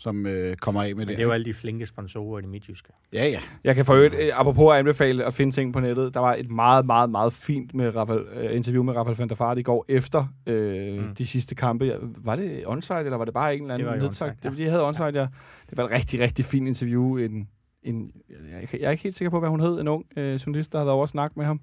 [0.00, 1.16] som øh, kommer af med Men det.
[1.16, 2.88] det er jo alle de flinke sponsorer i det midtjyske.
[3.12, 3.40] Ja, ja.
[3.64, 6.34] Jeg kan for øvrigt, øh, apropos at anbefale at finde ting på nettet, der var
[6.34, 9.62] et meget, meget, meget fint med Rafael, uh, interview med Rafael van der Fart i
[9.62, 11.14] går efter øh, mm.
[11.14, 11.96] de sidste kampe.
[12.00, 14.32] Var det onside, eller var det bare en eller anden nedtag?
[14.44, 14.50] Ja.
[14.50, 15.26] De havde onside, ja.
[15.70, 17.16] Det var et rigtig, rigtig fint interview.
[17.16, 17.48] En,
[17.82, 18.12] en,
[18.50, 20.92] jeg, er ikke helt sikker på, hvad hun hed, en ung øh, journalist, der havde
[20.92, 21.60] over snakket med ham.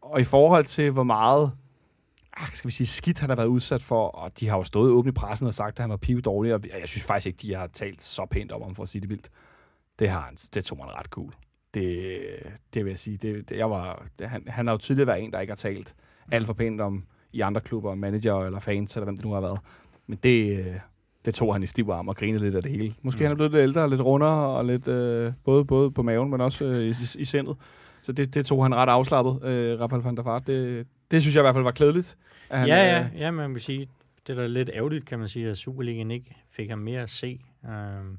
[0.00, 1.52] Og i forhold til, hvor meget
[2.36, 4.90] ah, skal vi sige, skidt han har været udsat for, og de har jo stået
[4.90, 7.38] åbent i pressen og sagt, at han var pive dårlig, og jeg synes faktisk ikke,
[7.42, 9.30] de har talt så pænt om ham, for at sige det vildt.
[9.98, 11.32] Det, har han, det tog man ret cool.
[11.74, 12.20] Det,
[12.74, 13.16] det vil jeg sige.
[13.16, 15.56] Det, det, jeg var, det, han, han har jo tydeligt været en, der ikke har
[15.56, 15.94] talt
[16.32, 17.02] alt for pænt om
[17.32, 19.60] i andre klubber, manager eller fans, eller hvem det nu har været.
[20.06, 20.74] Men det, øh,
[21.28, 22.94] det tog han i stiv arm og grinede lidt af det hele.
[23.02, 23.22] Måske mm.
[23.22, 26.40] han er blevet lidt ældre, lidt rundere, og lidt øh, både, både på maven, men
[26.40, 27.56] også øh, i, i, i sindet.
[28.02, 30.46] Så det, det tog han ret afslappet, øh, Rafael van der Fart.
[30.46, 32.16] Det, det synes jeg i hvert fald var klædeligt.
[32.50, 33.88] At han, ja, ja, øh, ja, man vil sige,
[34.26, 37.10] det er da lidt ærgerligt, kan man sige, at Superligaen ikke fik ham mere at
[37.10, 37.40] se.
[37.62, 38.18] Um,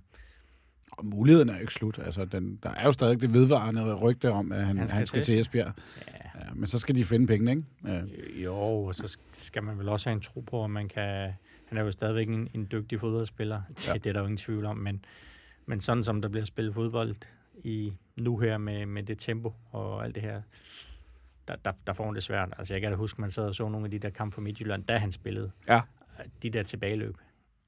[0.92, 2.00] og muligheden er jo ikke slut.
[2.06, 5.06] Altså, den, der er jo stadig det vedvarende rygte om, at han, han skal, han
[5.06, 5.72] skal til Esbjerg.
[6.08, 6.14] Ja.
[6.40, 7.64] Ja, men så skal de finde penge, ikke?
[7.86, 8.02] Ja.
[8.44, 11.32] Jo, og så skal man vel også have en tro på, at man kan...
[11.70, 13.62] Han er jo stadigvæk en, en dygtig fodboldspiller.
[13.70, 13.94] Det, ja.
[13.94, 15.06] det er der jo ingen tvivl om, men,
[15.66, 17.16] men sådan som der bliver spillet fodbold
[17.64, 20.42] i nu her med, med det tempo og alt det her,
[21.48, 22.54] der, der, der får hun det svært.
[22.58, 24.42] Altså, jeg kan da huske, man sad og så nogle af de der kampe for
[24.42, 25.52] Midtjylland, da han spillede.
[25.68, 25.82] Ja.
[26.44, 27.16] De der tilbageløb.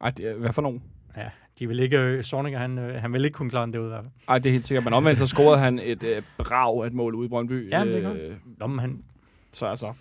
[0.02, 0.84] Ej, det, hvad for nogen?
[1.18, 1.30] Ja,
[1.60, 3.88] de vil ikke, øh, Sorninger, han, øh, han vil ikke kunne klare det ud i
[3.88, 4.14] hvert fald.
[4.28, 4.84] Ej, det er helt sikkert.
[4.84, 7.72] Men omvendt så scorede han et øh, brag af et mål ude i Brøndby.
[7.72, 9.04] Ja, det gør øh, Nå, men han...
[9.52, 9.93] Så altså...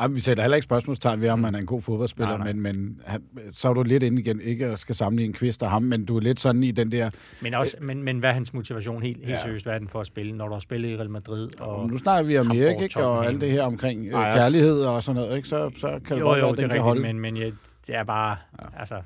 [0.00, 2.52] Ej, vi sætter heller ikke spørgsmålstegn ved, om han er en god fodboldspiller, nej, nej.
[2.52, 3.22] men, men han,
[3.52, 6.16] så er du lidt inde igen, ikke at skal sammenligne Kvist og ham, men du
[6.16, 7.10] er lidt sådan i den der...
[7.42, 9.42] Men, også, øh, men, men hvad er hans motivation helt, helt ja.
[9.42, 9.64] seriøst?
[9.64, 11.60] Hvad er den for at spille, når du har spillet i Real Madrid?
[11.60, 13.04] Og, og nu snakker vi om Erik, ikke?
[13.04, 15.48] Og alt det her omkring øh, kærlighed og sådan noget, ikke?
[15.48, 17.02] Så, så kan det godt være, at den kan holde.
[17.02, 17.50] Men, men ja,
[17.86, 18.36] det er bare...
[18.62, 18.66] Ja.
[18.78, 19.02] Altså,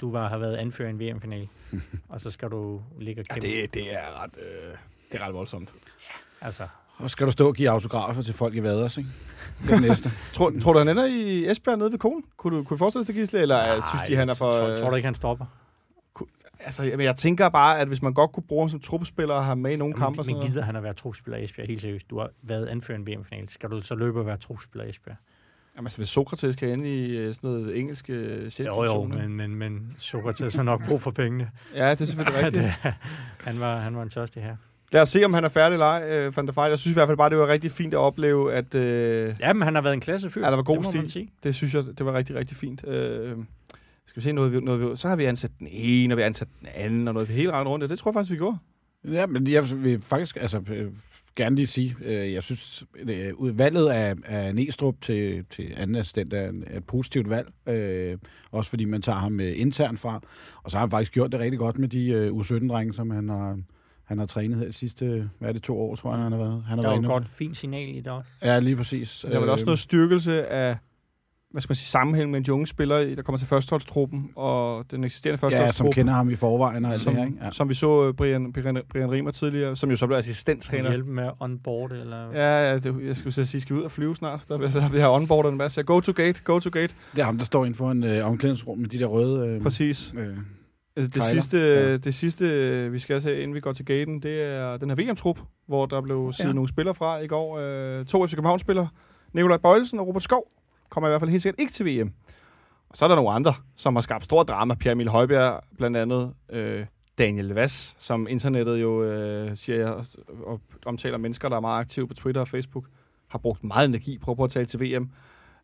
[0.00, 1.48] du var, har været anfører i en VM-final,
[2.08, 3.48] og så skal du ligge og kæmpe.
[3.48, 4.30] Ja, det, det er ret...
[4.38, 4.74] Øh,
[5.12, 5.68] det er ret voldsomt.
[6.40, 6.62] Ja, altså...
[6.96, 9.10] Og skal du stå og give autografer til folk i Vaders, ikke?
[9.68, 10.10] Det næste.
[10.32, 12.24] tror, tror du, han ender i Esbjerg nede ved konen?
[12.36, 14.52] Kunne du, kunne du forestille dig til Gisle, eller Nej, synes de, han er for...
[14.52, 15.46] Tror, tror du ikke, han stopper?
[16.60, 19.44] Altså, jeg, jeg tænker bare, at hvis man godt kunne bruge ham som truppespiller og
[19.44, 20.32] have med i nogle Jamen, kampe...
[20.32, 21.66] Men gider han at være truppespiller i Esbjerg?
[21.68, 22.10] Helt seriøst.
[22.10, 23.48] Du har været anført en VM-final.
[23.48, 25.16] Skal du så løbe og være truppespiller i Esbjerg?
[25.76, 29.36] Jamen, altså, hvis Sokrates kan ende i øh, sådan noget engelsk uh, Jo, jo, men,
[29.36, 31.50] men, men Sokrates har nok brug for pengene.
[31.74, 32.64] ja, det er selvfølgelig rigtigt.
[33.44, 34.56] han, var, han var en tørstig her.
[34.92, 36.70] Lad os se, om han er færdig eller ej, uh, Van der Fejl.
[36.70, 38.74] Jeg synes i hvert fald bare, det var rigtig fint at opleve, at...
[38.74, 38.80] Uh,
[39.40, 40.40] ja, men han har været en klasse fyr.
[40.40, 41.28] Ja, der var god det stil.
[41.42, 42.84] Det synes jeg, det var rigtig, rigtig fint.
[42.84, 42.92] Uh,
[44.06, 46.48] skal vi se noget, noget, så har vi ansat den ene, og vi har ansat
[46.60, 47.90] den anden, og noget vi helt rundt.
[47.90, 48.58] Det tror jeg faktisk, vi gjorde.
[49.04, 50.62] Ja, men jeg vil faktisk, altså,
[51.36, 56.32] gerne lige sige, øh, jeg synes, øh, valget af, af Næstrup til, til anden assistent
[56.32, 57.48] er, er et positivt valg.
[57.68, 58.18] Øh,
[58.50, 60.20] også fordi man tager ham øh, internt fra.
[60.62, 63.28] Og så har han faktisk gjort det rigtig godt med de øh, U17-drenge, som han
[63.28, 63.58] har,
[64.06, 66.38] han har trænet her de sidste, hvad er det, to år, tror jeg, han har
[66.38, 66.64] været.
[66.68, 68.30] Han har der er jo et godt fint signal i det også.
[68.42, 69.26] Ja, lige præcis.
[69.30, 70.76] Der var også noget styrkelse af
[71.50, 75.04] hvad skal man sige, sammenhæng med en unge spiller, der kommer til førsteholdstruppen, og den
[75.04, 75.88] eksisterende førsteholdstruppe.
[75.88, 77.44] Ja, som kender ham i forvejen og alt som, det her, ikke?
[77.44, 77.50] Ja.
[77.50, 80.90] Som vi så øh, Brian, Brian, Brian Rimer tidligere, som jo så blev assistenttræner.
[80.90, 82.32] Hjælpe med onboard, eller?
[82.32, 84.40] Ja, ja det, jeg skulle sige, skal vi ud og flyve snart?
[84.48, 85.82] Der, der, vi har onboardet en masse.
[85.82, 86.94] Go to gate, go to gate.
[87.12, 89.48] Det er ham, der står inden for en øh, omklædningsrum med de der røde...
[89.48, 90.14] Øh, Præcis.
[90.18, 90.36] Øh,
[90.96, 91.96] det, det sidste, ja.
[91.96, 95.40] det sidste, vi skal se, inden vi går til gaten, det er den her VM-trup,
[95.66, 96.54] hvor der blev siddet ja.
[96.54, 97.58] nogle spillere fra i går.
[97.58, 98.88] Øh, to FC København-spillere.
[99.32, 100.50] Nikolaj Bøjelsen og Robert Skov
[100.88, 102.12] kommer i hvert fald helt sikkert ikke til VM.
[102.88, 104.74] Og så er der nogle andre, som har skabt stor drama.
[104.74, 106.86] Pierre Emil Højbjerg, blandt andet øh,
[107.18, 110.04] Daniel Vass, som internettet jo øh, siger jeg,
[110.46, 112.84] og omtaler mennesker, der er meget aktive på Twitter og Facebook,
[113.28, 115.10] har brugt meget energi på at tale til VM.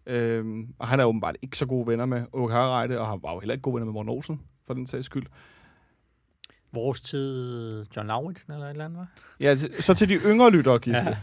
[0.07, 0.45] Øh,
[0.79, 3.41] og han er åbenbart ikke så gode venner med Åke Harreide, og han var jo
[3.41, 4.41] heller ikke gode venner med Morten Olsen,
[4.75, 5.27] for den sags skyld.
[6.73, 9.07] vores tid John Lauritsen eller et eller andet, var?
[9.41, 11.09] Ja, så til de yngre lyttere, Gisle.
[11.09, 11.17] Ja.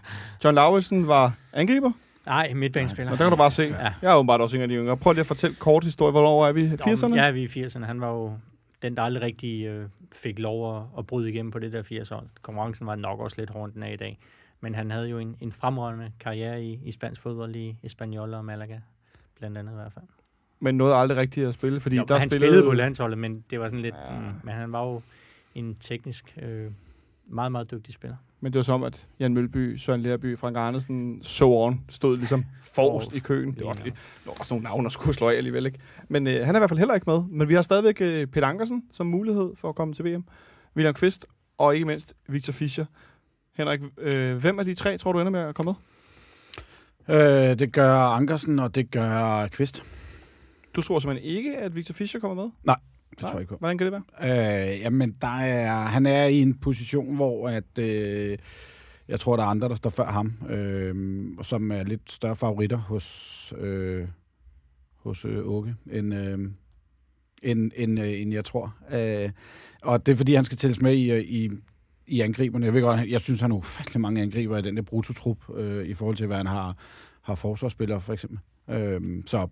[0.44, 1.92] John Lauritsen var angriber,
[2.26, 3.12] Nej, midtbanespiller.
[3.12, 3.64] og der kan du bare se.
[3.64, 3.94] Ja.
[4.02, 4.98] Jeg er åbenbart også en af de yngre.
[4.98, 6.12] Prøv lige at fortælle kort historie.
[6.12, 6.68] Hvornår er vi?
[6.68, 7.16] 80'erne?
[7.16, 7.86] Ja, vi er i 80'erne.
[7.86, 8.34] Han var jo
[8.82, 12.28] den, der aldrig rigtig øh, fik lov at, at bryde igennem på det der 80'hold.
[12.42, 14.20] Konkurrencen var nok også lidt hårdt den af i dag.
[14.62, 18.46] Men han havde jo en, en fremragende karriere i, i spansk fodbold i Espanyol og
[18.46, 18.80] Malaga.
[19.40, 20.06] Blandt andet i hvert fald.
[20.60, 22.50] Men nåede aldrig rigtigt at spille, fordi Jo, der han spillede...
[22.52, 23.96] spillede på landsholdet, men det var sådan lidt...
[24.10, 24.20] Ja.
[24.20, 25.02] Mm, men han var jo
[25.56, 26.72] en teknisk øh,
[27.28, 28.18] meget, meget dygtig spiller.
[28.42, 32.46] Men det var som, at Jan Mølby, Søren Lerby, Frank Andersen, so on, stod ligesom
[32.62, 33.52] forrest i køen.
[33.52, 35.80] Det var, også, Lige det var også nogle navne, der skulle slå af alligevel, ikke?
[36.08, 37.24] Men øh, han er i hvert fald heller ikke med.
[37.30, 40.24] Men vi har stadigvæk øh, Peter Ankersen som mulighed for at komme til VM.
[40.76, 41.26] William Kvist
[41.58, 42.86] og ikke mindst Victor Fischer.
[43.56, 45.76] Henrik, øh, hvem af de tre tror du ender med at komme
[47.08, 47.16] med?
[47.52, 49.84] Øh, det gør Ankersen, og det gør Kvist.
[50.76, 52.52] Du tror simpelthen ikke, at Victor Fischer kommer med?
[53.10, 53.56] Det tror jeg ikke.
[53.56, 54.72] Hvordan kan det være?
[54.74, 58.38] Øh, jamen, der er, han er i en position, hvor at, øh,
[59.08, 62.78] jeg tror, der er andre, der står før ham, øh, som er lidt større favoritter
[62.78, 64.08] hos, øh,
[64.96, 66.40] hos øh, Åke, end, øh,
[67.44, 68.76] end, end, øh, end jeg tror.
[68.92, 69.30] Øh,
[69.82, 71.50] og det er, fordi han skal tælles med i, øh, i,
[72.08, 72.66] i angriberne.
[72.66, 75.86] Jeg ved godt, jeg synes, han har ufattelig mange angriber i den der brutotrup, øh,
[75.86, 76.78] i forhold til, hvad han har,
[77.22, 78.40] har forsvarsspillere, for eksempel.
[78.70, 79.48] Øh, så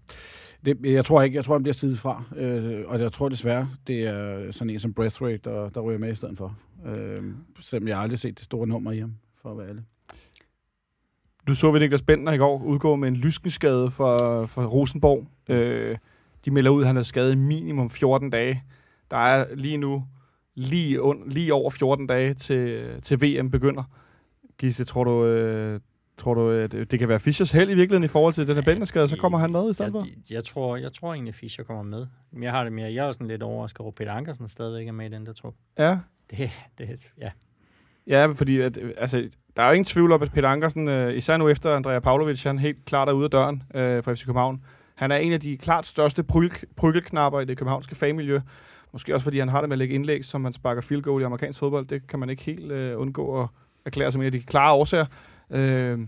[0.65, 2.23] det, jeg tror ikke, jeg tror, han bliver sidet fra.
[2.35, 6.11] Øh, og jeg tror desværre, det er sådan en som Breathwaite, der, der ryger med
[6.11, 6.57] i stedet for.
[6.85, 7.23] Øh,
[7.59, 9.83] selvom jeg har aldrig set det store nummer i ham, for at være ærlig.
[11.47, 15.27] Du så vi Niklas Bentner i går udgå med en lyskenskade for, for Rosenborg.
[15.49, 15.97] Øh,
[16.45, 18.63] de melder ud, at han er skadet minimum 14 dage.
[19.11, 20.03] Der er lige nu
[20.55, 23.83] lige, un, lige over 14 dage til, til VM begynder.
[24.57, 25.79] Gisle, tror du, øh,
[26.17, 28.61] tror du, at det kan være Fischers held i virkeligheden i forhold til den her
[28.63, 29.99] Bentner-skade, så kommer han med i stedet for?
[29.99, 32.07] Jeg, jeg, tror, jeg tror egentlig, Fischer kommer med.
[32.31, 32.93] Men jeg har det mere.
[32.93, 35.33] Jeg er sådan lidt overrasket over, at Peter Ankersen stadigvæk er med i den der
[35.33, 35.53] trup.
[35.79, 35.97] Ja,
[36.31, 37.31] Det, det, ja.
[38.07, 41.37] Ja, fordi at, altså, der er jo ingen tvivl om, at Peter Ankersen, øh, især
[41.37, 44.63] nu efter Andrea Pavlovic, han helt klart er ude af døren øh, fra FC København.
[44.95, 48.39] Han er en af de klart største pryl, prykkelknapper i det københavnske fagmiljø.
[48.91, 51.21] Måske også fordi han har det med at lægge indlæg, som man sparker field goal
[51.21, 51.85] i amerikansk fodbold.
[51.85, 53.47] Det kan man ikke helt øh, undgå at
[53.85, 55.05] erklære som en af de klare årsager.
[55.51, 55.99] Øh,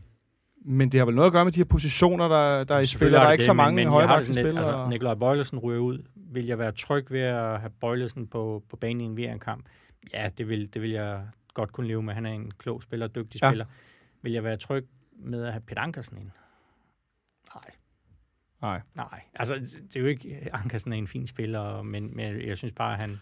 [0.65, 2.85] men det har vel noget at gøre med de her positioner, der, der er i
[2.85, 3.11] spil.
[3.11, 4.79] Der er ikke det, så men- mange men jeg har det højvakse sådan lidt, spillere.
[4.81, 6.03] Altså, Nikolaj Bøjlesen ryger ud.
[6.15, 9.65] Vil jeg være tryg ved at have Bøjlesen på, på banen i en VM-kamp?
[10.13, 11.21] Ja, det vil, det vil jeg
[11.53, 12.13] godt kunne leve med.
[12.13, 13.49] Han er en klog spiller, dygtig Ja.
[13.49, 13.65] spiller.
[14.21, 14.87] Vil jeg være tryg
[15.19, 16.29] med at have Peter Ankersen ind?
[17.55, 17.63] Nej.
[18.61, 18.81] Nej.
[18.95, 22.73] Nej, altså det er jo ikke, Ankersen er en fin spiller, men, men jeg synes
[22.73, 23.19] bare, at han...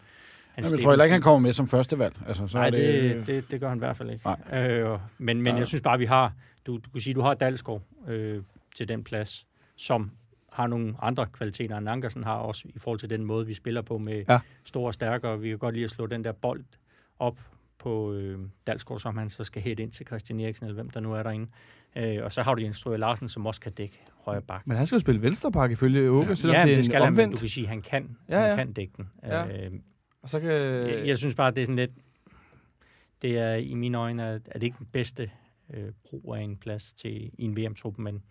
[0.63, 2.15] han Jamen, jeg tror heller ikke, han kommer med som første valg.
[2.27, 4.25] Altså, så Nej, er det, det, det, det gør han i hvert fald ikke.
[4.51, 4.67] Nej.
[4.67, 5.59] Øh, men men Ja.
[5.59, 6.33] jeg synes bare, vi har...
[6.67, 8.43] Du, du kunne sige, du har Dalsgaard øh,
[8.77, 10.11] til den plads, som
[10.53, 13.81] har nogle andre kvaliteter, end Ankersen har også i forhold til den måde, vi spiller
[13.81, 14.39] på med Ja.
[14.65, 15.39] store og stærkere.
[15.39, 16.63] Vi kan godt lide at slå den der bold
[17.19, 17.39] op
[17.79, 20.99] på øh, Dalsgaard, som han så skal hætte ind til Christian Eriksen, eller hvem der
[20.99, 21.47] nu er derinde.
[21.95, 24.67] Øh, og så har du Jens Strøge Larsen, som også kan dække højre bak.
[24.67, 26.35] Men han skal jo spille venstrepak ifølge Åke, Ja.
[26.35, 27.33] selvom ja, det er det en skal han, men omvendt.
[27.35, 28.55] du kan sige, at han kan, Ja, han ja.
[28.55, 29.09] kan dække den.
[29.23, 29.65] Ja.
[29.65, 29.71] Øh,
[30.27, 30.51] Og så kan...
[30.51, 31.91] jeg, jeg synes bare, det er sådan lidt...
[33.21, 35.31] Det er i mine øjne, at, at det ikke den bedste
[35.73, 38.23] øh, brug af en plads til i en VM-trup, men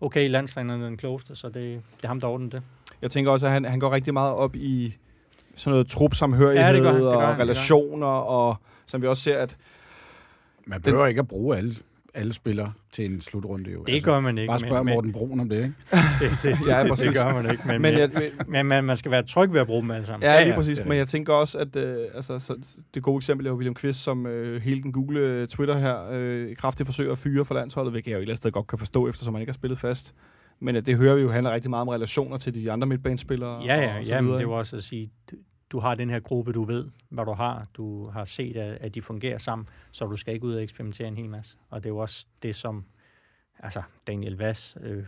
[0.00, 1.54] okay, landstræneren er den klogeste, så det,
[1.96, 2.62] det er ham, der ordner det.
[3.02, 4.96] Jeg tænker også, at han, han går rigtig meget op i
[5.54, 8.56] sådan noget trupsamhørighed Ja, det gør han, det gør og han, relationer, og
[8.86, 9.56] som vi også ser, at
[10.64, 11.74] man behøver ikke at bruge alle,
[12.14, 13.70] alle spillere til en slutrunde.
[13.70, 13.82] Jo.
[13.82, 14.50] Det altså, gør man ikke.
[14.50, 15.66] Bare spørg men, Morten Brun om det, ikke?
[15.92, 18.66] Men, det, det, Ja, det, det, gør man ikke, men, men, men, jeg, jeg, men
[18.66, 20.22] man, man skal være tryg ved at bruge dem alle sammen.
[20.28, 20.78] ja, Ja, lige ja, præcis.
[20.78, 22.56] det er Men jeg tænker også, at øh, altså, så,
[22.94, 25.96] det gode eksempel er jo William Kvist, som øh, hele den gule øh, Twitter her
[26.12, 28.66] øh, kraftigt forsøger at fyre for landsholdet, hvilket jeg jo et eller andet sted godt
[28.66, 30.14] kan forstå, eftersom han ikke har spillet fast.
[30.60, 33.62] Men øh, det hører vi jo handler rigtig meget om relationer til de andre midtbanespillere.
[33.64, 35.10] Ja, ja, og så ja men det jo også at sige,
[35.70, 37.66] du, har den her gruppe, du ved, hvad du har.
[37.74, 41.08] Du har set, at, at de fungerer sammen, så du skal ikke ud og eksperimentere
[41.08, 41.56] en hel masse.
[41.70, 42.84] Og det er jo også det, som
[43.58, 45.04] altså Daniel Vass, øh,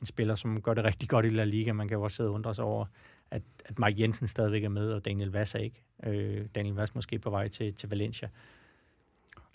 [0.00, 1.72] en spiller, som gør det rigtig godt i La Liga.
[1.72, 2.86] Man kan jo også sidde og undre sig over,
[3.30, 5.82] at, at Mike Jensen stadigvæk er med, og Daniel Vass er ikke.
[6.06, 8.28] Øh, Daniel Vass måske på vej til, til Valencia.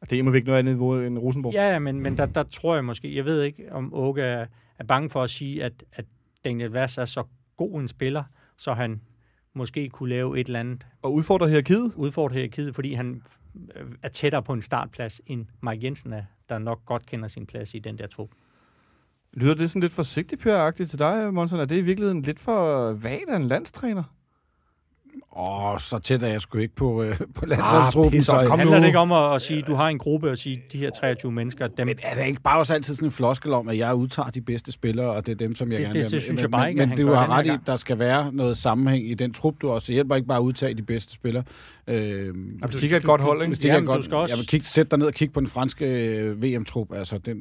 [0.01, 1.53] Og det er ikke noget andet niveau end Rosenborg.
[1.53, 4.45] Ja, ja, men, men der, der tror jeg måske, jeg ved ikke, om Åke er,
[4.77, 6.05] er bange for at sige, at, at
[6.45, 7.23] Daniel Vass er så
[7.57, 8.23] god en spiller,
[8.57, 9.01] så han
[9.57, 11.93] måske kunne lave et eller andet Og udfordrer hierarkiet.
[11.95, 13.21] udfordre hierarkiet, fordi han
[13.75, 17.45] øh, er tættere på en startplads, end Mike Jensen er, der nok godt kender sin
[17.45, 18.29] plads i den der trup.
[19.33, 21.59] Lyder det sådan lidt forsigtigt, Per-agtigt til dig, Monson?
[21.59, 24.03] Er det i virkeligheden lidt for vagt af en landstræner?
[25.39, 28.11] Åh, så tæt er jeg sgu ikke på, øh, på landsholdstruppen.
[28.11, 28.43] pis også.
[28.43, 28.81] så- Kom Handler nu.
[28.81, 30.89] det ikke om at, at sige, at du har en gruppe og sige, de her
[30.89, 33.77] 23 mennesker, dem, Men er det ikke bare også altid sådan en floskel om, at
[33.77, 36.11] jeg udtager de bedste spillere, og det er dem, som jeg Det- gerne det- vil
[36.11, 37.99] det synes men, jeg bare men, ikke, Men du har ret i, at der skal
[37.99, 39.85] være noget sammenhæng i den trup, du også.
[39.87, 41.43] Det hjælper ikke bare at udtage de bedste spillere.
[41.87, 43.55] Øh, Jamen, det er et godt hold, ikke?
[43.55, 45.33] Det Jamen, kan du godt, skal også- Jeg vil kigge, sætte dig ned og kigge
[45.33, 46.93] på den franske øh, VM-trup.
[46.93, 47.37] Altså, den,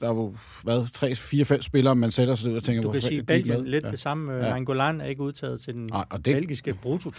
[0.00, 2.92] der er jo, hvad, tre, fire, fem spillere, man sætter sig ud og tænker, du
[2.92, 3.88] kan sige, Belgien, lidt Ja.
[3.90, 4.32] det samme.
[4.32, 4.44] Ja.
[4.44, 4.50] Ja.
[4.50, 6.74] Nangolan er ikke udtaget til den og det- belgiske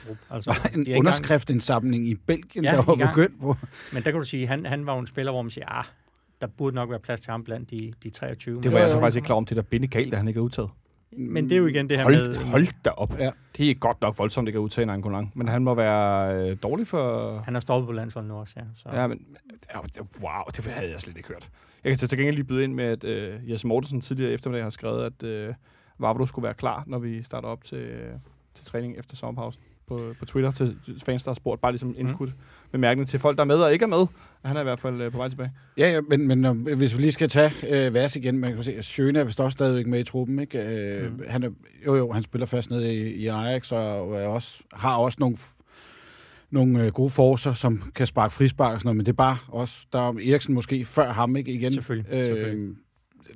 [0.05, 0.35] brutotrup.
[0.35, 3.55] Altså, en de er underskriftindsamling i Belgien, Ja, der var begyndt på.
[3.93, 5.85] Men der kan du sige, han, han var jo en spiller, hvor man siger, ah,
[6.41, 8.61] der burde nok være plads til ham blandt de, de 23.
[8.61, 9.01] Det var jeg så jo.
[9.01, 10.69] faktisk ikke klar om, det der binde galt, da han ikke er udtaget.
[11.17, 12.35] Men det er jo igen det her Hold, med...
[12.35, 13.19] hold da op.
[13.19, 13.31] Ja.
[13.57, 15.31] Det er godt nok voldsomt, ikke at udtage en Angolan.
[15.35, 17.37] Men han må være øh, dårlig for...
[17.45, 18.63] Han har stoppet på landsholdet nu også, ja.
[18.75, 18.89] Så.
[18.93, 21.49] Ja, men det- wow, det havde jeg slet ikke hørt.
[21.83, 24.65] Jeg kan til til gengæld lige byde ind med, at øh, Jes Mortensen tidligere eftermiddag
[24.65, 25.53] har skrevet, at øh,
[25.99, 27.89] Vavro skulle være klar, når vi starter op til,
[28.53, 32.31] til træning efter sommerpausen på, på Twitter til fans, der har spurgt, bare ligesom indskudt
[32.71, 34.05] bemærkning til folk, der er med og ikke er med.
[34.45, 35.51] Han er i hvert fald øh, på vej tilbage.
[35.77, 38.63] Ja, ja men, men øh, hvis vi lige skal tage øh, Vers igen, man kan
[38.63, 40.63] se, at Schøne er vist også stadigvæk med i truppen, ikke?
[40.63, 41.21] Øh, Mhm.
[41.27, 41.49] han er,
[41.85, 45.37] jo, jo, han spiller fast nede i, i Ajax, og er også, har også nogle,
[46.51, 49.37] nogle øh, gode forser, som kan sparke frispark og sådan noget, men det er bare
[49.47, 51.51] også, der er Eriksen måske før ham, ikke?
[51.51, 51.71] Igen.
[51.73, 52.75] Selvfølgelig, Øh, selvfølgelig.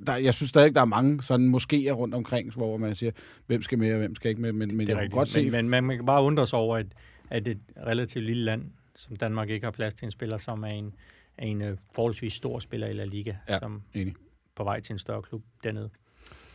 [0.06, 3.12] Der, jeg synes stadig, der er mange sådan moskéer rundt omkring, hvor man siger,
[3.46, 5.14] hvem skal med og hvem skal ikke med, men, men det jeg kan rigtigt.
[5.14, 5.42] godt se...
[5.42, 6.86] men, men, man, man kan bare undre sig over, at,
[7.30, 8.64] at et relativt lille land,
[8.96, 10.94] som Danmark ikke har plads til en spiller, som er en,
[11.38, 13.58] er en uh, forholdsvis stor spiller i La Liga, Ja.
[13.58, 14.14] som Enig.
[14.56, 15.88] på vej til en større klub dernede.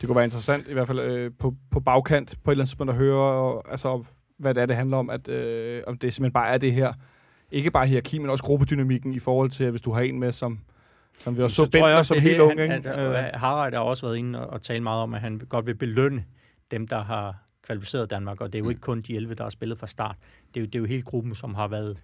[0.00, 2.68] Det kunne være interessant, i hvert fald øh, på, på bagkant, på et eller andet
[2.68, 4.04] tidspunkt at høre, og, altså,
[4.38, 6.92] hvad det er, det handler om, at øh, om det simpelthen bare er det her,
[7.50, 10.32] ikke bare hierarki, men også gruppedynamikken i forhold til, at hvis du har en med,
[10.32, 10.58] som,
[11.18, 12.72] som vi også så, så Bentner som helt ung, ikke?
[12.74, 15.38] Han, Øh, altså, Harald har også været inde og, og tale meget om, at han
[15.48, 16.24] godt vil belønne
[16.70, 19.50] dem, der har kvalificeret Danmark, og det er jo ikke kun de 11, der har
[19.50, 20.16] spillet fra start.
[20.54, 21.98] Det er jo, det er jo hele gruppen, som har været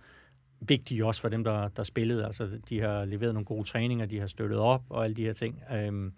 [0.60, 2.24] vigtige også for dem, der, der spillede.
[2.24, 5.32] Altså, de har leveret nogle gode træninger, de har støttet op og alle de her
[5.32, 5.62] ting.
[5.74, 6.12] Øhm,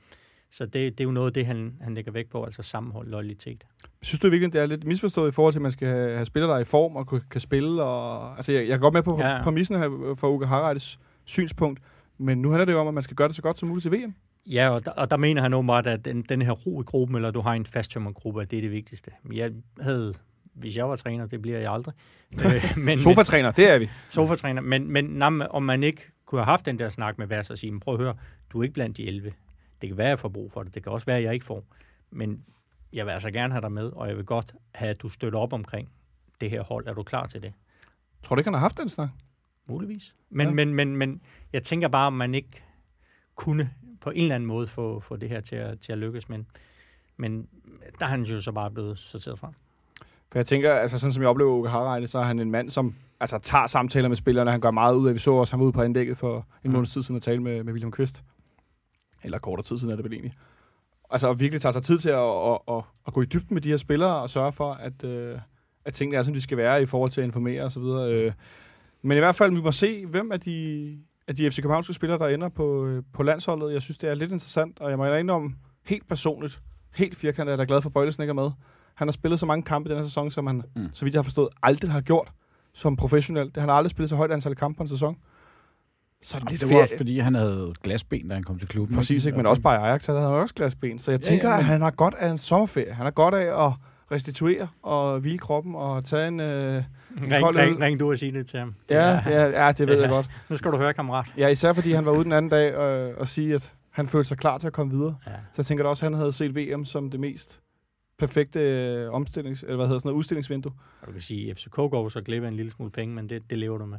[0.50, 3.08] så det, det er jo noget af det, han, han lægger vægt på, altså sammenhold,
[3.08, 3.64] loyalitet.
[4.02, 6.24] Synes du virkelig, det er lidt misforstået i forhold til, at man skal have, have
[6.24, 7.82] spillere, der er i form og kan, kan spille?
[7.82, 9.42] Og, altså, jeg, jeg er godt med på ja.
[9.42, 11.80] præmissen her for Uke Harreides synspunkt,
[12.18, 13.82] men nu handler det jo om, at man skal gøre det så godt som muligt
[13.82, 14.14] til VM.
[14.46, 17.16] Ja, og der, og der mener han åbenbart, at den, den her ro i gruppen,
[17.16, 19.10] eller du har en fasttømmergruppe, at det er det vigtigste.
[19.32, 20.14] Jeg havde,
[20.54, 21.94] hvis jeg var træner, det bliver jeg aldrig.
[22.44, 23.90] Øh, men, Sofa-træner, det er vi.
[24.10, 27.50] sofatræner, men, men nam, om man ikke kunne have haft den der snak med Vers
[27.50, 28.14] og sige, "Men prøv at høre,
[28.52, 29.32] du er ikke blandt de 11.
[29.80, 30.74] Det kan være, at jeg får brug for det.
[30.74, 31.64] Det kan også være, at jeg ikke får.
[32.10, 32.42] Men
[32.92, 35.38] jeg vil altså gerne have dig med, og jeg vil godt have, at du støtter
[35.38, 35.88] op omkring
[36.40, 36.86] det her hold.
[36.86, 37.52] Er du klar til det?
[38.22, 39.08] Tror du ikke, han har haft den snak?
[39.66, 40.14] Muligvis.
[40.30, 40.52] Men, Ja.
[40.54, 41.20] men, men, men
[41.52, 42.62] jeg tænker bare, om man ikke
[43.36, 43.70] kunne
[44.00, 46.28] på en eller anden måde få, få det her til at, til at lykkes.
[46.28, 46.46] Men,
[47.16, 47.48] men
[48.00, 49.52] der er han jo så bare blevet sorteret fra.
[50.32, 52.70] For jeg tænker, altså sådan som jeg oplever Uke Harreide, så er han en mand,
[52.70, 54.50] som altså, tager samtaler med spillerne.
[54.50, 56.44] Han gør meget ud af, vi så også, han var ude på andækket for en
[56.64, 56.72] Mm.
[56.72, 58.24] måneds tid siden at tale med, med William Kvist.
[59.22, 60.32] Eller kortere tid siden er det vel egentlig.
[61.10, 63.62] Altså og virkelig tager sig tid til at, at, at, at gå i dybden med
[63.62, 65.38] de her spillere og sørge for, at, øh,
[65.84, 67.82] at tingene er, som de skal være i forhold til at informere osv.
[69.04, 70.98] Men i hvert fald, vi må se, hvem af de,
[71.28, 73.72] af de FC Københavnske spillere, der ender på, øh, på landsholdet.
[73.72, 75.54] Jeg synes, det er lidt interessant, og jeg må ind om
[75.86, 76.60] helt personligt,
[76.94, 78.50] helt firkantet, at jeg er glad for, at Bøjlesen ikke er med.
[78.94, 80.88] Han har spillet så mange kampe i den her sæson, som han, Mm.
[80.92, 82.32] så vidt jeg har forstået, aldrig har gjort
[82.74, 83.46] som professionel.
[83.46, 85.16] Det, han har aldrig spillet så højt antal kampe på en sæson.
[86.22, 88.96] Så det Jamen, det var også, fordi han havde glasben, da han kom til klubben.
[88.96, 89.36] Præcis, ikke?
[89.36, 90.98] men Og også bare i Ajax, han havde også glasben.
[90.98, 92.92] Så jeg tænker, ja, ja, men- at han har godt af en sommerferie.
[92.92, 93.72] Han har godt af at
[94.12, 96.40] restituere og hvile kroppen og tage en...
[96.40, 96.82] Øh...
[97.22, 98.74] Ring, ring, ring du og sige det til ham.
[98.90, 100.14] Ja, det, er, ja, det ved jeg Ja.
[100.14, 100.30] godt.
[100.48, 101.26] Nu skal du høre, kammerat.
[101.38, 104.28] Ja, især fordi han var ude den anden dag øh, og sige, at han følte
[104.28, 105.16] sig klar til at komme videre.
[105.26, 105.30] Ja.
[105.32, 107.60] Så jeg tænker da også, at han havde set VM som det mest
[108.18, 110.72] perfekte øh, omstillings, eller hvad hedder sådan noget, udstillingsvindue.
[111.00, 113.28] Og du kan sige, at FCK går så glip af en lille smule penge, men
[113.28, 113.98] det, det lever du med.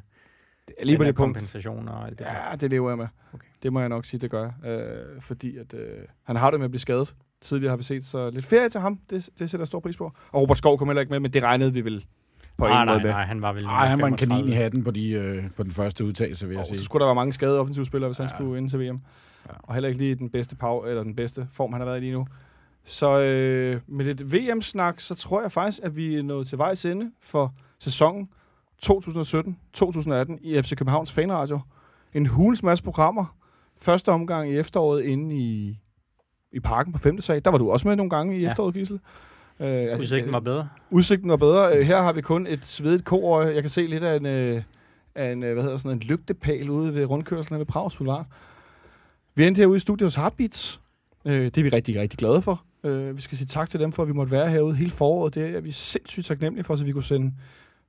[0.68, 1.36] Det er lige på det punkt.
[1.38, 2.50] kompensation og alt det der.
[2.50, 3.08] Ja, det lever jeg med.
[3.34, 3.48] Okay.
[3.64, 4.70] Det må jeg nok sige, det gør jeg.
[4.80, 5.80] Øh, fordi at, øh,
[6.24, 7.16] han har det med at blive skadet.
[7.42, 9.98] Tidligere har vi set, så lidt ferie til ham, det, det sætter jeg stor pris
[9.98, 10.12] på.
[10.32, 12.06] Og Robert Skov kom heller ikke med, men det regnede vi vel
[12.58, 13.12] på nej, en måde nej, med.
[13.12, 14.38] nej, han var vel Ej, han var en 35.
[14.42, 16.78] kanin i hatten på, de, øh, på den første udtalelse, vil jeg Og sige.
[16.78, 18.24] så skulle der være mange skadede offensive spillere, hvis ja.
[18.24, 18.84] han skulle ind til VM.
[19.48, 19.54] Ja.
[19.64, 22.02] Og heller ikke lige den bedste, pau, eller den bedste form, han har været i
[22.02, 22.28] lige nu.
[22.86, 26.86] Så øh, med lidt VM-snak, så tror jeg faktisk, at vi er nået til vejs
[26.86, 28.30] ende for sæsonen
[28.86, 31.60] 2017-2018 i FC Københavns Fanradio.
[32.14, 33.36] En hulens masse programmer.
[33.78, 35.80] Første omgang i efteråret inde i,
[36.52, 37.20] i parken på 5.
[37.22, 37.42] sag.
[37.46, 38.50] Der var du også med nogle gange i Ja.
[38.50, 39.00] efteråret, Gissel.
[39.60, 40.70] Øh, Udsigten var bedre.
[40.92, 41.78] Udsigten var bedre.
[41.78, 43.42] Øh, Her har vi kun et svedigt kor.
[43.42, 44.62] Jeg kan se lidt af en, øh,
[45.16, 48.26] af en, øh, hvad hedder sådan en lygtepæl ude ved rundkørslen ved Prags Boulevard.
[49.36, 50.82] Vi endte herude i studiet hos Heartbeats.
[51.26, 52.64] Det er vi rigtig, rigtig glade for.
[53.14, 55.36] Vi skal sige tak til dem for, at vi måtte være herude hele foråret.
[55.36, 57.34] Det er vi sindssygt taknemmelige for, så vi kunne sende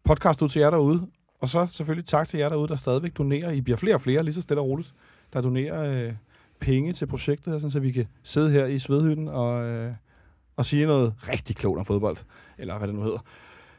[0.05, 1.07] podcast ud til jer derude.
[1.41, 3.51] Og så selvfølgelig tak til jer derude, der stadigvæk donerer.
[3.51, 4.95] I bliver flere og flere, lige så stille og roligt,
[5.33, 6.13] der donerer øh,
[6.61, 9.93] penge til projektet, her, sådan, så vi kan sidde her i Svedhytten og, øh,
[10.57, 12.17] og sige noget rigtig klogt om fodbold.
[12.59, 13.19] Eller hvad det nu hedder.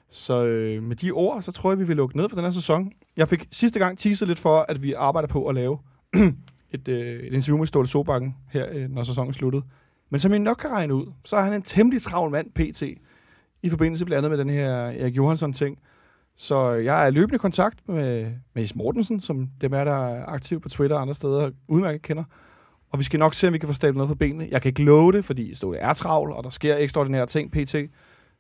[0.10, 2.52] Så øh, med de ord, så tror jeg, vi vil lukke ned for den her
[2.52, 2.92] sæson.
[3.18, 5.80] Jeg fik sidste gang teaset lidt for, at vi arbejder på at lave
[6.72, 9.64] et, øh, et interview med Ståle Sobakken her, øh, når sæsonen sluttede.
[10.10, 12.84] Men som I nok kan regne ud, så er han en temmelig travl mand, PT,
[13.64, 15.80] i forbindelse blandt andet med den her Erik Johansson-ting.
[16.36, 20.08] Så øh, jeg er i løbende kontakt med, med Is Mortensen, som dem er, der
[20.08, 22.24] er aktiv på Twitter og andre steder, udmærket kender.
[22.92, 24.48] Og vi skal nok se, om vi kan få stablet noget for benene.
[24.52, 27.76] Jeg kan ikke love det, fordi Ståle er travl, og der sker ekstraordinære ting, PT.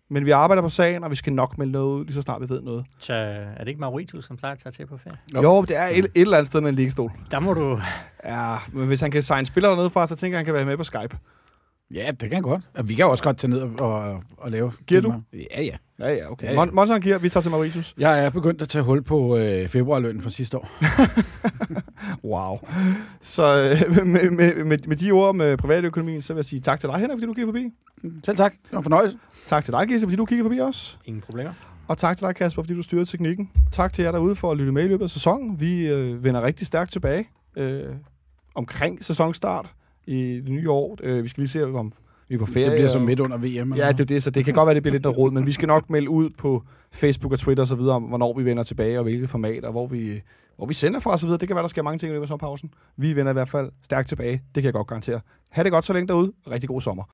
[0.09, 2.41] Men vi arbejder på sagen, og vi skal nok melde noget ud, lige så snart
[2.41, 2.85] vi ved noget.
[2.99, 5.17] Så er det ikke Mauritius, som plejer at tage til på ferie?
[5.33, 7.11] Jo, jo det er et, et eller andet sted med en ligestol.
[7.31, 7.79] Der må du...
[8.25, 10.65] Ja, men hvis han kan signe spillere dernede fra, så tænker jeg, han kan være
[10.65, 11.17] med på Skype.
[11.93, 12.61] Ja, det kan godt.
[12.73, 14.71] Og vi kan også godt tage ned og, og, og lave...
[14.87, 15.13] Giver du?
[15.33, 15.75] Ja, ja.
[15.99, 16.45] Ja, ja, okay.
[16.47, 16.65] Ja, Ja, ja.
[16.65, 16.71] ja.
[16.71, 17.93] Monson giver, vi tager til Mauritius.
[17.97, 20.69] Jeg er begyndt at tage hul på øh, februarlønnen fra sidste år.
[22.23, 22.57] Wow.
[23.21, 23.43] Så
[23.89, 26.89] øh, med, med, med, med de ord med privatøkonomien, så vil jeg sige tak til
[26.89, 27.69] dig, Henrik, fordi du kiggede forbi.
[28.25, 28.51] Selv tak.
[28.51, 29.17] Det var en fornøjelse.
[29.47, 30.99] Tak til dig, Gisse, fordi du kiggede forbi os.
[31.05, 31.53] Ingen problemer.
[31.87, 33.51] Og tak til dig, Kasper, fordi du styrede teknikken.
[33.71, 35.59] Tak til jer derude for at lytte med i løbet af sæsonen.
[35.59, 37.83] Vi øh, vender rigtig stærkt tilbage øh,
[38.55, 39.73] omkring sæsonstart
[40.07, 40.97] i det nye år.
[41.03, 41.91] Øh, vi skal lige se, om
[42.29, 42.65] vi er på ferie.
[42.65, 43.45] Det bliver og- midt under VM.
[43.71, 45.31] eller Ja, det er det, så det kan godt være, det bliver lidt noget råd,
[45.31, 46.63] men vi skal nok melde ud på
[46.93, 49.87] Facebook og Twitter og så videre, om hvornår vi vender tilbage, og hvilke formater, hvor
[49.87, 50.21] vi,
[50.57, 51.39] hvor vi sender fra og så videre.
[51.39, 52.69] Det kan være, der sker mange ting i løbet af sommerpausen.
[52.97, 54.31] Vi vender i hvert fald stærkt tilbage.
[54.31, 55.19] Det kan jeg godt garantere.
[55.49, 56.31] Ha' det godt så længe derude.
[56.51, 57.03] Rigtig god sommer.